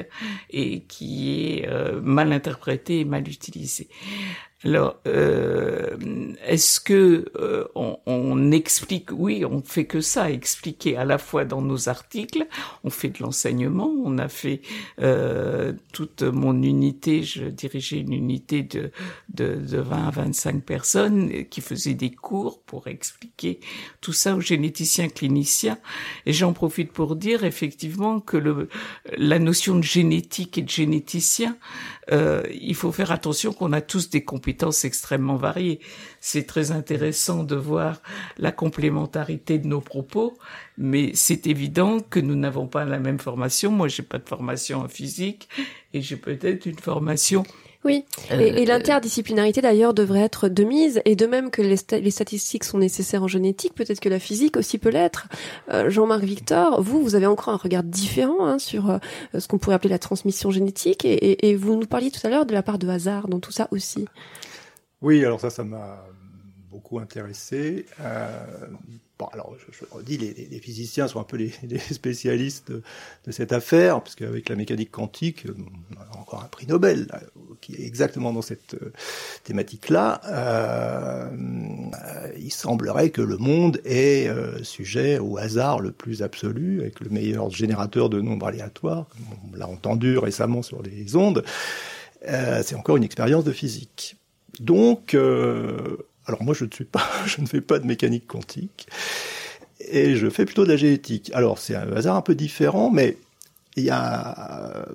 et 0.50 0.82
qui 0.84 1.60
est 1.60 1.68
euh, 1.68 2.02
mal 2.02 2.32
interprété 2.32 3.02
et 3.02 3.06
mal 3.06 3.28
utilisé. 3.28 3.88
Alors, 4.66 4.96
euh, 5.08 5.90
est-ce 6.48 6.80
que 6.80 7.26
euh, 7.36 7.66
on, 7.76 7.98
on, 8.06 8.52
explique 8.52 9.12
Oui, 9.12 9.44
on 9.44 9.62
fait 9.62 9.86
que 9.86 10.00
ça, 10.00 10.32
expliquer 10.32 10.96
à 10.96 11.04
la 11.04 11.18
fois 11.18 11.44
dans 11.44 11.62
nos 11.62 11.90
articles. 11.90 12.48
On 12.86 12.90
fait 12.90 13.10
de 13.10 13.22
l'enseignement. 13.22 13.94
On 14.06 14.18
a 14.18 14.30
fait 14.30 14.62
euh, 15.02 15.74
toute 15.92 16.24
mon 16.24 16.62
unité. 16.62 17.24
Je 17.24 17.44
dirigeais 17.46 18.00
une 18.00 18.14
unité 18.14 18.64
de, 18.64 18.92
de, 19.34 19.56
de 19.56 19.78
20 19.80 20.08
à 20.08 20.12
25 20.12 20.64
personnes 20.64 21.46
qui 21.50 21.60
faisaient 21.60 21.94
des 21.94 22.12
cours 22.12 22.62
pour 22.62 22.88
expliquer 22.88 23.60
tout 24.00 24.14
ça 24.14 24.34
aux 24.34 24.42
généticiens 24.42 25.10
cliniciens. 25.10 25.78
Et 26.26 26.32
j'en 26.32 26.54
profite 26.54 26.94
pour 26.94 27.18
dire 27.18 27.44
effectivement 27.44 28.22
que 28.22 28.38
le, 28.38 28.70
la 29.18 29.40
notion 29.40 29.76
de 29.76 29.84
génétique 29.84 30.58
et 30.58 30.62
de 30.62 30.70
généticien, 30.70 31.58
euh, 32.12 32.44
il 32.54 32.76
faut 32.76 32.94
faire 32.94 33.12
attention 33.12 33.52
qu'on 33.52 33.74
a 33.74 33.82
tous 33.82 34.10
des 34.10 34.24
compétences 34.24 34.53
extrêmement 34.84 35.36
variées. 35.36 35.80
C'est 36.20 36.46
très 36.46 36.72
intéressant 36.72 37.44
de 37.44 37.56
voir 37.56 38.02
la 38.38 38.52
complémentarité 38.52 39.60
de 39.60 39.68
nos 39.68 39.82
propos, 39.82 40.38
mais 40.78 41.12
c'est 41.14 41.48
évident 41.48 42.00
que 42.00 42.20
nous 42.20 42.36
n'avons 42.36 42.68
pas 42.68 42.86
la 42.86 43.00
même 43.00 43.20
formation. 43.20 43.72
Moi, 43.72 43.88
j'ai 43.88 44.04
pas 44.04 44.20
de 44.20 44.28
formation 44.28 44.82
en 44.82 44.88
physique 44.88 45.50
et 45.94 46.02
j'ai 46.02 46.18
peut-être 46.18 46.66
une 46.66 46.80
formation 46.80 47.44
oui, 47.86 48.06
et, 48.32 48.36
et 48.36 48.62
euh, 48.62 48.66
l'interdisciplinarité 48.66 49.62
d'ailleurs 49.62 49.94
devrait 49.94 50.22
être 50.22 50.48
de 50.48 50.64
mise, 50.64 51.02
et 51.06 51.16
de 51.16 51.26
même 51.26 51.52
que 51.52 51.62
les, 51.62 51.76
les 52.00 52.12
statistiques 52.12 52.64
sont 52.64 52.78
nécessaires 52.78 53.24
en 53.24 53.28
génétique, 53.28 53.74
peut-être 53.76 54.00
que 54.00 54.10
la 54.10 54.20
physique 54.20 54.58
aussi 54.58 54.78
peut 54.78 54.90
l'être. 54.90 55.28
Euh, 55.72 55.90
Jean-Marc 55.90 56.24
Victor, 56.24 56.82
vous, 56.82 57.02
vous 57.02 57.16
avez 57.16 57.26
encore 57.26 57.54
un 57.54 57.58
regard 57.58 57.84
différent 57.84 58.46
hein, 58.46 58.60
sur 58.60 58.90
euh, 58.90 58.98
ce 59.38 59.48
qu'on 59.48 59.58
pourrait 59.58 59.76
appeler 59.76 59.90
la 59.90 60.00
transmission 60.00 60.52
génétique, 60.52 61.06
et, 61.06 61.50
et, 61.50 61.56
vous 61.56 61.76
nous 61.76 61.88
parliez 61.88 62.12
tout 62.12 62.26
à 62.26 62.30
l'heure 62.30 62.46
de 62.46 62.54
la 62.54 62.64
part 62.64 62.80
de 62.80 62.88
hasard 62.88 63.28
dans 63.28 63.40
tout 63.40 63.52
ça 63.52 63.68
aussi. 63.72 64.06
Oui, 65.02 65.24
alors 65.26 65.40
ça, 65.40 65.50
ça 65.50 65.64
m'a 65.64 66.06
beaucoup 66.74 66.98
intéressé. 66.98 67.86
Euh, 68.02 68.28
bon, 69.20 69.26
alors, 69.28 69.56
je, 69.60 69.78
je 69.78 69.86
redis, 69.92 70.18
les, 70.18 70.60
physiciens 70.60 71.08
sont 71.08 71.20
un 71.20 71.24
peu 71.24 71.38
les, 71.38 71.78
spécialistes 71.92 72.72
de, 72.72 73.32
cette 73.32 73.54
affaire, 73.54 74.02
parce 74.02 74.16
qu'avec 74.16 74.50
la 74.50 74.56
mécanique 74.56 74.92
quantique, 74.92 75.46
on 75.48 76.02
a 76.02 76.20
encore 76.20 76.44
un 76.44 76.48
prix 76.48 76.66
Nobel 76.66 77.08
qui 77.62 77.76
est 77.76 77.86
exactement 77.86 78.34
dans 78.34 78.42
cette 78.42 78.74
euh, 78.74 78.92
thématique-là. 79.44 80.22
Euh, 80.26 81.30
il 82.38 82.52
semblerait 82.52 83.12
que 83.12 83.22
le 83.22 83.38
monde 83.38 83.80
est 83.86 84.30
sujet 84.64 85.20
au 85.20 85.38
hasard 85.38 85.80
le 85.80 85.92
plus 85.92 86.24
absolu, 86.24 86.82
avec 86.82 87.00
le 87.00 87.10
meilleur 87.10 87.52
générateur 87.52 88.10
de 88.10 88.20
nombres 88.20 88.48
aléatoires, 88.48 89.06
on 89.52 89.56
l'a 89.56 89.68
entendu 89.68 90.18
récemment 90.18 90.64
sur 90.64 90.82
les 90.82 91.16
ondes. 91.16 91.44
C'est 92.26 92.76
encore 92.76 92.98
une 92.98 93.04
expérience 93.04 93.44
de 93.44 93.52
physique. 93.52 94.18
Donc, 94.60 95.16
alors 96.26 96.44
moi 96.44 96.54
je 96.54 96.66
ne 96.66 96.72
suis 96.72 96.86
pas, 96.86 97.04
je 97.26 97.42
ne 97.42 97.46
fais 97.46 97.62
pas 97.62 97.80
de 97.80 97.86
mécanique 97.86 98.28
quantique 98.28 98.88
et 99.80 100.16
je 100.16 100.30
fais 100.30 100.46
plutôt 100.46 100.64
de 100.64 100.70
la 100.70 100.78
génétique. 100.78 101.32
Alors 101.34 101.60
c'est 101.60 101.76
un 101.76 101.92
hasard 101.94 102.16
un 102.16 102.22
peu 102.22 102.36
différent, 102.36 102.90
mais 102.90 103.18
il 103.76 103.84
y 103.84 103.90
a 103.90 104.86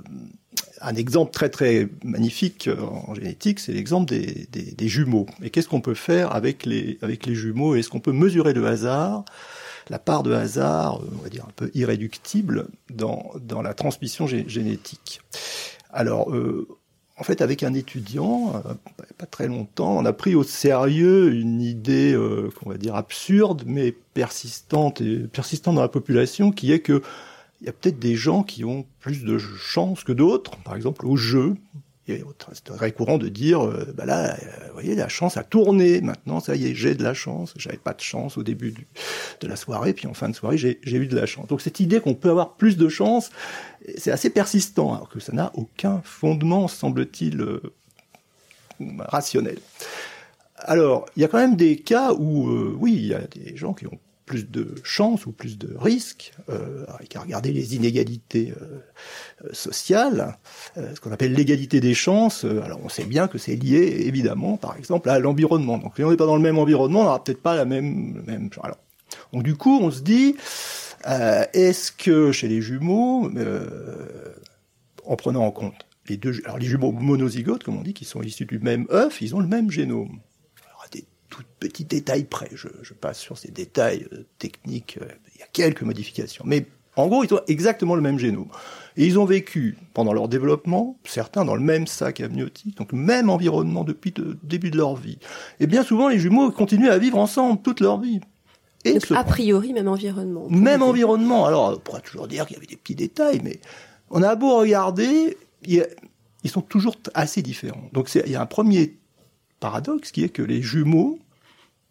un 0.81 0.95
exemple 0.95 1.33
très 1.33 1.49
très 1.49 1.89
magnifique 2.05 2.71
en 2.79 3.15
génétique, 3.15 3.61
c'est 3.61 3.73
l'exemple 3.73 4.13
des, 4.13 4.89
jumeaux. 4.89 5.27
Et 5.43 5.51
qu'est-ce 5.51 5.69
qu'on 5.69 5.81
peut 5.81 5.95
faire 5.95 6.33
avec 6.35 6.65
les 6.65 6.99
jumeaux? 7.35 7.75
Est-ce 7.75 7.89
qu'on 7.89 8.01
peut 8.01 8.13
mesurer 8.13 8.53
le 8.53 8.67
hasard, 8.67 9.25
la 9.91 9.99
part 9.99 10.23
de 10.23 10.33
hasard, 10.33 11.01
on 11.19 11.23
va 11.23 11.29
dire 11.29 11.45
un 11.45 11.53
peu 11.55 11.71
irréductible 11.75 12.69
dans 12.91 13.33
dans 13.41 13.63
la 13.63 13.75
transmission 13.75 14.27
génétique? 14.27 15.21
Alors 15.91 16.31
euh, 16.31 16.69
en 17.19 17.25
fait, 17.25 17.43
avec 17.43 17.63
un 17.63 17.75
étudiant, 17.75 18.53
euh, 18.55 18.75
pas 19.17 19.27
très 19.27 19.49
longtemps, 19.49 19.97
on 19.97 20.05
a 20.05 20.13
pris 20.13 20.35
au 20.35 20.45
sérieux 20.45 21.35
une 21.35 21.61
idée 21.61 22.13
euh, 22.13 22.51
qu'on 22.51 22.71
va 22.71 22.79
dire 22.79 22.95
absurde, 22.95 23.65
mais 23.67 23.93
persistante 24.15 25.01
et 25.01 25.19
persistante 25.33 25.75
dans 25.75 25.83
la 25.83 25.89
population, 25.89 26.53
qui 26.53 26.73
est 26.73 26.81
que 26.81 27.03
il 27.61 27.67
y 27.67 27.69
a 27.69 27.73
peut-être 27.73 27.99
des 27.99 28.15
gens 28.15 28.45
qui 28.45 28.65
ont 28.65 28.87
plus 29.01 29.25
de 29.25 29.37
chance 29.37 30.05
que 30.05 30.13
d'autres, 30.13 30.57
par 30.59 30.77
exemple 30.77 31.07
au 31.07 31.17
jeu. 31.17 31.57
C'est 32.53 32.65
très 32.65 32.93
courant 32.93 33.19
de 33.19 33.29
dire, 33.29 33.65
euh, 33.65 33.93
bah 33.95 34.07
là, 34.07 34.33
euh, 34.33 34.67
vous 34.69 34.73
voyez, 34.73 34.95
la 34.95 35.09
chance 35.09 35.37
a 35.37 35.45
tourné. 35.45 36.01
Maintenant, 36.01 36.41
ça 36.41 36.57
y 36.57 36.67
est, 36.67 36.75
j'ai 36.75 36.95
de 36.95 37.03
la 37.03 37.13
chance. 37.13 37.53
J'avais 37.57 37.77
pas 37.77 37.93
de 37.93 38.01
chance 38.01 38.39
au 38.39 38.43
début 38.43 38.75
de 39.41 39.47
la 39.47 39.57
soirée, 39.57 39.93
puis 39.93 40.07
en 40.07 40.15
fin 40.15 40.29
de 40.29 40.35
soirée, 40.35 40.57
j'ai 40.57 40.79
eu 40.83 41.07
de 41.07 41.17
la 41.17 41.27
chance. 41.27 41.47
Donc 41.49 41.61
cette 41.61 41.81
idée 41.81 42.01
qu'on 42.01 42.15
peut 42.15 42.31
avoir 42.31 42.55
plus 42.55 42.77
de 42.77 42.89
chance, 42.89 43.31
c'est 43.99 44.11
assez 44.11 44.31
persistant, 44.31 44.95
alors 44.95 45.09
que 45.09 45.21
ça 45.21 45.33
n'a 45.33 45.51
aucun 45.55 46.01
fondement, 46.03 46.67
semble-t-il, 46.67 47.41
euh, 47.41 47.63
rationnel. 49.01 49.59
Alors, 50.57 51.07
il 51.15 51.23
y 51.23 51.25
a 51.25 51.29
quand 51.29 51.39
même 51.39 51.57
des 51.57 51.77
cas 51.77 52.13
où, 52.15 52.49
oui, 52.81 52.95
il 52.95 53.07
y 53.07 53.15
a 53.15 53.21
des 53.21 53.57
gens 53.57 53.75
qui 53.75 53.87
ont 53.87 53.99
plus 54.29 54.49
de 54.49 54.75
chance 54.85 55.25
ou 55.25 55.33
plus 55.33 55.57
de 55.57 55.75
risques, 55.77 56.33
euh, 56.51 56.85
avec 56.89 57.17
à 57.17 57.21
regarder 57.21 57.51
les 57.51 57.75
inégalités 57.75 58.53
euh, 58.61 59.49
sociales, 59.53 60.37
euh, 60.77 60.95
ce 60.95 61.01
qu'on 61.01 61.11
appelle 61.11 61.33
l'égalité 61.33 61.81
des 61.81 61.95
chances. 61.95 62.45
Alors 62.45 62.79
on 62.85 62.91
sait 62.91 63.07
bien 63.07 63.27
que 63.27 63.39
c'est 63.39 63.57
lié 63.57 64.05
évidemment, 64.07 64.59
par 64.59 64.77
exemple, 64.77 65.09
à 65.09 65.19
l'environnement. 65.19 65.79
Donc 65.79 65.95
si 65.97 66.05
on 66.05 66.11
n'est 66.11 66.17
pas 66.17 66.27
dans 66.27 66.37
le 66.37 66.43
même 66.43 66.59
environnement, 66.59 67.01
on 67.01 67.05
n'aura 67.05 67.25
peut-être 67.25 67.43
pas 67.43 67.57
la 67.57 67.65
même 67.65 68.23
même. 68.27 68.51
Alors, 68.63 68.77
donc 69.33 69.43
du 69.43 69.57
coup, 69.57 69.81
on 69.81 69.91
se 69.91 70.03
dit, 70.03 70.37
est-ce 71.07 71.91
que 71.91 72.31
chez 72.31 72.49
les 72.49 72.61
jumeaux, 72.61 73.31
en 75.07 75.17
prenant 75.17 75.45
en 75.45 75.51
compte 75.51 75.87
les 76.09 76.19
deux, 76.19 76.41
alors 76.45 76.59
les 76.59 76.67
jumeaux 76.67 76.93
monozygotes, 76.93 77.65
comme 77.65 77.79
on 77.79 77.83
dit, 77.83 77.95
qui 77.95 78.05
sont 78.05 78.23
issus 78.23 78.45
du 78.45 78.59
même 78.59 78.87
œuf, 78.91 79.23
ils 79.23 79.35
ont 79.35 79.41
le 79.41 79.47
même 79.47 79.71
génome 79.71 80.21
tout 81.29 81.43
petit 81.61 81.85
détail 81.85 82.25
près. 82.25 82.51
Je, 82.55 82.69
je, 82.83 82.95
passe 82.95 83.19
sur 83.19 83.39
ces 83.39 83.51
détails 83.51 84.07
euh, 84.13 84.25
techniques. 84.39 84.99
Euh, 85.01 85.07
il 85.35 85.41
y 85.41 85.43
a 85.43 85.47
quelques 85.53 85.83
modifications. 85.83 86.45
Mais 86.47 86.67
en 86.97 87.07
gros, 87.07 87.23
ils 87.25 87.33
ont 87.33 87.41
exactement 87.47 87.95
le 87.95 88.03
même 88.03 88.19
génome. 88.19 88.49
Et 88.97 89.07
ils 89.07 89.19
ont 89.19 89.25
vécu 89.25 89.77
pendant 89.95 90.13
leur 90.13 90.29
développement, 90.29 90.99
certains 91.05 91.45
dans 91.45 91.55
le 91.55 91.61
même 91.61 91.87
sac 91.87 92.21
amniotique, 92.21 92.77
donc 92.77 92.91
le 92.91 92.99
même 92.99 93.31
environnement 93.31 93.85
depuis 93.85 94.13
le 94.17 94.37
début 94.43 94.73
de 94.73 94.77
leur 94.77 94.97
vie. 94.97 95.19
Et 95.61 95.69
bien 95.69 95.85
souvent, 95.85 96.09
les 96.09 96.19
jumeaux 96.19 96.51
continuent 96.51 96.91
à 96.91 96.99
vivre 96.99 97.17
ensemble 97.19 97.63
toute 97.63 97.79
leur 97.79 98.01
vie. 98.01 98.21
Et 98.85 98.95
donc, 98.95 99.11
a 99.13 99.23
priori, 99.23 99.73
même 99.73 99.87
environnement. 99.87 100.49
Même 100.51 100.83
environnement. 100.83 101.47
Alors, 101.47 101.75
on 101.75 101.79
pourra 101.79 102.01
toujours 102.01 102.27
dire 102.27 102.47
qu'il 102.47 102.57
y 102.57 102.59
avait 102.59 102.67
des 102.67 102.77
petits 102.77 102.97
détails, 102.97 103.41
mais 103.45 103.61
on 104.11 104.23
a 104.23 104.35
beau 104.35 104.59
regarder, 104.59 105.37
ils 105.65 105.87
sont 106.47 106.63
toujours 106.63 106.97
assez 107.15 107.43
différents. 107.43 107.89
Donc, 107.93 108.13
il 108.15 108.31
y 108.31 108.37
a 108.37 108.43
un 108.43 108.47
premier 108.47 108.98
paradoxe 109.61 110.13
qui 110.13 110.25
est 110.25 110.29
que 110.29 110.43
les 110.43 110.63
jumeaux, 110.63 111.19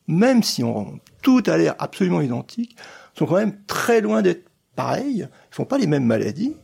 même 0.07 0.43
si 0.43 0.63
on, 0.63 0.99
tout 1.21 1.43
a 1.47 1.57
l'air 1.57 1.75
absolument 1.79 2.21
identique, 2.21 2.75
sont 3.17 3.25
quand 3.25 3.35
même 3.35 3.57
très 3.67 4.01
loin 4.01 4.21
d'être 4.21 4.45
pareils, 4.75 5.27
ils 5.27 5.55
font 5.55 5.65
pas 5.65 5.77
les 5.77 5.87
mêmes 5.87 6.05
maladies. 6.05 6.55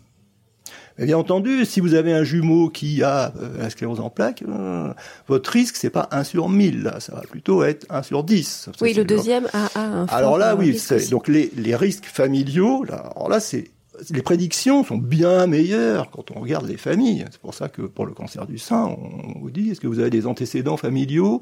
Mais 0.98 1.06
bien 1.06 1.18
entendu, 1.18 1.66
si 1.66 1.80
vous 1.80 1.96
avez 1.96 2.14
un 2.14 2.24
jumeau 2.24 2.70
qui 2.70 3.02
a 3.02 3.34
euh, 3.42 3.58
la 3.58 3.70
sclérose 3.72 4.00
en 4.00 4.12
plaques, 4.12 4.44
euh, 4.48 4.94
votre 5.28 5.50
risque 5.50 5.76
c'est 5.76 5.90
pas 5.90 6.08
1 6.12 6.24
sur 6.24 6.50
1000, 6.50 6.84
là, 6.84 7.00
ça 7.00 7.16
va 7.16 7.22
plutôt 7.22 7.64
être 7.64 7.88
1 7.90 8.04
sur 8.04 8.24
10. 8.24 8.70
Oui, 8.80 8.94
le 8.94 9.04
deuxième 9.04 9.48
a, 9.54 9.70
a 9.74 9.82
un 9.82 10.06
Alors 10.06 10.38
là, 10.38 10.56
oui, 10.56 10.80
donc 11.10 11.28
les, 11.28 11.52
les 11.58 11.76
risques 11.76 12.06
familiaux, 12.06 12.84
là, 12.84 13.12
alors 13.16 13.30
là 13.30 13.40
c'est 13.40 13.72
les 14.10 14.22
prédictions 14.22 14.84
sont 14.84 14.98
bien 14.98 15.48
meilleures 15.48 16.10
quand 16.12 16.32
on 16.32 16.40
regarde 16.40 16.68
les 16.68 16.78
familles. 16.78 17.26
C'est 17.32 17.42
pour 17.42 17.54
ça 17.54 17.70
que 17.70 17.82
pour 17.82 18.06
le 18.06 18.14
cancer 18.14 18.46
du 18.46 18.58
sein, 18.58 18.86
on 18.86 19.40
vous 19.40 19.52
dit 19.52 19.72
est-ce 19.72 19.80
que 19.80 19.88
vous 19.88 20.00
avez 20.00 20.10
des 20.10 20.28
antécédents 20.28 20.78
familiaux? 20.78 21.42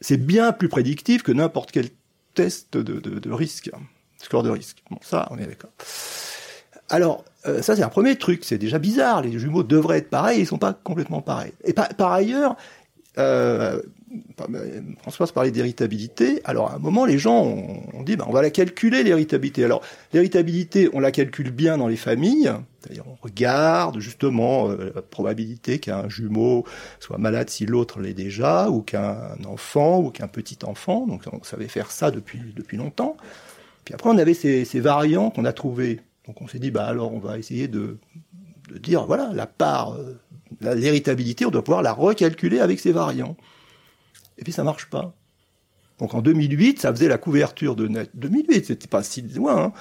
C'est 0.00 0.16
bien 0.16 0.52
plus 0.52 0.68
prédictif 0.68 1.22
que 1.22 1.32
n'importe 1.32 1.70
quel 1.70 1.88
test 2.34 2.76
de, 2.76 3.30
risque, 3.30 3.70
score 4.18 4.42
de 4.42 4.50
risque. 4.50 4.82
Bon, 4.90 4.98
ça, 5.02 5.28
on 5.30 5.38
est 5.38 5.46
d'accord. 5.46 5.70
Alors, 6.90 7.24
euh, 7.46 7.62
ça 7.62 7.76
c'est 7.76 7.82
un 7.82 7.88
premier 7.88 8.16
truc, 8.16 8.44
c'est 8.44 8.58
déjà 8.58 8.78
bizarre, 8.78 9.22
les 9.22 9.38
jumeaux 9.38 9.62
devraient 9.62 9.98
être 9.98 10.10
pareils, 10.10 10.40
ils 10.40 10.46
sont 10.46 10.58
pas 10.58 10.74
complètement 10.74 11.22
pareils. 11.22 11.52
Et 11.64 11.72
par, 11.72 11.88
par 11.88 12.12
ailleurs, 12.12 12.56
euh, 13.18 13.80
Françoise 14.98 15.32
parlait 15.32 15.50
d'héritabilité. 15.50 16.40
Alors 16.44 16.70
à 16.70 16.76
un 16.76 16.78
moment, 16.78 17.04
les 17.04 17.18
gens 17.18 17.42
ont, 17.42 18.02
dit, 18.02 18.16
ben, 18.16 18.24
on 18.28 18.32
va 18.32 18.42
la 18.42 18.50
calculer 18.50 19.02
l'héritabilité. 19.02 19.64
Alors 19.64 19.82
l'héritabilité, 20.12 20.88
on 20.92 21.00
la 21.00 21.10
calcule 21.10 21.50
bien 21.50 21.78
dans 21.78 21.88
les 21.88 21.96
familles. 21.96 22.52
C'est-à-dire 22.80 23.04
on 23.06 23.16
regarde 23.22 23.98
justement 23.98 24.70
euh, 24.70 24.92
la 24.94 25.02
probabilité 25.02 25.78
qu'un 25.78 26.08
jumeau 26.08 26.64
soit 27.00 27.18
malade 27.18 27.48
si 27.48 27.66
l'autre 27.66 28.00
l'est 28.00 28.14
déjà, 28.14 28.68
ou 28.68 28.82
qu'un 28.82 29.36
enfant, 29.46 30.00
ou 30.00 30.10
qu'un 30.10 30.28
petit 30.28 30.58
enfant. 30.64 31.06
Donc 31.06 31.22
on 31.32 31.42
savait 31.42 31.68
faire 31.68 31.90
ça 31.90 32.10
depuis 32.10 32.40
depuis 32.54 32.76
longtemps. 32.76 33.16
Puis 33.84 33.94
après 33.94 34.10
on 34.10 34.18
avait 34.18 34.34
ces, 34.34 34.64
variants 34.80 35.30
qu'on 35.30 35.44
a 35.44 35.52
trouvés. 35.52 36.00
Donc 36.26 36.40
on 36.40 36.48
s'est 36.48 36.58
dit, 36.58 36.70
bah 36.70 36.86
alors 36.86 37.12
on 37.12 37.18
va 37.18 37.38
essayer 37.38 37.68
de, 37.68 37.98
de 38.70 38.78
dire, 38.78 39.04
voilà, 39.06 39.30
la 39.32 39.46
part, 39.46 39.94
euh, 39.94 40.18
l'héritabilité, 40.60 41.46
on 41.46 41.50
doit 41.50 41.64
pouvoir 41.64 41.82
la 41.82 41.92
recalculer 41.92 42.60
avec 42.60 42.80
ces 42.80 42.92
variants. 42.92 43.36
Et 44.38 44.44
puis 44.44 44.52
ça 44.52 44.64
marche 44.64 44.86
pas. 44.90 45.14
Donc 46.00 46.14
en 46.14 46.22
2008, 46.22 46.80
ça 46.80 46.92
faisait 46.92 47.06
la 47.08 47.18
couverture 47.18 47.76
de 47.76 47.86
nature. 47.86 48.10
2008, 48.14 48.66
c'était 48.66 48.88
pas 48.88 49.02
si 49.04 49.22
loin. 49.22 49.66
Hein. 49.66 49.72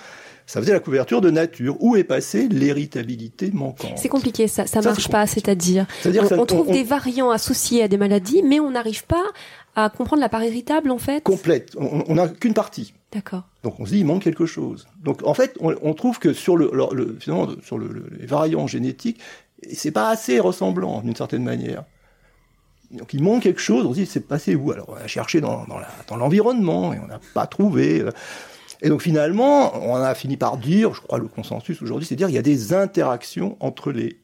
Ça 0.45 0.59
faisait 0.61 0.73
la 0.73 0.79
couverture 0.79 1.21
de 1.21 1.31
nature. 1.31 1.75
Où 1.81 1.95
est 1.95 2.03
passée 2.03 2.47
l'héritabilité 2.49 3.49
manquante? 3.51 3.97
C'est 3.97 4.09
compliqué, 4.09 4.47
ça, 4.47 4.67
ça, 4.67 4.81
Ça, 4.81 4.89
marche 4.89 5.07
pas, 5.09 5.25
c'est-à-dire. 5.25 5.87
On, 6.05 6.25
ça- 6.27 6.39
on 6.39 6.45
trouve 6.45 6.69
on- 6.69 6.71
des 6.73 6.83
variants 6.83 7.31
associés 7.31 7.81
à 7.81 7.87
des 7.87 7.97
maladies, 7.97 8.43
mais 8.43 8.59
on 8.59 8.69
n'arrive 8.71 9.05
pas 9.05 9.23
à 9.75 9.89
comprendre 9.89 10.21
la 10.21 10.29
part 10.29 10.43
héritable, 10.43 10.91
en 10.91 10.97
fait? 10.99 11.23
complète. 11.23 11.71
On 11.77 12.03
on 12.07 12.15
n'a 12.15 12.27
qu'une 12.27 12.53
partie. 12.53 12.93
D'accord. 13.11 13.43
Donc 13.63 13.79
on 13.79 13.85
se 13.85 13.91
dit 13.91 13.99
il 13.99 14.05
manque 14.05 14.21
quelque 14.23 14.45
chose. 14.45 14.87
Donc 15.03 15.25
en 15.25 15.33
fait, 15.33 15.55
on, 15.61 15.73
on 15.81 15.93
trouve 15.95 16.19
que 16.19 16.33
sur 16.33 16.57
le, 16.57 16.69
le- 16.73 16.93
le- 16.95 17.17
finalement 17.19 17.47
sur 17.63 17.77
le, 17.79 17.87
le- 17.87 18.09
les 18.19 18.25
variants 18.27 18.67
génétiques, 18.67 19.19
c'est 19.71 19.91
pas 19.91 20.09
assez 20.09 20.39
ressemblant 20.39 21.01
d'une 21.01 21.15
certaine 21.15 21.43
manière. 21.43 21.85
Donc 22.93 23.13
il 23.13 23.23
manque 23.23 23.43
quelque 23.43 23.59
chose. 23.61 23.85
On 23.85 23.89
se 23.93 23.99
dit 23.99 24.05
c'est 24.05 24.27
passé 24.27 24.55
où? 24.55 24.71
Alors 24.71 24.89
on 24.89 24.95
a 24.95 25.07
cherché 25.07 25.41
dans, 25.41 25.65
dans 25.65 25.77
la- 25.79 25.87
dans 26.07 26.15
l'environnement 26.17 26.93
et 26.93 26.99
on 26.99 27.07
n'a 27.07 27.19
pas 27.33 27.47
trouvé. 27.47 28.03
Et 28.81 28.89
donc 28.89 29.01
finalement, 29.01 29.73
on 29.87 29.95
a 29.95 30.13
fini 30.13 30.37
par 30.37 30.57
dire, 30.57 30.93
je 30.93 31.01
crois 31.01 31.17
le 31.17 31.27
consensus 31.27 31.81
aujourd'hui, 31.81 32.05
c'est 32.05 32.15
dire 32.15 32.29
il 32.29 32.35
y 32.35 32.37
a 32.37 32.41
des 32.43 32.73
interactions 32.73 33.57
entre 33.59 33.91
les 33.91 34.19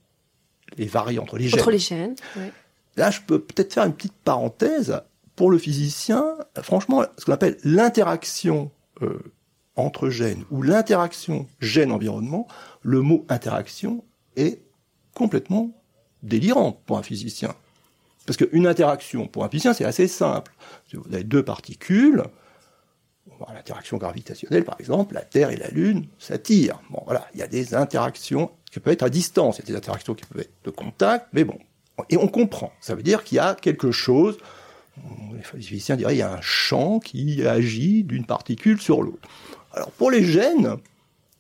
les 0.77 0.85
variants, 0.85 1.23
entre 1.23 1.37
les 1.37 1.47
gènes. 1.47 1.59
Entre 1.59 1.71
les 1.71 1.79
gènes. 1.79 2.15
ouais. 2.35 2.51
Là, 2.95 3.09
je 3.11 3.21
peux 3.25 3.39
peut-être 3.39 3.73
faire 3.73 3.85
une 3.85 3.93
petite 3.93 4.13
parenthèse. 4.23 5.01
Pour 5.35 5.49
le 5.51 5.57
physicien, 5.57 6.35
franchement, 6.61 7.03
ce 7.17 7.23
qu'on 7.23 7.31
appelle 7.31 7.57
l'interaction 7.63 8.71
euh, 9.01 9.19
entre 9.77 10.09
gènes 10.09 10.43
ou 10.51 10.61
l'interaction 10.61 11.47
gène-environnement, 11.61 12.45
le 12.81 13.01
mot 13.01 13.25
interaction 13.29 14.03
est 14.35 14.61
complètement 15.15 15.71
délirant 16.23 16.73
pour 16.85 16.97
un 16.97 17.03
physicien. 17.03 17.55
Parce 18.29 18.37
qu'une 18.37 18.67
interaction, 18.67 19.25
pour 19.25 19.43
un 19.43 19.49
physicien, 19.49 19.73
c'est 19.73 19.85
assez 19.85 20.07
simple. 20.07 20.51
Vous 20.93 21.11
avez 21.11 21.23
deux 21.23 21.41
particules, 21.41 22.21
l'interaction 23.51 23.97
gravitationnelle, 23.97 24.63
par 24.65 24.79
exemple, 24.79 25.15
la 25.15 25.21
Terre 25.21 25.49
et 25.49 25.55
la 25.55 25.69
Lune 25.69 26.05
s'attirent. 26.19 26.79
Bon, 26.91 27.01
voilà, 27.05 27.27
il 27.33 27.39
y 27.39 27.41
a 27.41 27.47
des 27.47 27.73
interactions 27.73 28.51
qui 28.71 28.79
peuvent 28.79 28.93
être 28.93 29.01
à 29.01 29.09
distance, 29.09 29.57
il 29.57 29.61
y 29.61 29.63
a 29.63 29.67
des 29.71 29.77
interactions 29.77 30.13
qui 30.13 30.25
peuvent 30.25 30.41
être 30.41 30.53
de 30.63 30.69
contact, 30.69 31.25
mais 31.33 31.43
bon. 31.43 31.57
Et 32.09 32.17
on 32.17 32.27
comprend. 32.27 32.71
Ça 32.81 32.93
veut 32.93 33.01
dire 33.01 33.23
qu'il 33.23 33.37
y 33.37 33.39
a 33.39 33.55
quelque 33.55 33.89
chose, 33.89 34.37
les 35.33 35.41
physiciens 35.41 35.95
diraient, 35.95 36.13
il 36.13 36.19
y 36.19 36.21
a 36.21 36.31
un 36.31 36.41
champ 36.41 36.99
qui 36.99 37.43
agit 37.47 38.03
d'une 38.03 38.27
particule 38.27 38.79
sur 38.79 39.01
l'autre. 39.01 39.27
Alors, 39.73 39.89
pour 39.89 40.11
les 40.11 40.23
gènes, 40.23 40.75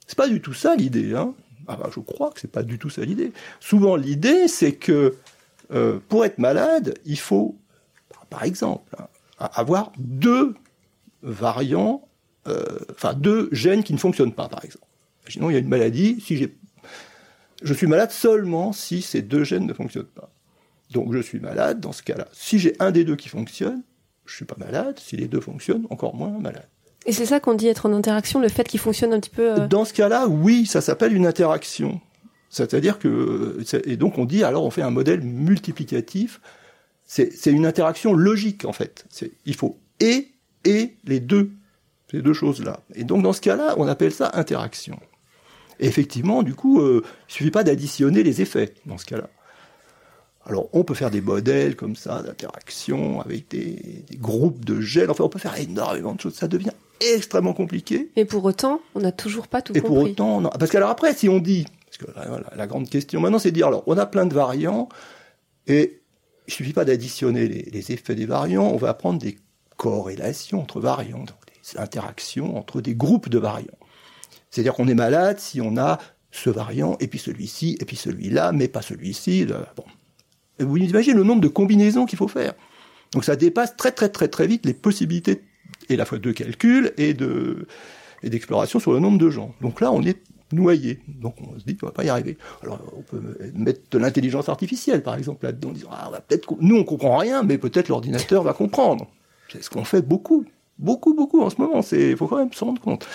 c'est 0.07 0.17
pas 0.17 0.27
du 0.27 0.41
tout 0.41 0.55
ça 0.55 0.75
l'idée, 0.75 1.13
hein. 1.13 1.35
Ah 1.67 1.75
bah, 1.75 1.91
je 1.93 1.99
crois 1.99 2.31
que 2.31 2.39
c'est 2.39 2.51
pas 2.51 2.63
du 2.63 2.79
tout 2.79 2.89
ça 2.89 3.03
l'idée. 3.03 3.31
Souvent, 3.59 3.95
l'idée, 3.95 4.47
c'est 4.47 4.71
que 4.71 5.17
euh, 5.71 5.99
pour 6.09 6.25
être 6.25 6.37
malade, 6.39 6.95
il 7.05 7.19
faut, 7.19 7.55
par 8.29 8.43
exemple, 8.43 8.95
hein, 8.99 9.49
avoir 9.53 9.91
deux 9.97 10.55
variants, 11.21 12.07
euh, 12.47 12.65
enfin 12.91 13.13
deux 13.13 13.49
gènes 13.51 13.83
qui 13.83 13.93
ne 13.93 13.97
fonctionnent 13.99 14.33
pas, 14.33 14.47
par 14.47 14.63
exemple. 14.65 14.85
Imaginons, 15.23 15.49
il 15.49 15.53
y 15.53 15.55
a 15.57 15.59
une 15.59 15.67
maladie, 15.67 16.19
si 16.21 16.37
j'ai, 16.37 16.55
je 17.61 17.73
suis 17.73 17.87
malade 17.87 18.11
seulement 18.11 18.73
si 18.73 19.01
ces 19.01 19.21
deux 19.21 19.43
gènes 19.43 19.65
ne 19.67 19.73
fonctionnent 19.73 20.05
pas. 20.05 20.29
Donc 20.91 21.13
je 21.13 21.19
suis 21.19 21.39
malade 21.39 21.79
dans 21.79 21.91
ce 21.91 22.01
cas-là. 22.01 22.27
Si 22.31 22.57
j'ai 22.57 22.75
un 22.79 22.91
des 22.91 23.03
deux 23.03 23.15
qui 23.15 23.29
fonctionne, 23.29 23.83
je 24.25 24.35
suis 24.35 24.45
pas 24.45 24.55
malade. 24.57 24.97
Si 24.99 25.17
les 25.17 25.27
deux 25.27 25.39
fonctionnent, 25.41 25.85
encore 25.91 26.15
moins 26.15 26.29
malade. 26.39 26.67
Et 27.05 27.13
c'est 27.13 27.25
ça 27.27 27.39
qu'on 27.39 27.53
dit 27.53 27.67
être 27.67 27.85
en 27.85 27.93
interaction, 27.93 28.39
le 28.39 28.49
fait 28.49 28.67
qu'il 28.67 28.79
fonctionne 28.79 29.13
un 29.13 29.19
petit 29.19 29.29
peu. 29.29 29.51
euh, 29.59 29.67
Dans 29.67 29.85
ce 29.85 29.93
cas-là, 29.93 30.27
oui, 30.27 30.65
ça 30.65 30.81
s'appelle 30.81 31.13
une 31.13 31.27
interaction. 31.27 32.01
C'est-à-dire 32.49 32.97
que, 32.99 33.63
et 33.85 33.95
donc 33.95 34.17
on 34.17 34.25
dit, 34.25 34.43
alors 34.43 34.63
on 34.65 34.71
fait 34.71 34.81
un 34.81 34.89
modèle 34.91 35.21
multiplicatif. 35.21 36.41
C'est 37.05 37.47
une 37.47 37.65
interaction 37.65 38.13
logique, 38.13 38.65
en 38.65 38.73
fait. 38.73 39.05
Il 39.45 39.55
faut 39.55 39.77
et, 39.99 40.29
et 40.65 40.95
les 41.05 41.19
deux. 41.19 41.51
Ces 42.11 42.21
deux 42.21 42.33
choses-là. 42.33 42.79
Et 42.95 43.03
donc 43.03 43.21
dans 43.23 43.33
ce 43.33 43.41
cas-là, 43.41 43.75
on 43.77 43.87
appelle 43.87 44.11
ça 44.11 44.31
interaction. 44.33 44.99
Et 45.79 45.87
effectivement, 45.87 46.43
du 46.43 46.55
coup, 46.55 46.81
euh, 46.81 47.03
il 47.29 47.33
suffit 47.33 47.51
pas 47.51 47.63
d'additionner 47.63 48.23
les 48.23 48.41
effets 48.41 48.73
dans 48.85 48.97
ce 48.97 49.05
cas-là. 49.05 49.29
Alors, 50.45 50.69
on 50.73 50.83
peut 50.83 50.95
faire 50.95 51.11
des 51.11 51.21
modèles 51.21 51.75
comme 51.75 51.95
ça 51.95 52.23
d'interaction 52.23 53.21
avec 53.21 53.49
des, 53.49 54.03
des 54.09 54.17
groupes 54.17 54.65
de 54.65 54.81
gènes. 54.81 55.11
Enfin, 55.11 55.23
on 55.23 55.29
peut 55.29 55.37
faire 55.39 55.59
énormément 55.59 56.15
de 56.15 56.19
choses. 56.19 56.33
Ça 56.33 56.47
devient 56.47 56.71
extrêmement 56.99 57.53
compliqué. 57.53 58.09
Mais 58.17 58.25
pour 58.25 58.43
autant, 58.43 58.81
on 58.95 58.99
n'a 59.01 59.11
toujours 59.11 59.47
pas 59.47 59.61
tout 59.61 59.73
Et 59.77 59.81
pour 59.81 59.89
compris. 59.97 60.11
autant, 60.11 60.41
non. 60.41 60.49
Parce 60.49 60.71
qu'alors 60.71 60.89
après, 60.89 61.13
si 61.13 61.29
on 61.29 61.39
dit, 61.39 61.65
la 62.55 62.67
grande 62.67 62.89
question 62.89 63.21
maintenant, 63.21 63.39
c'est 63.39 63.51
de 63.51 63.55
dire, 63.55 63.67
alors, 63.67 63.83
on 63.87 63.97
a 63.97 64.05
plein 64.05 64.25
de 64.25 64.33
variants, 64.33 64.89
et 65.67 66.01
il 66.47 66.53
suffit 66.53 66.73
pas 66.73 66.85
d'additionner 66.85 67.47
les, 67.47 67.91
effets 67.91 68.15
des 68.15 68.25
variants, 68.25 68.67
on 68.67 68.77
va 68.77 68.93
prendre 68.93 69.19
des 69.19 69.37
corrélations 69.77 70.61
entre 70.61 70.79
variants, 70.79 71.19
donc 71.19 71.37
des 71.45 71.79
interactions 71.79 72.57
entre 72.57 72.81
des 72.81 72.95
groupes 72.95 73.29
de 73.29 73.37
variants. 73.37 73.67
C'est-à-dire 74.49 74.73
qu'on 74.73 74.87
est 74.87 74.95
malade 74.95 75.39
si 75.39 75.61
on 75.61 75.77
a 75.77 75.99
ce 76.31 76.49
variant, 76.49 76.97
et 76.99 77.07
puis 77.07 77.19
celui-ci, 77.19 77.77
et 77.79 77.85
puis 77.85 77.95
celui-là, 77.95 78.51
mais 78.51 78.67
pas 78.67 78.81
celui-ci. 78.81 79.45
Bon. 79.75 79.83
Vous 80.59 80.77
imaginez 80.77 81.15
le 81.15 81.23
nombre 81.23 81.41
de 81.41 81.47
combinaisons 81.47 82.05
qu'il 82.05 82.17
faut 82.17 82.27
faire. 82.27 82.53
Donc 83.13 83.25
ça 83.25 83.35
dépasse 83.35 83.75
très 83.75 83.91
très 83.91 84.09
très 84.09 84.27
très 84.27 84.47
vite 84.47 84.65
les 84.65 84.73
possibilités, 84.73 85.43
et 85.87 85.95
la 85.95 86.05
fois 86.05 86.17
de 86.17 86.31
calcul 86.31 86.93
et 86.97 87.13
de 87.13 87.67
et 88.21 88.29
d'exploration 88.29 88.79
sur 88.79 88.91
le 88.91 88.99
nombre 88.99 89.17
de 89.17 89.29
gens. 89.29 89.53
Donc 89.61 89.81
là, 89.81 89.91
on 89.91 90.03
est 90.03 90.21
noyé. 90.51 90.99
Donc 91.07 91.35
on 91.41 91.57
se 91.59 91.65
dit 91.65 91.77
qu'on 91.77 91.87
va 91.87 91.91
pas 91.91 92.03
y 92.03 92.09
arriver. 92.09 92.37
Alors 92.63 92.79
on 92.97 93.01
peut 93.01 93.21
mettre 93.53 93.81
de 93.91 93.97
l'intelligence 93.97 94.49
artificielle, 94.49 95.03
par 95.03 95.15
exemple, 95.15 95.45
là-dedans, 95.45 95.69
en 95.69 95.73
disant 95.73 95.89
ah, 95.91 96.11
peut-être 96.27 96.55
nous 96.59 96.75
on 96.75 96.83
comprend 96.83 97.17
rien, 97.17 97.43
mais 97.43 97.57
peut-être 97.57 97.89
l'ordinateur 97.89 98.43
va 98.43 98.53
comprendre. 98.53 99.07
C'est 99.51 99.63
ce 99.63 99.69
qu'on 99.69 99.83
fait 99.83 100.01
beaucoup, 100.01 100.45
beaucoup, 100.77 101.13
beaucoup 101.13 101.41
en 101.41 101.49
ce 101.49 101.59
moment. 101.59 101.81
C'est 101.81 102.15
faut 102.15 102.27
quand 102.27 102.37
même 102.37 102.53
se 102.53 102.63
rendre 102.63 102.81
compte, 102.81 103.07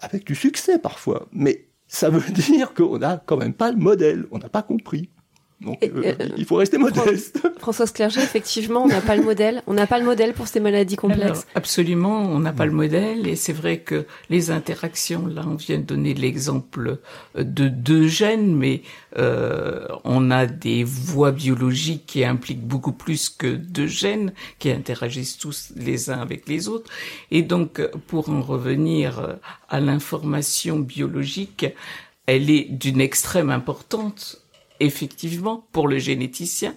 avec 0.00 0.24
du 0.24 0.34
succès 0.34 0.78
parfois. 0.78 1.26
Mais 1.32 1.68
ça 1.86 2.10
veut 2.10 2.32
dire 2.32 2.74
qu'on 2.74 2.98
n'a 2.98 3.22
quand 3.24 3.36
même 3.36 3.54
pas 3.54 3.70
le 3.70 3.78
modèle, 3.78 4.26
on 4.30 4.38
n'a 4.38 4.48
pas 4.48 4.62
compris. 4.62 5.10
Donc 5.60 5.82
euh, 5.82 6.14
euh, 6.20 6.28
il 6.36 6.44
faut 6.44 6.54
rester 6.56 6.78
modeste. 6.78 7.40
Françoise 7.58 7.90
Clerget, 7.90 8.22
effectivement, 8.22 8.84
on 8.84 8.86
n'a 8.86 9.00
pas 9.00 9.16
le 9.16 9.24
modèle. 9.24 9.62
On 9.66 9.74
n'a 9.74 9.88
pas 9.88 9.98
le 9.98 10.04
modèle 10.04 10.32
pour 10.32 10.46
ces 10.46 10.60
maladies 10.60 10.94
complexes. 10.94 11.22
Alors, 11.22 11.44
absolument, 11.56 12.20
on 12.20 12.38
n'a 12.38 12.52
pas 12.52 12.64
le 12.64 12.72
modèle 12.72 13.26
et 13.26 13.34
c'est 13.34 13.52
vrai 13.52 13.78
que 13.78 14.06
les 14.30 14.52
interactions, 14.52 15.26
là, 15.26 15.42
on 15.46 15.56
vient 15.56 15.78
de 15.78 15.82
donner 15.82 16.14
l'exemple 16.14 16.98
de 17.36 17.68
deux 17.68 18.06
gènes, 18.06 18.54
mais 18.54 18.82
euh, 19.16 19.86
on 20.04 20.30
a 20.30 20.46
des 20.46 20.84
voies 20.84 21.32
biologiques 21.32 22.06
qui 22.06 22.24
impliquent 22.24 22.66
beaucoup 22.66 22.92
plus 22.92 23.28
que 23.28 23.48
deux 23.48 23.88
gènes 23.88 24.32
qui 24.60 24.70
interagissent 24.70 25.38
tous 25.38 25.72
les 25.74 26.10
uns 26.10 26.20
avec 26.20 26.48
les 26.48 26.68
autres. 26.68 26.90
Et 27.32 27.42
donc, 27.42 27.82
pour 28.06 28.28
en 28.28 28.42
revenir 28.42 29.38
à 29.68 29.80
l'information 29.80 30.78
biologique, 30.78 31.66
elle 32.26 32.48
est 32.50 32.68
d'une 32.70 33.00
extrême 33.00 33.50
importance 33.50 34.47
effectivement 34.80 35.66
pour 35.72 35.88
le 35.88 35.98
généticien 35.98 36.74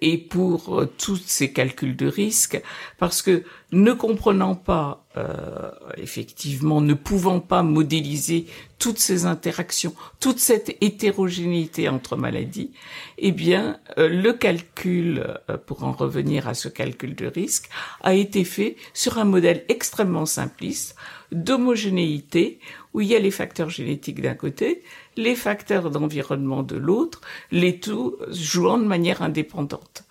et 0.00 0.18
pour 0.18 0.80
euh, 0.80 0.86
tous 0.98 1.20
ces 1.26 1.52
calculs 1.52 1.96
de 1.96 2.06
risque 2.06 2.60
parce 2.98 3.22
que 3.22 3.44
ne 3.72 3.92
comprenant 3.92 4.54
pas 4.54 5.06
euh, 5.16 5.70
effectivement 5.96 6.80
ne 6.80 6.94
pouvant 6.94 7.40
pas 7.40 7.62
modéliser 7.62 8.46
toutes 8.78 8.98
ces 8.98 9.26
interactions 9.26 9.94
toute 10.20 10.38
cette 10.38 10.76
hétérogénéité 10.80 11.88
entre 11.88 12.16
maladies 12.16 12.70
eh 13.18 13.32
bien 13.32 13.78
euh, 13.98 14.08
le 14.08 14.32
calcul 14.32 15.26
pour 15.66 15.84
en 15.84 15.92
revenir 15.92 16.48
à 16.48 16.54
ce 16.54 16.68
calcul 16.68 17.14
de 17.14 17.26
risque 17.26 17.68
a 18.02 18.14
été 18.14 18.44
fait 18.44 18.76
sur 18.94 19.18
un 19.18 19.24
modèle 19.24 19.64
extrêmement 19.68 20.26
simpliste 20.26 20.94
d'homogénéité 21.32 22.58
où 22.94 23.00
il 23.00 23.08
y 23.08 23.14
a 23.14 23.18
les 23.18 23.30
facteurs 23.30 23.70
génétiques 23.70 24.22
d'un 24.22 24.34
côté, 24.34 24.82
les 25.18 25.34
facteurs 25.34 25.90
d'environnement 25.90 26.62
de 26.62 26.76
l'autre, 26.76 27.20
les 27.50 27.80
tout 27.80 28.16
jouant 28.30 28.78
de 28.78 28.84
manière 28.84 29.20
indépendante. 29.20 30.04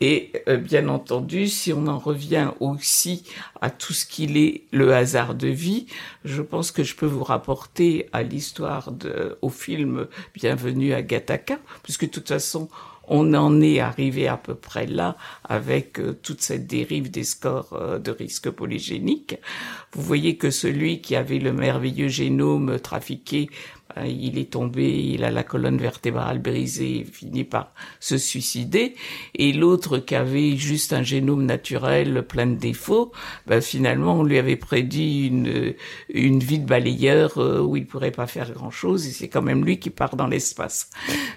Et 0.00 0.30
euh, 0.48 0.56
bien 0.56 0.88
entendu, 0.88 1.48
si 1.48 1.72
on 1.72 1.88
en 1.88 1.98
revient 1.98 2.50
aussi 2.60 3.24
à 3.60 3.70
tout 3.70 3.92
ce 3.92 4.06
qu'il 4.06 4.36
est 4.36 4.62
le 4.70 4.94
hasard 4.94 5.34
de 5.34 5.48
vie, 5.48 5.86
je 6.24 6.40
pense 6.40 6.70
que 6.70 6.84
je 6.84 6.94
peux 6.94 7.06
vous 7.06 7.24
rapporter 7.24 8.08
à 8.12 8.22
l'histoire 8.22 8.92
de, 8.92 9.38
au 9.42 9.50
film 9.50 10.06
Bienvenue 10.34 10.94
à 10.94 11.02
Gattaca, 11.02 11.58
puisque 11.82 12.04
de 12.04 12.10
toute 12.10 12.28
façon, 12.28 12.68
on 13.08 13.34
en 13.34 13.60
est 13.60 13.80
arrivé 13.80 14.28
à 14.28 14.36
peu 14.36 14.54
près 14.54 14.86
là 14.86 15.16
avec 15.44 15.98
euh, 15.98 16.18
toute 16.22 16.40
cette 16.40 16.66
dérive 16.66 17.10
des 17.10 17.24
scores 17.24 17.72
euh, 17.72 17.98
de 17.98 18.10
risque 18.10 18.50
polygénique. 18.50 19.36
Vous 19.92 20.02
voyez 20.02 20.36
que 20.36 20.50
celui 20.50 21.00
qui 21.00 21.16
avait 21.16 21.38
le 21.38 21.52
merveilleux 21.52 22.08
génome 22.08 22.78
trafiqué, 22.80 23.50
il 24.06 24.38
est 24.38 24.50
tombé, 24.50 24.88
il 24.88 25.24
a 25.24 25.30
la 25.30 25.44
colonne 25.44 25.78
vertébrale 25.78 26.38
brisée, 26.40 26.98
il 26.98 27.06
finit 27.06 27.44
par 27.44 27.72
se 28.00 28.18
suicider. 28.18 28.94
Et 29.34 29.52
l'autre 29.52 29.98
qui 29.98 30.14
avait 30.14 30.56
juste 30.56 30.92
un 30.92 31.02
génome 31.02 31.44
naturel 31.44 32.24
plein 32.26 32.46
de 32.46 32.56
défauts, 32.56 33.12
ben, 33.46 33.60
finalement 33.60 34.20
on 34.20 34.24
lui 34.24 34.38
avait 34.38 34.56
prédit 34.56 35.28
une, 35.28 35.74
une 36.08 36.40
vie 36.40 36.58
de 36.58 36.66
balayeur 36.66 37.38
euh, 37.38 37.60
où 37.60 37.76
il 37.76 37.86
pourrait 37.86 38.10
pas 38.10 38.26
faire 38.26 38.50
grand 38.52 38.70
chose 38.70 39.06
et 39.06 39.10
c'est 39.10 39.28
quand 39.28 39.42
même 39.42 39.64
lui 39.64 39.78
qui 39.78 39.90
part 39.90 40.16
dans 40.16 40.26
l'espace. 40.26 40.90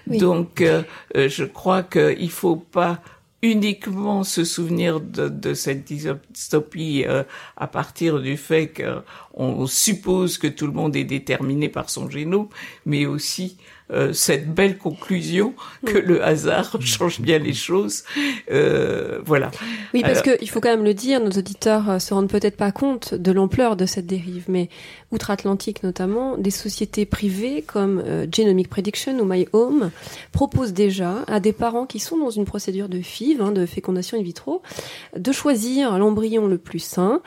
Oui. 0.06 0.18
Donc 0.18 0.60
euh, 0.60 0.82
euh, 1.16 1.28
je 1.28 1.44
crois 1.44 1.82
qu'il 1.82 2.30
faut 2.30 2.56
pas 2.56 3.00
uniquement 3.42 4.24
se 4.24 4.44
souvenir 4.44 5.00
de, 5.00 5.54
cette 5.54 5.84
dystopie 5.84 7.04
euh, 7.06 7.22
à 7.56 7.66
partir 7.68 8.20
du 8.20 8.36
fait 8.36 8.72
qu'on 8.72 9.66
suppose 9.66 10.38
que 10.38 10.48
tout 10.48 10.66
le 10.66 10.72
monde 10.72 10.96
est 10.96 11.04
déterminé 11.04 11.68
par 11.68 11.88
son 11.88 12.10
génome, 12.10 12.48
mais 12.84 13.06
aussi 13.06 13.56
euh, 13.90 14.12
cette 14.12 14.52
belle 14.52 14.76
conclusion 14.76 15.54
que 15.86 15.96
le 15.96 16.22
hasard 16.22 16.76
change 16.80 17.20
bien 17.20 17.38
les 17.38 17.54
choses. 17.54 18.04
Euh, 18.50 19.20
voilà. 19.24 19.50
Oui, 19.94 20.02
parce 20.02 20.20
que 20.20 20.36
il 20.42 20.50
faut 20.50 20.60
quand 20.60 20.68
même 20.68 20.84
le 20.84 20.92
dire, 20.92 21.20
nos 21.20 21.30
auditeurs 21.30 21.88
euh, 21.88 21.98
se 21.98 22.12
rendent 22.12 22.28
peut-être 22.28 22.56
pas 22.56 22.70
compte 22.70 23.14
de 23.14 23.32
l'ampleur 23.32 23.76
de 23.76 23.86
cette 23.86 24.06
dérive, 24.06 24.44
mais 24.48 24.68
outre-Atlantique 25.10 25.82
notamment, 25.82 26.36
des 26.36 26.50
sociétés 26.50 27.06
privées 27.06 27.62
comme 27.62 28.02
Genomic 28.30 28.68
Prediction 28.68 29.18
ou 29.18 29.24
My 29.24 29.48
Home 29.54 29.90
proposent 30.32 30.74
déjà 30.74 31.24
à 31.26 31.40
des 31.40 31.54
parents 31.54 31.86
qui 31.86 31.98
sont 31.98 32.18
dans 32.18 32.30
une 32.30 32.44
procédure 32.44 32.90
de 32.90 33.00
FIV, 33.00 33.40
hein, 33.40 33.52
de 33.52 33.64
fécondation 33.64 34.18
in 34.18 34.22
vitro, 34.22 34.60
de 35.16 35.32
choisir 35.32 35.98
l'embryon 35.98 36.46
le 36.46 36.58
plus 36.58 36.78
sain 36.78 37.22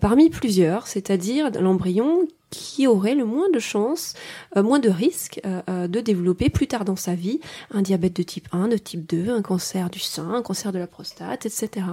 parmi 0.00 0.28
plusieurs, 0.28 0.86
c'est-à-dire 0.86 1.50
l'embryon 1.58 2.26
qui 2.52 2.86
aurait 2.86 3.14
le 3.14 3.24
moins 3.24 3.50
de 3.50 3.58
chances, 3.58 4.14
euh, 4.56 4.62
moins 4.62 4.78
de 4.78 4.90
risques 4.90 5.40
euh, 5.46 5.62
euh, 5.70 5.88
de 5.88 6.00
développer 6.00 6.50
plus 6.50 6.68
tard 6.68 6.84
dans 6.84 6.96
sa 6.96 7.14
vie 7.14 7.40
un 7.70 7.80
diabète 7.80 8.14
de 8.14 8.22
type 8.22 8.46
1, 8.52 8.68
de 8.68 8.76
type 8.76 9.06
2, 9.08 9.30
un 9.30 9.42
cancer 9.42 9.88
du 9.88 9.98
sein, 9.98 10.30
un 10.34 10.42
cancer 10.42 10.70
de 10.70 10.78
la 10.78 10.86
prostate, 10.86 11.46
etc. 11.46 11.86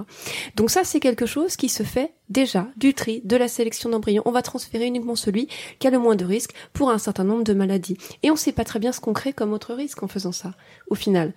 Donc 0.57 0.70
ça, 0.70 0.84
c'est 0.84 0.99
quelque 0.99 1.26
chose 1.26 1.55
qui 1.55 1.70
se 1.70 1.84
fait 1.84 2.14
déjà 2.30 2.68
du 2.76 2.93
tri, 2.93 3.22
de 3.24 3.38
la 3.38 3.47
sélection 3.47 3.89
d'embryons. 3.89 4.22
On 4.26 4.32
va 4.32 4.41
transférer 4.41 4.86
uniquement 4.86 5.16
celui 5.16 5.47
qui 5.80 5.88
a 5.88 5.91
le 5.91 5.97
moins 5.97 6.18
de 6.18 6.26
risques 6.26 6.53
pour 6.74 6.91
un 6.91 6.97
certain 6.97 7.24
nombre 7.24 7.45
de 7.45 7.53
maladies. 7.53 7.97
Et 8.22 8.30
on 8.30 8.34
ne 8.34 8.39
sait 8.39 8.51
pas 8.51 8.66
très 8.66 8.80
bien 8.80 8.91
ce 8.91 8.99
qu'on 8.99 9.14
crée 9.14 9.32
comme 9.32 9.53
autre 9.53 9.74
risque 9.74 10.03
en 10.03 10.07
faisant 10.07 10.34
ça, 10.34 10.53
au 10.89 10.95
final. 10.95 11.34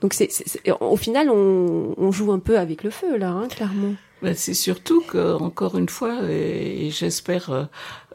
Donc 0.00 0.12
c'est, 0.14 0.30
au 0.80 0.96
final, 0.96 1.30
on, 1.30 1.94
on, 1.96 2.10
joue 2.10 2.32
un 2.32 2.38
peu 2.38 2.58
avec 2.58 2.82
le 2.82 2.90
feu, 2.90 3.16
là, 3.16 3.30
hein, 3.30 3.48
clairement. 3.48 3.94
Ben, 4.22 4.34
c'est 4.34 4.54
surtout 4.54 5.00
que, 5.00 5.34
encore 5.34 5.78
une 5.78 5.88
fois, 5.88 6.20
et, 6.28 6.90
j'espère 6.90 7.50
euh, 7.50 7.64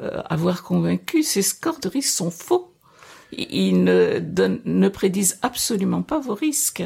euh, 0.01 0.22
avoir 0.26 0.64
convaincu, 0.64 1.24
ces 1.24 1.41
scores 1.41 1.80
de 1.80 1.89
risque 1.89 2.16
sont 2.16 2.32
faux. 2.32 2.72
Ils 3.32 3.84
ne, 3.84 4.88
prédisent 4.89 5.39
absolument 5.41 6.03
pas 6.03 6.20
vos 6.20 6.36
risques, 6.36 6.84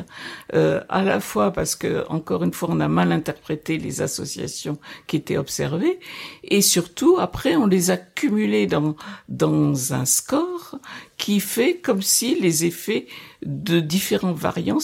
euh, 0.54 0.82
à 0.88 1.04
la 1.04 1.20
fois 1.20 1.52
parce 1.52 1.76
que, 1.76 2.08
encore 2.08 2.44
une 2.44 2.54
fois, 2.54 2.70
on 2.72 2.80
a 2.80 2.88
mal 2.88 3.12
interprété 3.12 3.78
les 3.78 4.02
associations 4.02 4.80
qui 5.06 5.18
étaient 5.18 5.38
observées, 5.38 6.00
et 6.44 6.62
surtout, 6.62 7.18
après, 7.20 7.58
on 7.58 7.68
les 7.68 7.92
a 7.92 7.98
cumulées 7.98 8.68
dans 8.68 9.94
un 9.94 10.06
score 10.06 10.80
qui 11.18 11.42
fait 11.42 11.78
comme 11.78 12.02
si 12.02 12.40
les 12.40 12.66
effets 12.66 13.08
de 13.46 13.80
différents 13.80 14.34
variants 14.34 14.80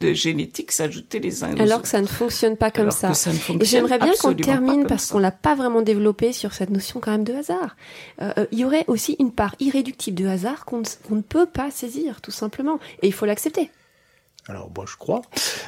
de 0.00 0.12
génétiques 0.14 0.72
s'ajoutaient 0.72 1.18
les 1.18 1.44
uns 1.44 1.54
aux 1.54 1.60
Alors 1.60 1.82
que 1.82 1.88
ça 1.88 2.00
ne 2.00 2.06
fonctionne 2.06 2.56
pas 2.56 2.70
comme 2.70 2.90
ça. 2.90 3.12
Et 3.60 3.64
j'aimerais 3.64 3.98
bien 3.98 4.12
qu'on 4.18 4.34
termine 4.34 4.86
parce 4.86 5.10
qu'on 5.10 5.18
l'a 5.18 5.30
pas 5.30 5.54
vraiment 5.54 5.82
développé 5.82 6.32
sur 6.32 6.54
cette 6.54 6.70
notion 6.70 7.00
quand 7.00 7.10
même 7.10 7.24
de 7.24 7.34
hasard. 7.34 7.76
Euh, 8.22 8.32
euh, 8.38 8.46
il 8.52 8.60
y 8.60 8.64
aurait 8.64 8.84
aussi 8.86 9.16
une 9.18 9.32
part 9.32 9.54
irréductible 9.60 10.16
de 10.16 10.26
hasard 10.26 10.64
qu'on 10.64 10.82
ne 11.10 11.20
peut 11.20 11.46
pas 11.46 11.70
saisir 11.70 12.20
tout 12.22 12.30
simplement 12.30 12.78
et 13.02 13.06
il 13.06 13.12
faut 13.12 13.26
l'accepter. 13.26 13.70
Alors 14.48 14.70
moi 14.74 14.86
je 14.88 14.96
crois. 14.96 15.20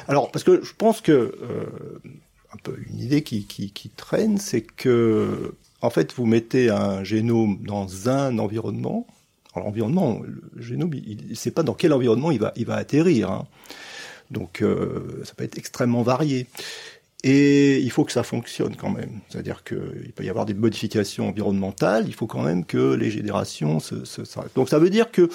Alors 0.07 0.31
parce 0.31 0.43
que 0.43 0.63
je 0.63 0.73
pense 0.75 1.01
que 1.01 1.11
euh, 1.11 2.01
un 2.51 2.57
peu 2.63 2.75
une 2.89 2.99
idée 2.99 3.21
qui, 3.21 3.45
qui, 3.45 3.71
qui 3.71 3.89
traîne, 3.89 4.39
c'est 4.39 4.61
que 4.61 5.53
en 5.81 5.91
fait 5.91 6.13
vous 6.13 6.25
mettez 6.25 6.71
un 6.71 7.03
génome 7.03 7.59
dans 7.61 8.09
un 8.09 8.39
environnement 8.39 9.05
l'environnement, 9.59 10.21
le 10.21 10.61
génome, 10.61 10.93
il 10.93 11.29
ne 11.29 11.35
sait 11.35 11.51
pas 11.51 11.63
dans 11.63 11.73
quel 11.73 11.93
environnement 11.93 12.31
il 12.31 12.39
va, 12.39 12.53
il 12.55 12.65
va 12.65 12.75
atterrir. 12.75 13.31
Hein. 13.31 13.47
Donc 14.31 14.61
euh, 14.61 15.21
ça 15.23 15.33
peut 15.35 15.43
être 15.43 15.57
extrêmement 15.57 16.01
varié. 16.01 16.47
Et 17.23 17.79
il 17.79 17.89
faut 17.89 18.03
que 18.03 18.11
ça 18.11 18.23
fonctionne 18.23 18.75
quand 18.75 18.89
même. 18.89 19.21
C'est-à-dire 19.29 19.63
qu'il 19.63 20.11
peut 20.13 20.25
y 20.25 20.29
avoir 20.29 20.45
des 20.45 20.53
modifications 20.53 21.29
environnementales, 21.29 22.05
il 22.07 22.13
faut 22.13 22.27
quand 22.27 22.41
même 22.41 22.65
que 22.65 22.95
les 22.95 23.11
générations 23.11 23.79
se, 23.79 24.03
se 24.03 24.21
Donc 24.55 24.67
ça 24.67 24.77
veut 24.77 24.89
dire 24.89 25.09
que, 25.09 25.29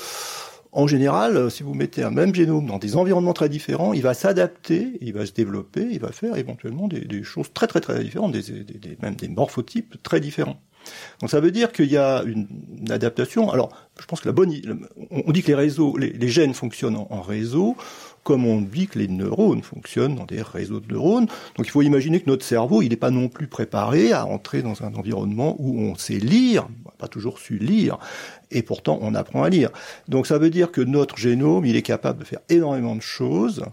en 0.72 0.86
général, 0.86 1.50
si 1.50 1.62
vous 1.62 1.72
mettez 1.72 2.02
un 2.02 2.10
même 2.10 2.34
génome 2.34 2.66
dans 2.66 2.76
des 2.76 2.94
environnements 2.96 3.32
très 3.32 3.48
différents, 3.48 3.94
il 3.94 4.02
va 4.02 4.12
s'adapter, 4.12 4.98
il 5.00 5.14
va 5.14 5.24
se 5.24 5.32
développer, 5.32 5.88
il 5.90 5.98
va 5.98 6.12
faire 6.12 6.36
éventuellement 6.36 6.88
des, 6.88 7.00
des 7.00 7.22
choses 7.22 7.50
très 7.54 7.66
très 7.66 7.80
très 7.80 8.04
différentes, 8.04 8.32
des, 8.32 8.42
des, 8.64 8.98
même 9.00 9.14
des 9.14 9.28
morphotypes 9.28 9.96
très 10.02 10.20
différents. 10.20 10.60
Donc 11.20 11.30
ça 11.30 11.40
veut 11.40 11.50
dire 11.50 11.72
qu'il 11.72 11.90
y 11.90 11.96
a 11.96 12.22
une, 12.24 12.46
adaptation. 12.90 13.50
Alors, 13.50 13.70
je 14.00 14.06
pense 14.06 14.20
que 14.20 14.28
la 14.28 14.32
bonne, 14.32 14.54
on 15.10 15.32
dit 15.32 15.42
que 15.42 15.48
les 15.48 15.54
réseaux, 15.54 15.96
les, 15.96 16.28
gènes 16.28 16.54
fonctionnent 16.54 16.96
en, 16.96 17.20
réseau, 17.20 17.76
comme 18.22 18.46
on 18.46 18.60
dit 18.60 18.86
que 18.86 18.98
les 18.98 19.08
neurones 19.08 19.62
fonctionnent 19.62 20.14
dans 20.14 20.24
des 20.24 20.42
réseaux 20.42 20.80
de 20.80 20.92
neurones. 20.92 21.26
Donc 21.56 21.66
il 21.66 21.70
faut 21.70 21.82
imaginer 21.82 22.20
que 22.20 22.30
notre 22.30 22.44
cerveau, 22.44 22.82
il 22.82 22.90
n'est 22.90 22.96
pas 22.96 23.10
non 23.10 23.28
plus 23.28 23.46
préparé 23.46 24.12
à 24.12 24.26
entrer 24.26 24.62
dans 24.62 24.82
un 24.82 24.94
environnement 24.94 25.56
où 25.58 25.80
on 25.80 25.96
sait 25.96 26.18
lire, 26.18 26.68
pas 26.98 27.08
toujours 27.08 27.38
su 27.38 27.58
lire, 27.58 27.98
et 28.50 28.62
pourtant 28.62 28.98
on 29.02 29.14
apprend 29.14 29.42
à 29.42 29.48
lire. 29.48 29.70
Donc 30.08 30.26
ça 30.26 30.38
veut 30.38 30.50
dire 30.50 30.70
que 30.70 30.80
notre 30.80 31.16
génome, 31.16 31.64
il 31.64 31.76
est 31.76 31.82
capable 31.82 32.20
de 32.20 32.24
faire 32.24 32.40
énormément 32.48 32.96
de 32.96 33.02
choses, 33.02 33.64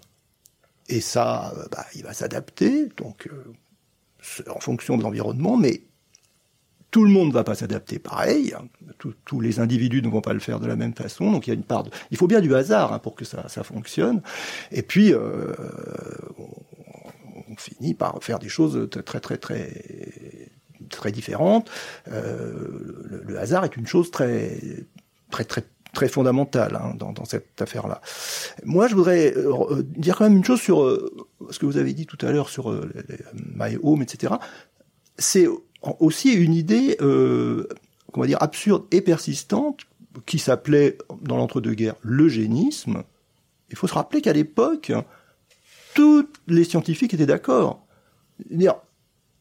et 0.88 1.02
ça, 1.02 1.54
bah, 1.72 1.86
il 1.96 2.04
va 2.04 2.14
s'adapter, 2.14 2.90
donc 2.98 3.28
euh, 3.28 3.54
en 4.50 4.60
fonction 4.60 4.98
de 4.98 5.04
l'environnement, 5.04 5.58
mais 5.58 5.82
tout 6.96 7.04
le 7.04 7.12
monde 7.12 7.28
ne 7.28 7.34
va 7.34 7.44
pas 7.44 7.56
s'adapter 7.56 8.00
pareil. 8.00 8.54
Hein. 8.58 8.70
Tous, 9.26 9.42
les 9.42 9.60
individus 9.60 10.02
ne 10.02 10.08
vont 10.08 10.22
pas 10.22 10.32
le 10.32 10.40
faire 10.40 10.62
de 10.62 10.66
la 10.66 10.78
même 10.78 10.94
façon. 10.94 11.30
Donc 11.30 11.46
il 11.46 11.50
y 11.50 11.52
a 11.52 11.54
une 11.54 11.66
part. 11.66 11.84
Il 12.10 12.16
faut 12.16 12.26
bien 12.26 12.40
du 12.40 12.56
hasard 12.56 12.94
hein, 12.94 13.00
pour 13.00 13.16
que 13.16 13.26
ça, 13.26 13.50
ça, 13.50 13.64
fonctionne. 13.66 14.22
Et 14.72 14.82
puis 14.82 15.14
euh, 15.14 15.52
on, 17.50 17.56
finit 17.58 17.96
par 17.96 18.24
faire 18.24 18.40
des 18.40 18.48
choses 18.48 18.88
très 19.06 19.20
très 19.20 19.36
très 19.36 19.74
très 20.90 21.12
différentes. 21.12 21.70
Euh, 22.08 23.22
le, 23.28 23.38
hasard 23.40 23.66
est 23.66 23.76
une 23.76 23.88
chose 23.88 24.10
très 24.10 24.58
très 25.32 25.44
très 25.44 25.66
très 25.94 26.08
fondamentale 26.08 26.80
hein, 26.82 26.96
dans, 26.98 27.26
cette 27.26 27.62
affaire-là. 27.62 28.00
Moi, 28.64 28.88
je 28.88 28.96
voudrais 28.96 29.36
euh, 29.36 29.84
dire 29.84 30.16
quand 30.16 30.24
même 30.24 30.38
une 30.38 30.46
chose 30.46 30.62
sur 30.62 30.80
ce 31.50 31.60
que 31.60 31.66
vous 31.66 31.76
avez 31.76 31.94
dit 31.94 32.06
tout 32.06 32.26
à 32.26 32.32
l'heure 32.32 32.48
sur 32.48 32.72
My 33.54 33.78
Home, 33.84 34.02
etc. 34.02 34.36
C'est 35.18 35.48
aussi 36.00 36.34
une 36.34 36.54
idée, 36.54 36.98
euh, 37.02 37.68
va 38.16 38.28
dire, 38.28 38.42
absurde 38.42 38.86
et 38.92 39.02
persistante, 39.02 39.82
qui 40.26 40.40
s'appelait 40.40 40.98
dans 41.22 41.38
l'entre-deux-guerres 41.38 41.96
l'eugénisme. 42.02 43.04
Il 43.70 43.76
faut 43.76 43.88
se 43.88 43.94
rappeler 43.94 44.22
qu'à 44.22 44.34
l'époque, 44.34 44.92
tous 45.94 46.28
les 46.48 46.64
scientifiques 46.64 47.14
étaient 47.14 47.26
d'accord. 47.26 47.86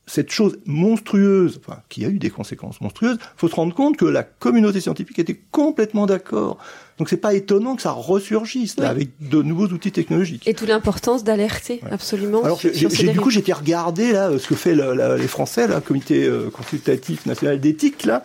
Cette 0.07 0.31
chose 0.31 0.59
monstrueuse, 0.67 1.61
enfin, 1.65 1.81
qui 1.89 2.05
a 2.05 2.09
eu 2.09 2.19
des 2.19 2.31
conséquences 2.31 2.81
monstrueuses, 2.81 3.19
faut 3.37 3.49
se 3.49 3.55
rendre 3.55 3.75
compte 3.75 3.97
que 3.97 4.05
la 4.05 4.23
communauté 4.23 4.81
scientifique 4.81 5.19
était 5.19 5.41
complètement 5.51 6.07
d'accord. 6.07 6.59
Donc 6.99 7.09
c'est 7.09 7.17
pas 7.17 7.35
étonnant 7.35 7.75
que 7.75 7.83
ça 7.83 7.91
ressurgisse 7.91 8.79
là, 8.79 8.89
avec 8.89 9.11
de 9.21 9.43
nouveaux 9.43 9.67
outils 9.67 9.91
technologiques. 9.91 10.47
Et 10.47 10.55
toute 10.55 10.69
l'importance 10.69 11.25
d'alerter 11.25 11.81
absolument. 11.91 12.43
Alors 12.45 12.61
du 12.61 13.21
coup 13.21 13.31
j'étais 13.31 13.53
regardé 13.53 14.13
là 14.13 14.31
ce 14.39 14.47
que 14.47 14.55
fait 14.55 14.75
les 14.75 15.29
Français, 15.29 15.67
là, 15.67 15.77
le 15.77 15.81
Comité 15.81 16.25
euh, 16.25 16.51
consultatif 16.51 17.27
national 17.27 17.61
d'éthique 17.61 18.05
là. 18.05 18.23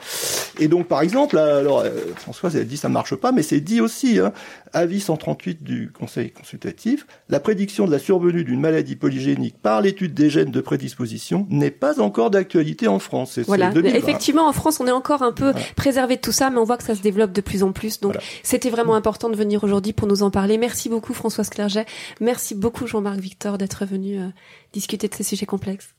Et 0.60 0.68
donc 0.68 0.88
par 0.88 1.02
exemple, 1.02 1.38
alors 1.38 1.80
euh, 1.80 1.90
Françoise 2.18 2.56
elle 2.56 2.68
dit 2.68 2.78
ça 2.78 2.90
marche 2.90 3.16
pas, 3.16 3.32
mais 3.32 3.44
c'est 3.44 3.60
dit 3.60 3.82
aussi. 3.82 4.20
Hein, 4.20 4.34
avis 4.74 5.00
138 5.00 5.64
du 5.64 5.92
Conseil 5.92 6.32
consultatif, 6.32 7.08
la 7.30 7.40
prédiction 7.40 7.86
de 7.86 7.92
la 7.92 8.00
survenue 8.00 8.44
d'une 8.44 8.60
maladie 8.60 8.96
polygénique 8.96 9.56
par 9.62 9.82
l'étude 9.82 10.14
des 10.14 10.30
gènes 10.30 10.52
de 10.52 10.62
prédisposition 10.62 11.48
n'est 11.50 11.72
pas 11.72 12.00
encore 12.00 12.30
d'actualité 12.30 12.88
en 12.88 13.00
France. 13.00 13.40
Voilà. 13.40 13.72
Effectivement, 13.84 14.48
en 14.48 14.54
France, 14.54 14.80
on 14.80 14.88
est 14.88 14.92
encore 14.92 15.24
un 15.24 15.32
peu 15.32 15.54
préservé 15.76 16.16
de 16.16 16.22
tout 16.22 16.32
ça, 16.32 16.50
mais 16.50 16.58
on 16.58 16.64
voit 16.64 16.78
que 16.78 16.84
ça 16.84 16.96
se 16.96 17.02
développe 17.02 17.32
de 17.32 17.42
plus 17.42 17.64
en 17.64 17.72
plus. 17.72 18.00
Donc, 18.00 18.16
c'était 18.62 18.76
vraiment 18.76 18.96
important 18.96 19.30
de 19.30 19.38
venir 19.38 19.64
aujourd'hui 19.64 19.94
pour 19.94 20.06
nous 20.06 20.22
en 20.22 20.32
parler. 20.32 20.58
Merci 20.58 20.90
beaucoup, 20.90 21.14
Françoise 21.14 21.50
Clerget. 21.50 21.86
Merci 22.20 22.56
beaucoup, 22.56 22.88
Jean-Marc 22.88 23.18
Victor, 23.18 23.58
d'être 23.58 23.86
venu 23.86 24.20
euh, 24.20 24.28
discuter 24.74 25.08
de 25.08 25.16
ces 25.16 25.24
sujets 25.24 25.46
complexes. 25.46 25.96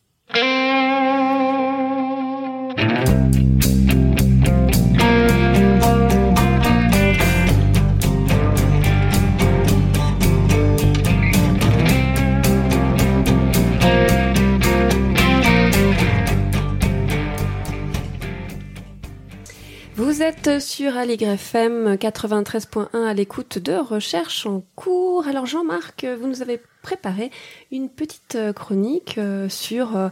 Vous 20.20 20.26
êtes 20.26 20.60
sur 20.60 20.98
Aligre 20.98 21.30
FM 21.30 21.94
93.1 21.94 23.06
à 23.06 23.14
l'écoute 23.14 23.56
de 23.56 23.72
Recherche 23.72 24.44
en 24.44 24.62
cours. 24.76 25.26
Alors 25.26 25.46
Jean-Marc, 25.46 26.04
vous 26.04 26.26
nous 26.26 26.42
avez 26.42 26.60
préparé 26.82 27.30
une 27.72 27.88
petite 27.88 28.34
euh, 28.36 28.52
chronique 28.52 29.16
euh, 29.18 29.48
sur 29.48 29.96
euh, 29.96 30.08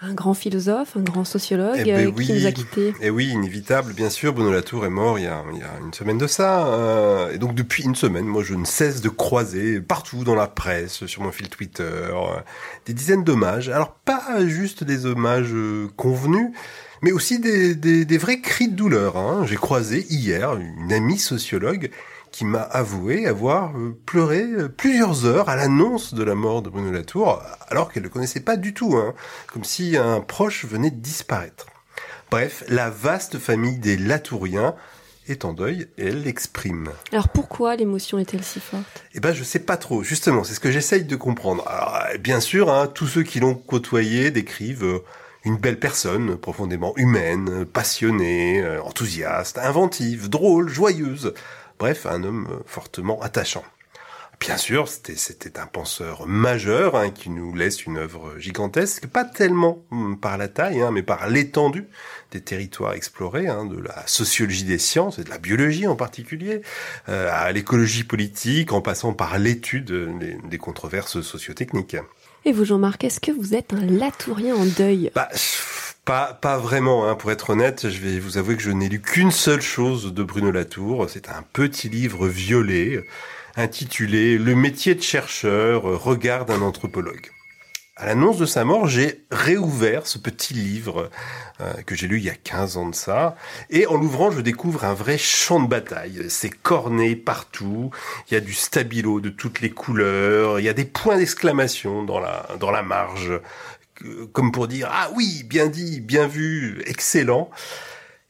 un 0.00 0.14
grand 0.14 0.34
philosophe, 0.34 0.96
un 0.96 1.00
grand 1.02 1.24
sociologue 1.24 1.76
Eh 1.78 1.84
ben 1.84 2.12
qui 2.14 2.32
oui. 2.32 2.32
nous 2.40 2.46
a 2.46 2.52
quittés. 2.52 2.94
Et 3.00 3.10
oui, 3.10 3.28
inévitable, 3.28 3.92
bien 3.92 4.10
sûr. 4.10 4.32
Bruno 4.32 4.52
Latour 4.52 4.84
est 4.86 4.90
mort 4.90 5.18
il 5.18 5.24
y 5.24 5.28
a, 5.28 5.42
il 5.52 5.58
y 5.58 5.62
a 5.62 5.70
une 5.84 5.92
semaine 5.92 6.18
de 6.18 6.26
ça. 6.26 6.66
euh, 6.68 7.32
et 7.32 7.38
donc 7.38 7.54
depuis 7.54 7.84
une 7.84 7.94
semaine, 7.94 8.24
moi, 8.26 8.42
je 8.42 8.54
ne 8.54 8.64
cesse 8.64 9.00
de 9.00 9.08
croiser 9.08 9.80
partout 9.80 10.24
dans 10.24 10.34
la 10.34 10.46
presse, 10.46 11.06
sur 11.06 11.22
mon 11.22 11.32
fil 11.32 11.48
Twitter, 11.48 11.82
euh, 11.84 12.40
des 12.86 12.92
dizaines 12.94 13.24
d'hommages. 13.24 13.68
Alors 13.68 13.92
pas 13.92 14.44
juste 14.46 14.84
des 14.84 15.06
hommages 15.06 15.54
convenus, 15.96 16.50
mais 17.02 17.12
aussi 17.12 17.38
des, 17.38 17.74
des, 17.74 18.04
des 18.04 18.18
vrais 18.18 18.40
cris 18.40 18.68
de 18.68 18.74
douleur. 18.74 19.16
Hein. 19.16 19.44
J'ai 19.46 19.56
croisé 19.56 20.04
hier 20.10 20.56
une 20.56 20.92
amie 20.92 21.18
sociologue 21.18 21.90
qui 22.30 22.44
m'a 22.44 22.62
avoué 22.62 23.26
avoir 23.26 23.76
euh, 23.76 23.96
pleuré 24.06 24.42
euh, 24.42 24.68
plusieurs 24.68 25.24
heures 25.24 25.48
à 25.48 25.56
l'annonce 25.56 26.14
de 26.14 26.22
la 26.22 26.34
mort 26.34 26.62
de 26.62 26.70
Bruno 26.70 26.90
Latour, 26.90 27.42
alors 27.68 27.92
qu'elle 27.92 28.02
ne 28.02 28.08
le 28.08 28.12
connaissait 28.12 28.40
pas 28.40 28.56
du 28.56 28.74
tout, 28.74 28.96
hein, 28.96 29.14
comme 29.52 29.64
si 29.64 29.96
un 29.96 30.20
proche 30.20 30.64
venait 30.64 30.90
de 30.90 31.00
disparaître. 31.00 31.66
Bref, 32.30 32.64
la 32.68 32.90
vaste 32.90 33.38
famille 33.38 33.78
des 33.78 33.96
Latouriens 33.96 34.74
est 35.28 35.44
en 35.44 35.52
deuil 35.52 35.88
et 35.98 36.06
elle 36.06 36.22
l'exprime. 36.22 36.90
Alors 37.12 37.28
pourquoi 37.28 37.76
l'émotion 37.76 38.18
est-elle 38.18 38.44
si 38.44 38.60
forte? 38.60 39.04
Eh 39.14 39.20
ben, 39.20 39.32
je 39.32 39.44
sais 39.44 39.58
pas 39.58 39.76
trop. 39.76 40.02
Justement, 40.02 40.44
c'est 40.44 40.54
ce 40.54 40.60
que 40.60 40.70
j'essaye 40.70 41.04
de 41.04 41.16
comprendre. 41.16 41.66
Alors, 41.68 41.98
euh, 42.12 42.18
bien 42.18 42.40
sûr, 42.40 42.72
hein, 42.72 42.86
tous 42.86 43.06
ceux 43.06 43.22
qui 43.22 43.40
l'ont 43.40 43.54
côtoyé 43.54 44.30
décrivent 44.30 45.02
une 45.44 45.56
belle 45.56 45.78
personne, 45.78 46.36
profondément 46.36 46.92
humaine, 46.96 47.64
passionnée, 47.64 48.62
enthousiaste, 48.84 49.58
inventive, 49.58 50.28
drôle, 50.28 50.68
joyeuse. 50.68 51.32
Bref, 51.78 52.06
un 52.06 52.24
homme 52.24 52.48
euh, 52.50 52.62
fortement 52.66 53.20
attachant. 53.22 53.64
Bien 54.40 54.56
sûr, 54.56 54.88
c'était 54.88 55.58
un 55.58 55.66
penseur 55.66 56.28
majeur 56.28 56.94
hein, 56.94 57.10
qui 57.10 57.28
nous 57.28 57.54
laisse 57.56 57.86
une 57.86 57.96
œuvre 57.96 58.38
gigantesque, 58.38 59.08
pas 59.08 59.24
tellement 59.24 59.82
hum, 59.90 60.18
par 60.18 60.38
la 60.38 60.46
taille, 60.46 60.80
hein, 60.80 60.92
mais 60.92 61.02
par 61.02 61.28
l'étendue 61.28 61.88
des 62.30 62.40
territoires 62.40 62.92
explorés, 62.92 63.48
hein, 63.48 63.64
de 63.64 63.80
la 63.80 64.06
sociologie 64.06 64.62
des 64.62 64.78
sciences 64.78 65.18
et 65.18 65.24
de 65.24 65.30
la 65.30 65.38
biologie 65.38 65.88
en 65.88 65.96
particulier, 65.96 66.62
euh, 67.08 67.28
à 67.32 67.50
l'écologie 67.50 68.04
politique, 68.04 68.72
en 68.72 68.80
passant 68.80 69.12
par 69.12 69.38
l'étude 69.38 69.90
des, 70.18 70.38
des 70.42 70.58
controverses 70.58 71.20
sociotechniques. 71.20 71.96
Et 72.44 72.52
vous 72.52 72.64
Jean-Marc, 72.64 73.02
est-ce 73.02 73.20
que 73.20 73.32
vous 73.32 73.54
êtes 73.54 73.72
un 73.72 73.84
latourien 73.84 74.54
en 74.54 74.64
deuil? 74.64 75.10
Bah, 75.14 75.28
pas, 76.08 76.56
vraiment, 76.56 77.06
hein, 77.06 77.14
pour 77.16 77.30
être 77.30 77.50
honnête, 77.50 77.90
je 77.90 78.00
vais 78.00 78.18
vous 78.18 78.38
avouer 78.38 78.56
que 78.56 78.62
je 78.62 78.70
n'ai 78.70 78.88
lu 78.88 78.98
qu'une 78.98 79.30
seule 79.30 79.60
chose 79.60 80.14
de 80.14 80.22
Bruno 80.22 80.50
Latour. 80.50 81.04
C'est 81.10 81.28
un 81.28 81.44
petit 81.52 81.90
livre 81.90 82.26
violet 82.28 83.04
intitulé 83.56 84.38
Le 84.38 84.54
métier 84.54 84.94
de 84.94 85.02
chercheur, 85.02 85.82
regard 85.82 86.46
d'un 86.46 86.62
anthropologue. 86.62 87.30
À 88.00 88.06
l'annonce 88.06 88.38
de 88.38 88.46
sa 88.46 88.64
mort, 88.64 88.86
j'ai 88.86 89.24
réouvert 89.30 90.06
ce 90.06 90.18
petit 90.18 90.54
livre 90.54 91.10
euh, 91.60 91.72
que 91.84 91.94
j'ai 91.94 92.06
lu 92.06 92.18
il 92.18 92.24
y 92.24 92.30
a 92.30 92.34
15 92.34 92.76
ans 92.76 92.88
de 92.88 92.94
ça. 92.94 93.34
Et 93.68 93.86
en 93.86 93.96
l'ouvrant, 93.96 94.30
je 94.30 94.40
découvre 94.40 94.84
un 94.84 94.94
vrai 94.94 95.18
champ 95.18 95.60
de 95.60 95.66
bataille. 95.66 96.26
C'est 96.28 96.48
corné 96.48 97.16
partout. 97.16 97.90
Il 98.30 98.34
y 98.34 98.36
a 98.36 98.40
du 98.40 98.54
stabilo 98.54 99.20
de 99.20 99.28
toutes 99.30 99.60
les 99.60 99.70
couleurs. 99.70 100.60
Il 100.60 100.64
y 100.64 100.68
a 100.68 100.74
des 100.74 100.84
points 100.84 101.16
d'exclamation 101.16 102.04
dans 102.04 102.20
la, 102.20 102.46
dans 102.60 102.70
la 102.70 102.82
marge. 102.82 103.32
Comme 104.32 104.52
pour 104.52 104.68
dire, 104.68 104.88
ah 104.90 105.10
oui, 105.14 105.44
bien 105.44 105.66
dit, 105.66 106.00
bien 106.00 106.26
vu, 106.26 106.82
excellent. 106.86 107.50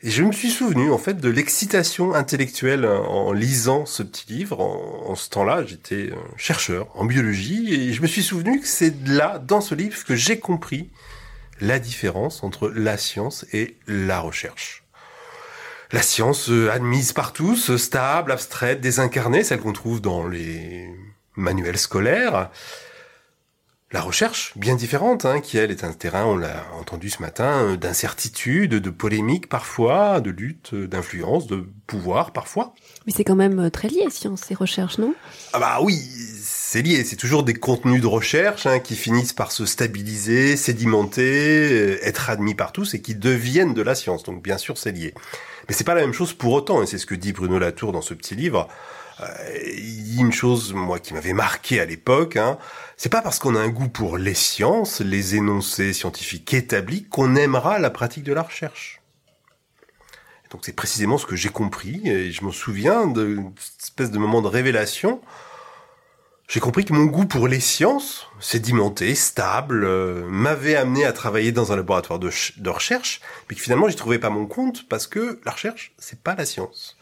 Et 0.01 0.11
je 0.11 0.23
me 0.23 0.31
suis 0.31 0.51
souvenu, 0.51 0.93
en 0.93 0.99
fait, 0.99 1.15
de 1.15 1.29
l'excitation 1.29 2.15
intellectuelle 2.15 2.87
en 2.87 3.33
lisant 3.33 3.85
ce 3.85 4.05
petit 4.05 4.33
livre. 4.33 4.61
En, 4.61 5.11
en 5.11 5.15
ce 5.17 5.29
temps-là, 5.31 5.65
j'étais 5.67 6.13
euh, 6.13 6.17
chercheur 6.37 6.89
en 6.95 7.05
biologie 7.05 7.75
et 7.75 7.93
je 7.93 8.01
me 8.01 8.07
suis 8.07 8.23
souvenu 8.23 8.61
que 8.61 8.67
c'est 8.69 8.95
là, 9.09 9.39
dans 9.41 9.61
ce 9.61 9.75
livre, 9.75 9.97
que 10.05 10.15
j'ai 10.15 10.39
compris 10.39 10.89
la 11.61 11.81
différence 11.81 12.45
entre 12.45 12.69
la 12.69 12.97
science 12.97 13.45
et 13.53 13.77
la 13.89 14.21
recherche. 14.21 14.85
La 15.91 16.03
science 16.03 16.49
euh, 16.51 16.71
admise 16.71 17.13
par 17.13 17.33
tous, 17.33 17.77
stable, 17.77 18.31
abstraite, 18.31 18.81
désincarnée, 18.81 19.43
celle 19.43 19.59
qu'on 19.59 19.73
trouve 19.73 20.01
dans 20.01 20.29
les 20.29 20.89
manuels 21.35 21.79
scolaires. 21.79 22.51
La 23.91 24.03
recherche, 24.03 24.53
bien 24.55 24.75
différente, 24.75 25.25
hein, 25.25 25.41
qui 25.41 25.57
elle 25.57 25.71
est 25.71 25.83
un 25.83 25.95
terrain, 25.95 26.27
on 26.27 26.37
l'a 26.37 26.67
entendu 26.79 27.09
ce 27.09 27.23
matin, 27.23 27.63
euh, 27.63 27.77
d'incertitude, 27.79 28.75
de 28.75 28.91
polémique 28.91 29.49
parfois, 29.49 30.21
de 30.21 30.29
lutte, 30.29 30.75
euh, 30.75 30.87
d'influence, 30.87 31.47
de 31.47 31.67
pouvoir 31.87 32.35
parfois. 32.35 32.75
Mais 33.07 33.15
c'est 33.17 33.25
quand 33.25 33.35
même 33.35 33.59
euh, 33.59 33.71
très 33.71 33.89
lié, 33.89 34.05
science 34.11 34.51
et 34.51 34.55
recherche, 34.55 34.99
non? 34.99 35.15
Ah 35.55 35.59
bah 35.59 35.79
oui, 35.81 35.97
c'est 35.97 36.83
lié, 36.83 37.03
c'est 37.03 37.17
toujours 37.17 37.45
des 37.45 37.55
contenus 37.55 38.03
de 38.03 38.07
recherche 38.07 38.67
hein, 38.67 38.79
qui 38.79 38.95
finissent 38.95 39.33
par 39.33 39.53
se 39.53 39.65
stabiliser, 39.65 40.59
sédimenter, 40.59 41.99
être 42.07 42.29
admis 42.29 42.55
par 42.55 42.73
tous 42.73 42.93
et 42.93 43.01
qui 43.01 43.15
deviennent 43.15 43.73
de 43.73 43.81
la 43.81 43.95
science. 43.95 44.23
Donc 44.23 44.43
bien 44.43 44.59
sûr, 44.59 44.77
c'est 44.77 44.93
lié. 44.93 45.15
Mais 45.67 45.75
c'est 45.75 45.85
pas 45.85 45.95
la 45.95 46.03
même 46.03 46.13
chose 46.13 46.35
pour 46.35 46.53
autant, 46.53 46.83
et 46.83 46.87
c'est 46.87 46.99
ce 46.99 47.07
que 47.07 47.15
dit 47.15 47.33
Bruno 47.33 47.59
Latour 47.59 47.93
dans 47.93 48.03
ce 48.03 48.13
petit 48.13 48.35
livre. 48.35 48.69
Euh, 49.21 49.27
il 49.77 50.05
dit 50.05 50.21
une 50.21 50.33
chose, 50.33 50.73
moi, 50.73 50.99
qui 50.99 51.15
m'avait 51.15 51.33
marqué 51.33 51.81
à 51.81 51.85
l'époque, 51.85 52.37
hein, 52.37 52.59
c'est 52.97 53.09
pas 53.09 53.23
parce 53.23 53.39
qu'on 53.39 53.57
a 53.57 53.61
un 53.61 53.69
goût 53.69 53.89
pour 53.89 54.19
les 54.19 54.35
sciences, 54.35 55.01
les 55.01 55.35
énoncés 55.35 55.93
scientifiques 55.93 56.55
établis, 56.55 57.05
qu'on 57.05 57.35
aimera 57.37 57.79
la 57.79 57.91
pratique 57.91 58.25
de 58.25 58.33
la 58.33 58.43
recherche. 58.43 59.01
Donc 60.51 60.65
c'est 60.65 60.73
précisément 60.73 61.19
ce 61.19 61.27
que 61.27 61.37
j'ai 61.37 61.51
compris, 61.51 62.01
et 62.09 62.33
je 62.33 62.45
m'en 62.45 62.53
souviens 62.53 63.07
d'une 63.07 63.53
espèce 63.81 64.11
de 64.11 64.19
moment 64.19 64.41
de 64.41 64.49
révélation. 64.49 65.21
J'ai 66.49 66.61
compris 66.61 66.87
que 66.87 66.95
mon 66.95 67.05
goût 67.05 67.27
pour 67.27 67.47
les 67.47 67.61
sciences, 67.61 68.27
sédimenté, 68.41 69.15
stable, 69.15 69.85
euh, 69.85 70.27
m'avait 70.31 70.77
amené 70.77 71.05
à 71.05 71.13
travailler 71.13 71.53
dans 71.53 71.73
un 71.73 71.77
laboratoire 71.77 72.19
de, 72.19 72.31
de 72.57 72.71
recherche, 72.71 73.21
mais 73.49 73.57
que 73.57 73.61
finalement 73.61 73.89
j'y 73.89 73.97
trouvais 73.97 74.19
pas 74.19 74.31
mon 74.31 74.47
compte 74.47 74.89
parce 74.89 75.07
que 75.07 75.41
la 75.45 75.53
recherche, 75.53 75.93
c'est 75.99 76.23
pas 76.23 76.35
la 76.35 76.47
science. 76.47 76.97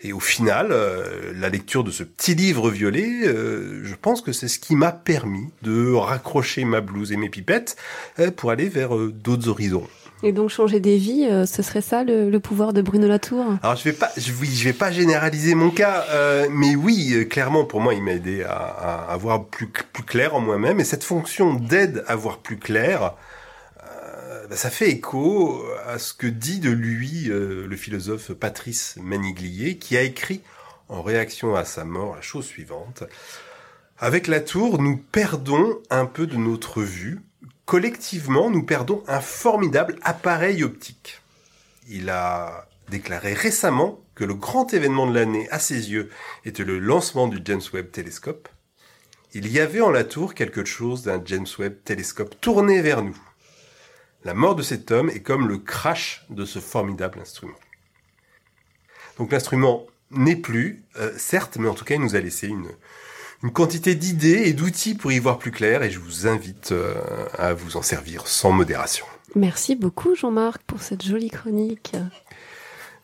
Et 0.00 0.12
au 0.12 0.20
final, 0.20 0.68
euh, 0.70 1.32
la 1.34 1.48
lecture 1.48 1.82
de 1.82 1.90
ce 1.90 2.04
petit 2.04 2.36
livre 2.36 2.70
violet, 2.70 3.26
euh, 3.26 3.82
je 3.82 3.94
pense 4.00 4.22
que 4.22 4.32
c'est 4.32 4.46
ce 4.46 4.60
qui 4.60 4.76
m'a 4.76 4.92
permis 4.92 5.48
de 5.62 5.92
raccrocher 5.92 6.64
ma 6.64 6.80
blouse 6.80 7.10
et 7.10 7.16
mes 7.16 7.28
pipettes 7.28 7.76
euh, 8.20 8.30
pour 8.30 8.52
aller 8.52 8.68
vers 8.68 8.96
euh, 8.96 9.12
d'autres 9.12 9.48
horizons. 9.48 9.88
Et 10.22 10.32
donc 10.32 10.50
changer 10.50 10.80
des 10.80 10.96
vies, 10.98 11.26
euh, 11.30 11.46
ce 11.46 11.62
serait 11.62 11.80
ça 11.80 12.02
le, 12.02 12.28
le 12.28 12.40
pouvoir 12.40 12.72
de 12.72 12.82
Bruno 12.82 13.06
Latour? 13.06 13.44
Alors 13.62 13.76
je 13.76 13.84
vais 13.84 13.92
pas, 13.92 14.10
je, 14.16 14.32
oui, 14.40 14.48
je 14.52 14.64
vais 14.64 14.72
pas 14.72 14.90
généraliser 14.90 15.54
mon 15.54 15.70
cas, 15.70 16.06
euh, 16.10 16.46
mais 16.50 16.74
oui, 16.74 17.12
euh, 17.14 17.24
clairement 17.24 17.64
pour 17.64 17.80
moi, 17.80 17.94
il 17.94 18.02
m'a 18.02 18.12
aidé 18.12 18.42
à, 18.42 18.50
à, 18.50 19.12
à 19.12 19.16
voir 19.16 19.44
plus 19.46 19.68
plus 19.68 20.02
clair 20.02 20.34
en 20.34 20.40
moi-même, 20.40 20.80
et 20.80 20.84
cette 20.84 21.04
fonction 21.04 21.54
d'aide 21.54 22.04
à 22.08 22.16
voir 22.16 22.38
plus 22.38 22.56
clair, 22.56 23.14
bah, 24.48 24.56
ça 24.56 24.70
fait 24.70 24.90
écho 24.90 25.62
à 25.84 25.98
ce 25.98 26.14
que 26.14 26.26
dit 26.26 26.58
de 26.58 26.70
lui 26.70 27.28
euh, 27.28 27.66
le 27.66 27.76
philosophe 27.76 28.32
Patrice 28.32 28.96
Maniglier, 28.96 29.76
qui 29.76 29.96
a 29.96 30.02
écrit 30.02 30.40
en 30.88 31.02
réaction 31.02 31.54
à 31.54 31.66
sa 31.66 31.84
mort 31.84 32.16
la 32.16 32.22
chose 32.22 32.46
suivante. 32.46 33.04
Avec 33.98 34.26
la 34.26 34.40
tour, 34.40 34.80
nous 34.80 34.96
perdons 34.96 35.82
un 35.90 36.06
peu 36.06 36.26
de 36.26 36.36
notre 36.36 36.82
vue. 36.82 37.20
Collectivement, 37.66 38.48
nous 38.48 38.62
perdons 38.62 39.04
un 39.06 39.20
formidable 39.20 39.96
appareil 40.02 40.64
optique. 40.64 41.20
Il 41.86 42.08
a 42.08 42.68
déclaré 42.88 43.34
récemment 43.34 44.00
que 44.14 44.24
le 44.24 44.34
grand 44.34 44.72
événement 44.72 45.06
de 45.06 45.14
l'année 45.14 45.46
à 45.50 45.58
ses 45.58 45.90
yeux 45.90 46.08
était 46.46 46.64
le 46.64 46.78
lancement 46.78 47.28
du 47.28 47.38
James 47.44 47.60
Webb 47.74 47.90
Telescope. 47.90 48.48
Il 49.34 49.46
y 49.52 49.60
avait 49.60 49.82
en 49.82 49.90
la 49.90 50.04
tour 50.04 50.32
quelque 50.32 50.64
chose 50.64 51.02
d'un 51.02 51.20
James 51.22 51.46
Webb 51.58 51.84
Telescope 51.84 52.40
tourné 52.40 52.80
vers 52.80 53.02
nous. 53.02 53.18
La 54.24 54.34
mort 54.34 54.56
de 54.56 54.62
cet 54.62 54.90
homme 54.90 55.10
est 55.10 55.20
comme 55.20 55.48
le 55.48 55.58
crash 55.58 56.24
de 56.30 56.44
ce 56.44 56.58
formidable 56.58 57.20
instrument. 57.20 57.58
Donc 59.18 59.32
l'instrument 59.32 59.86
n'est 60.10 60.36
plus, 60.36 60.84
euh, 60.96 61.12
certes, 61.16 61.56
mais 61.58 61.68
en 61.68 61.74
tout 61.74 61.84
cas 61.84 61.94
il 61.94 62.00
nous 62.00 62.16
a 62.16 62.20
laissé 62.20 62.48
une, 62.48 62.68
quantité 63.52 63.94
d'idées 63.94 64.42
et 64.46 64.52
d'outils 64.52 64.94
pour 64.94 65.12
y 65.12 65.18
voir 65.18 65.38
plus 65.38 65.52
clair 65.52 65.82
et 65.82 65.90
je 65.90 66.00
vous 66.00 66.26
invite 66.26 66.72
euh, 66.72 66.94
à 67.38 67.52
vous 67.54 67.76
en 67.76 67.82
servir 67.82 68.26
sans 68.26 68.50
modération. 68.50 69.06
Merci 69.36 69.76
beaucoup 69.76 70.14
Jean-Marc 70.14 70.62
pour 70.62 70.82
cette 70.82 71.04
jolie 71.04 71.30
chronique. 71.30 71.92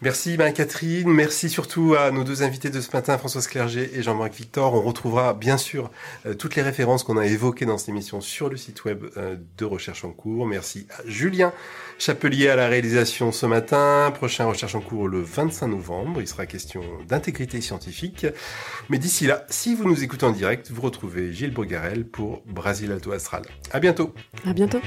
Merci 0.05 0.37
Marie-Catherine, 0.37 1.09
merci 1.09 1.49
surtout 1.49 1.95
à 1.99 2.11
nos 2.11 2.25
deux 2.25 2.43
invités 2.43 2.69
de 2.69 2.83
ce 2.83 2.91
matin, 2.93 3.17
Françoise 3.17 3.47
Clerget 3.47 3.89
et 3.95 4.03
Jean-Marc 4.03 4.35
Victor. 4.35 4.75
On 4.75 4.83
retrouvera 4.83 5.33
bien 5.33 5.57
sûr 5.57 5.91
euh, 6.27 6.35
toutes 6.35 6.57
les 6.57 6.63
références 6.63 7.05
qu'on 7.05 7.17
a 7.17 7.25
évoquées 7.25 7.65
dans 7.65 7.79
cette 7.79 7.89
émission 7.89 8.21
sur 8.21 8.51
le 8.51 8.59
site 8.59 8.85
web 8.85 9.03
euh, 9.17 9.37
de 9.57 9.65
Recherche 9.65 10.05
en 10.05 10.11
cours. 10.11 10.45
Merci 10.47 10.87
à 10.91 11.01
Julien 11.07 11.55
Chapelier 11.99 12.51
à 12.51 12.57
la 12.57 12.69
réalisation 12.69 13.33
ce 13.33 13.47
matin. 13.47 14.13
Prochain 14.15 14.45
Recherche 14.45 14.75
en 14.75 14.83
cours 14.83 15.09
le 15.09 15.23
25 15.23 15.69
novembre. 15.69 16.21
Il 16.21 16.29
sera 16.29 16.45
question 16.45 16.83
d'intégrité 17.09 17.63
scientifique. 17.63 18.27
Mais 18.91 18.99
d'ici 18.99 19.27
là, 19.27 19.47
si 19.49 19.75
vous 19.75 19.89
nous 19.89 20.05
écoutez 20.05 20.27
en 20.27 20.33
direct, 20.33 20.71
vous 20.71 20.83
retrouvez 20.83 21.33
Gilles 21.33 21.55
Bogarel 21.55 22.05
pour 22.07 22.43
Brasil 22.45 22.93
Alto 22.93 23.11
Astral. 23.13 23.45
À 23.73 23.81
bientôt. 23.81 24.13
À 24.47 24.53
bientôt. 24.53 24.81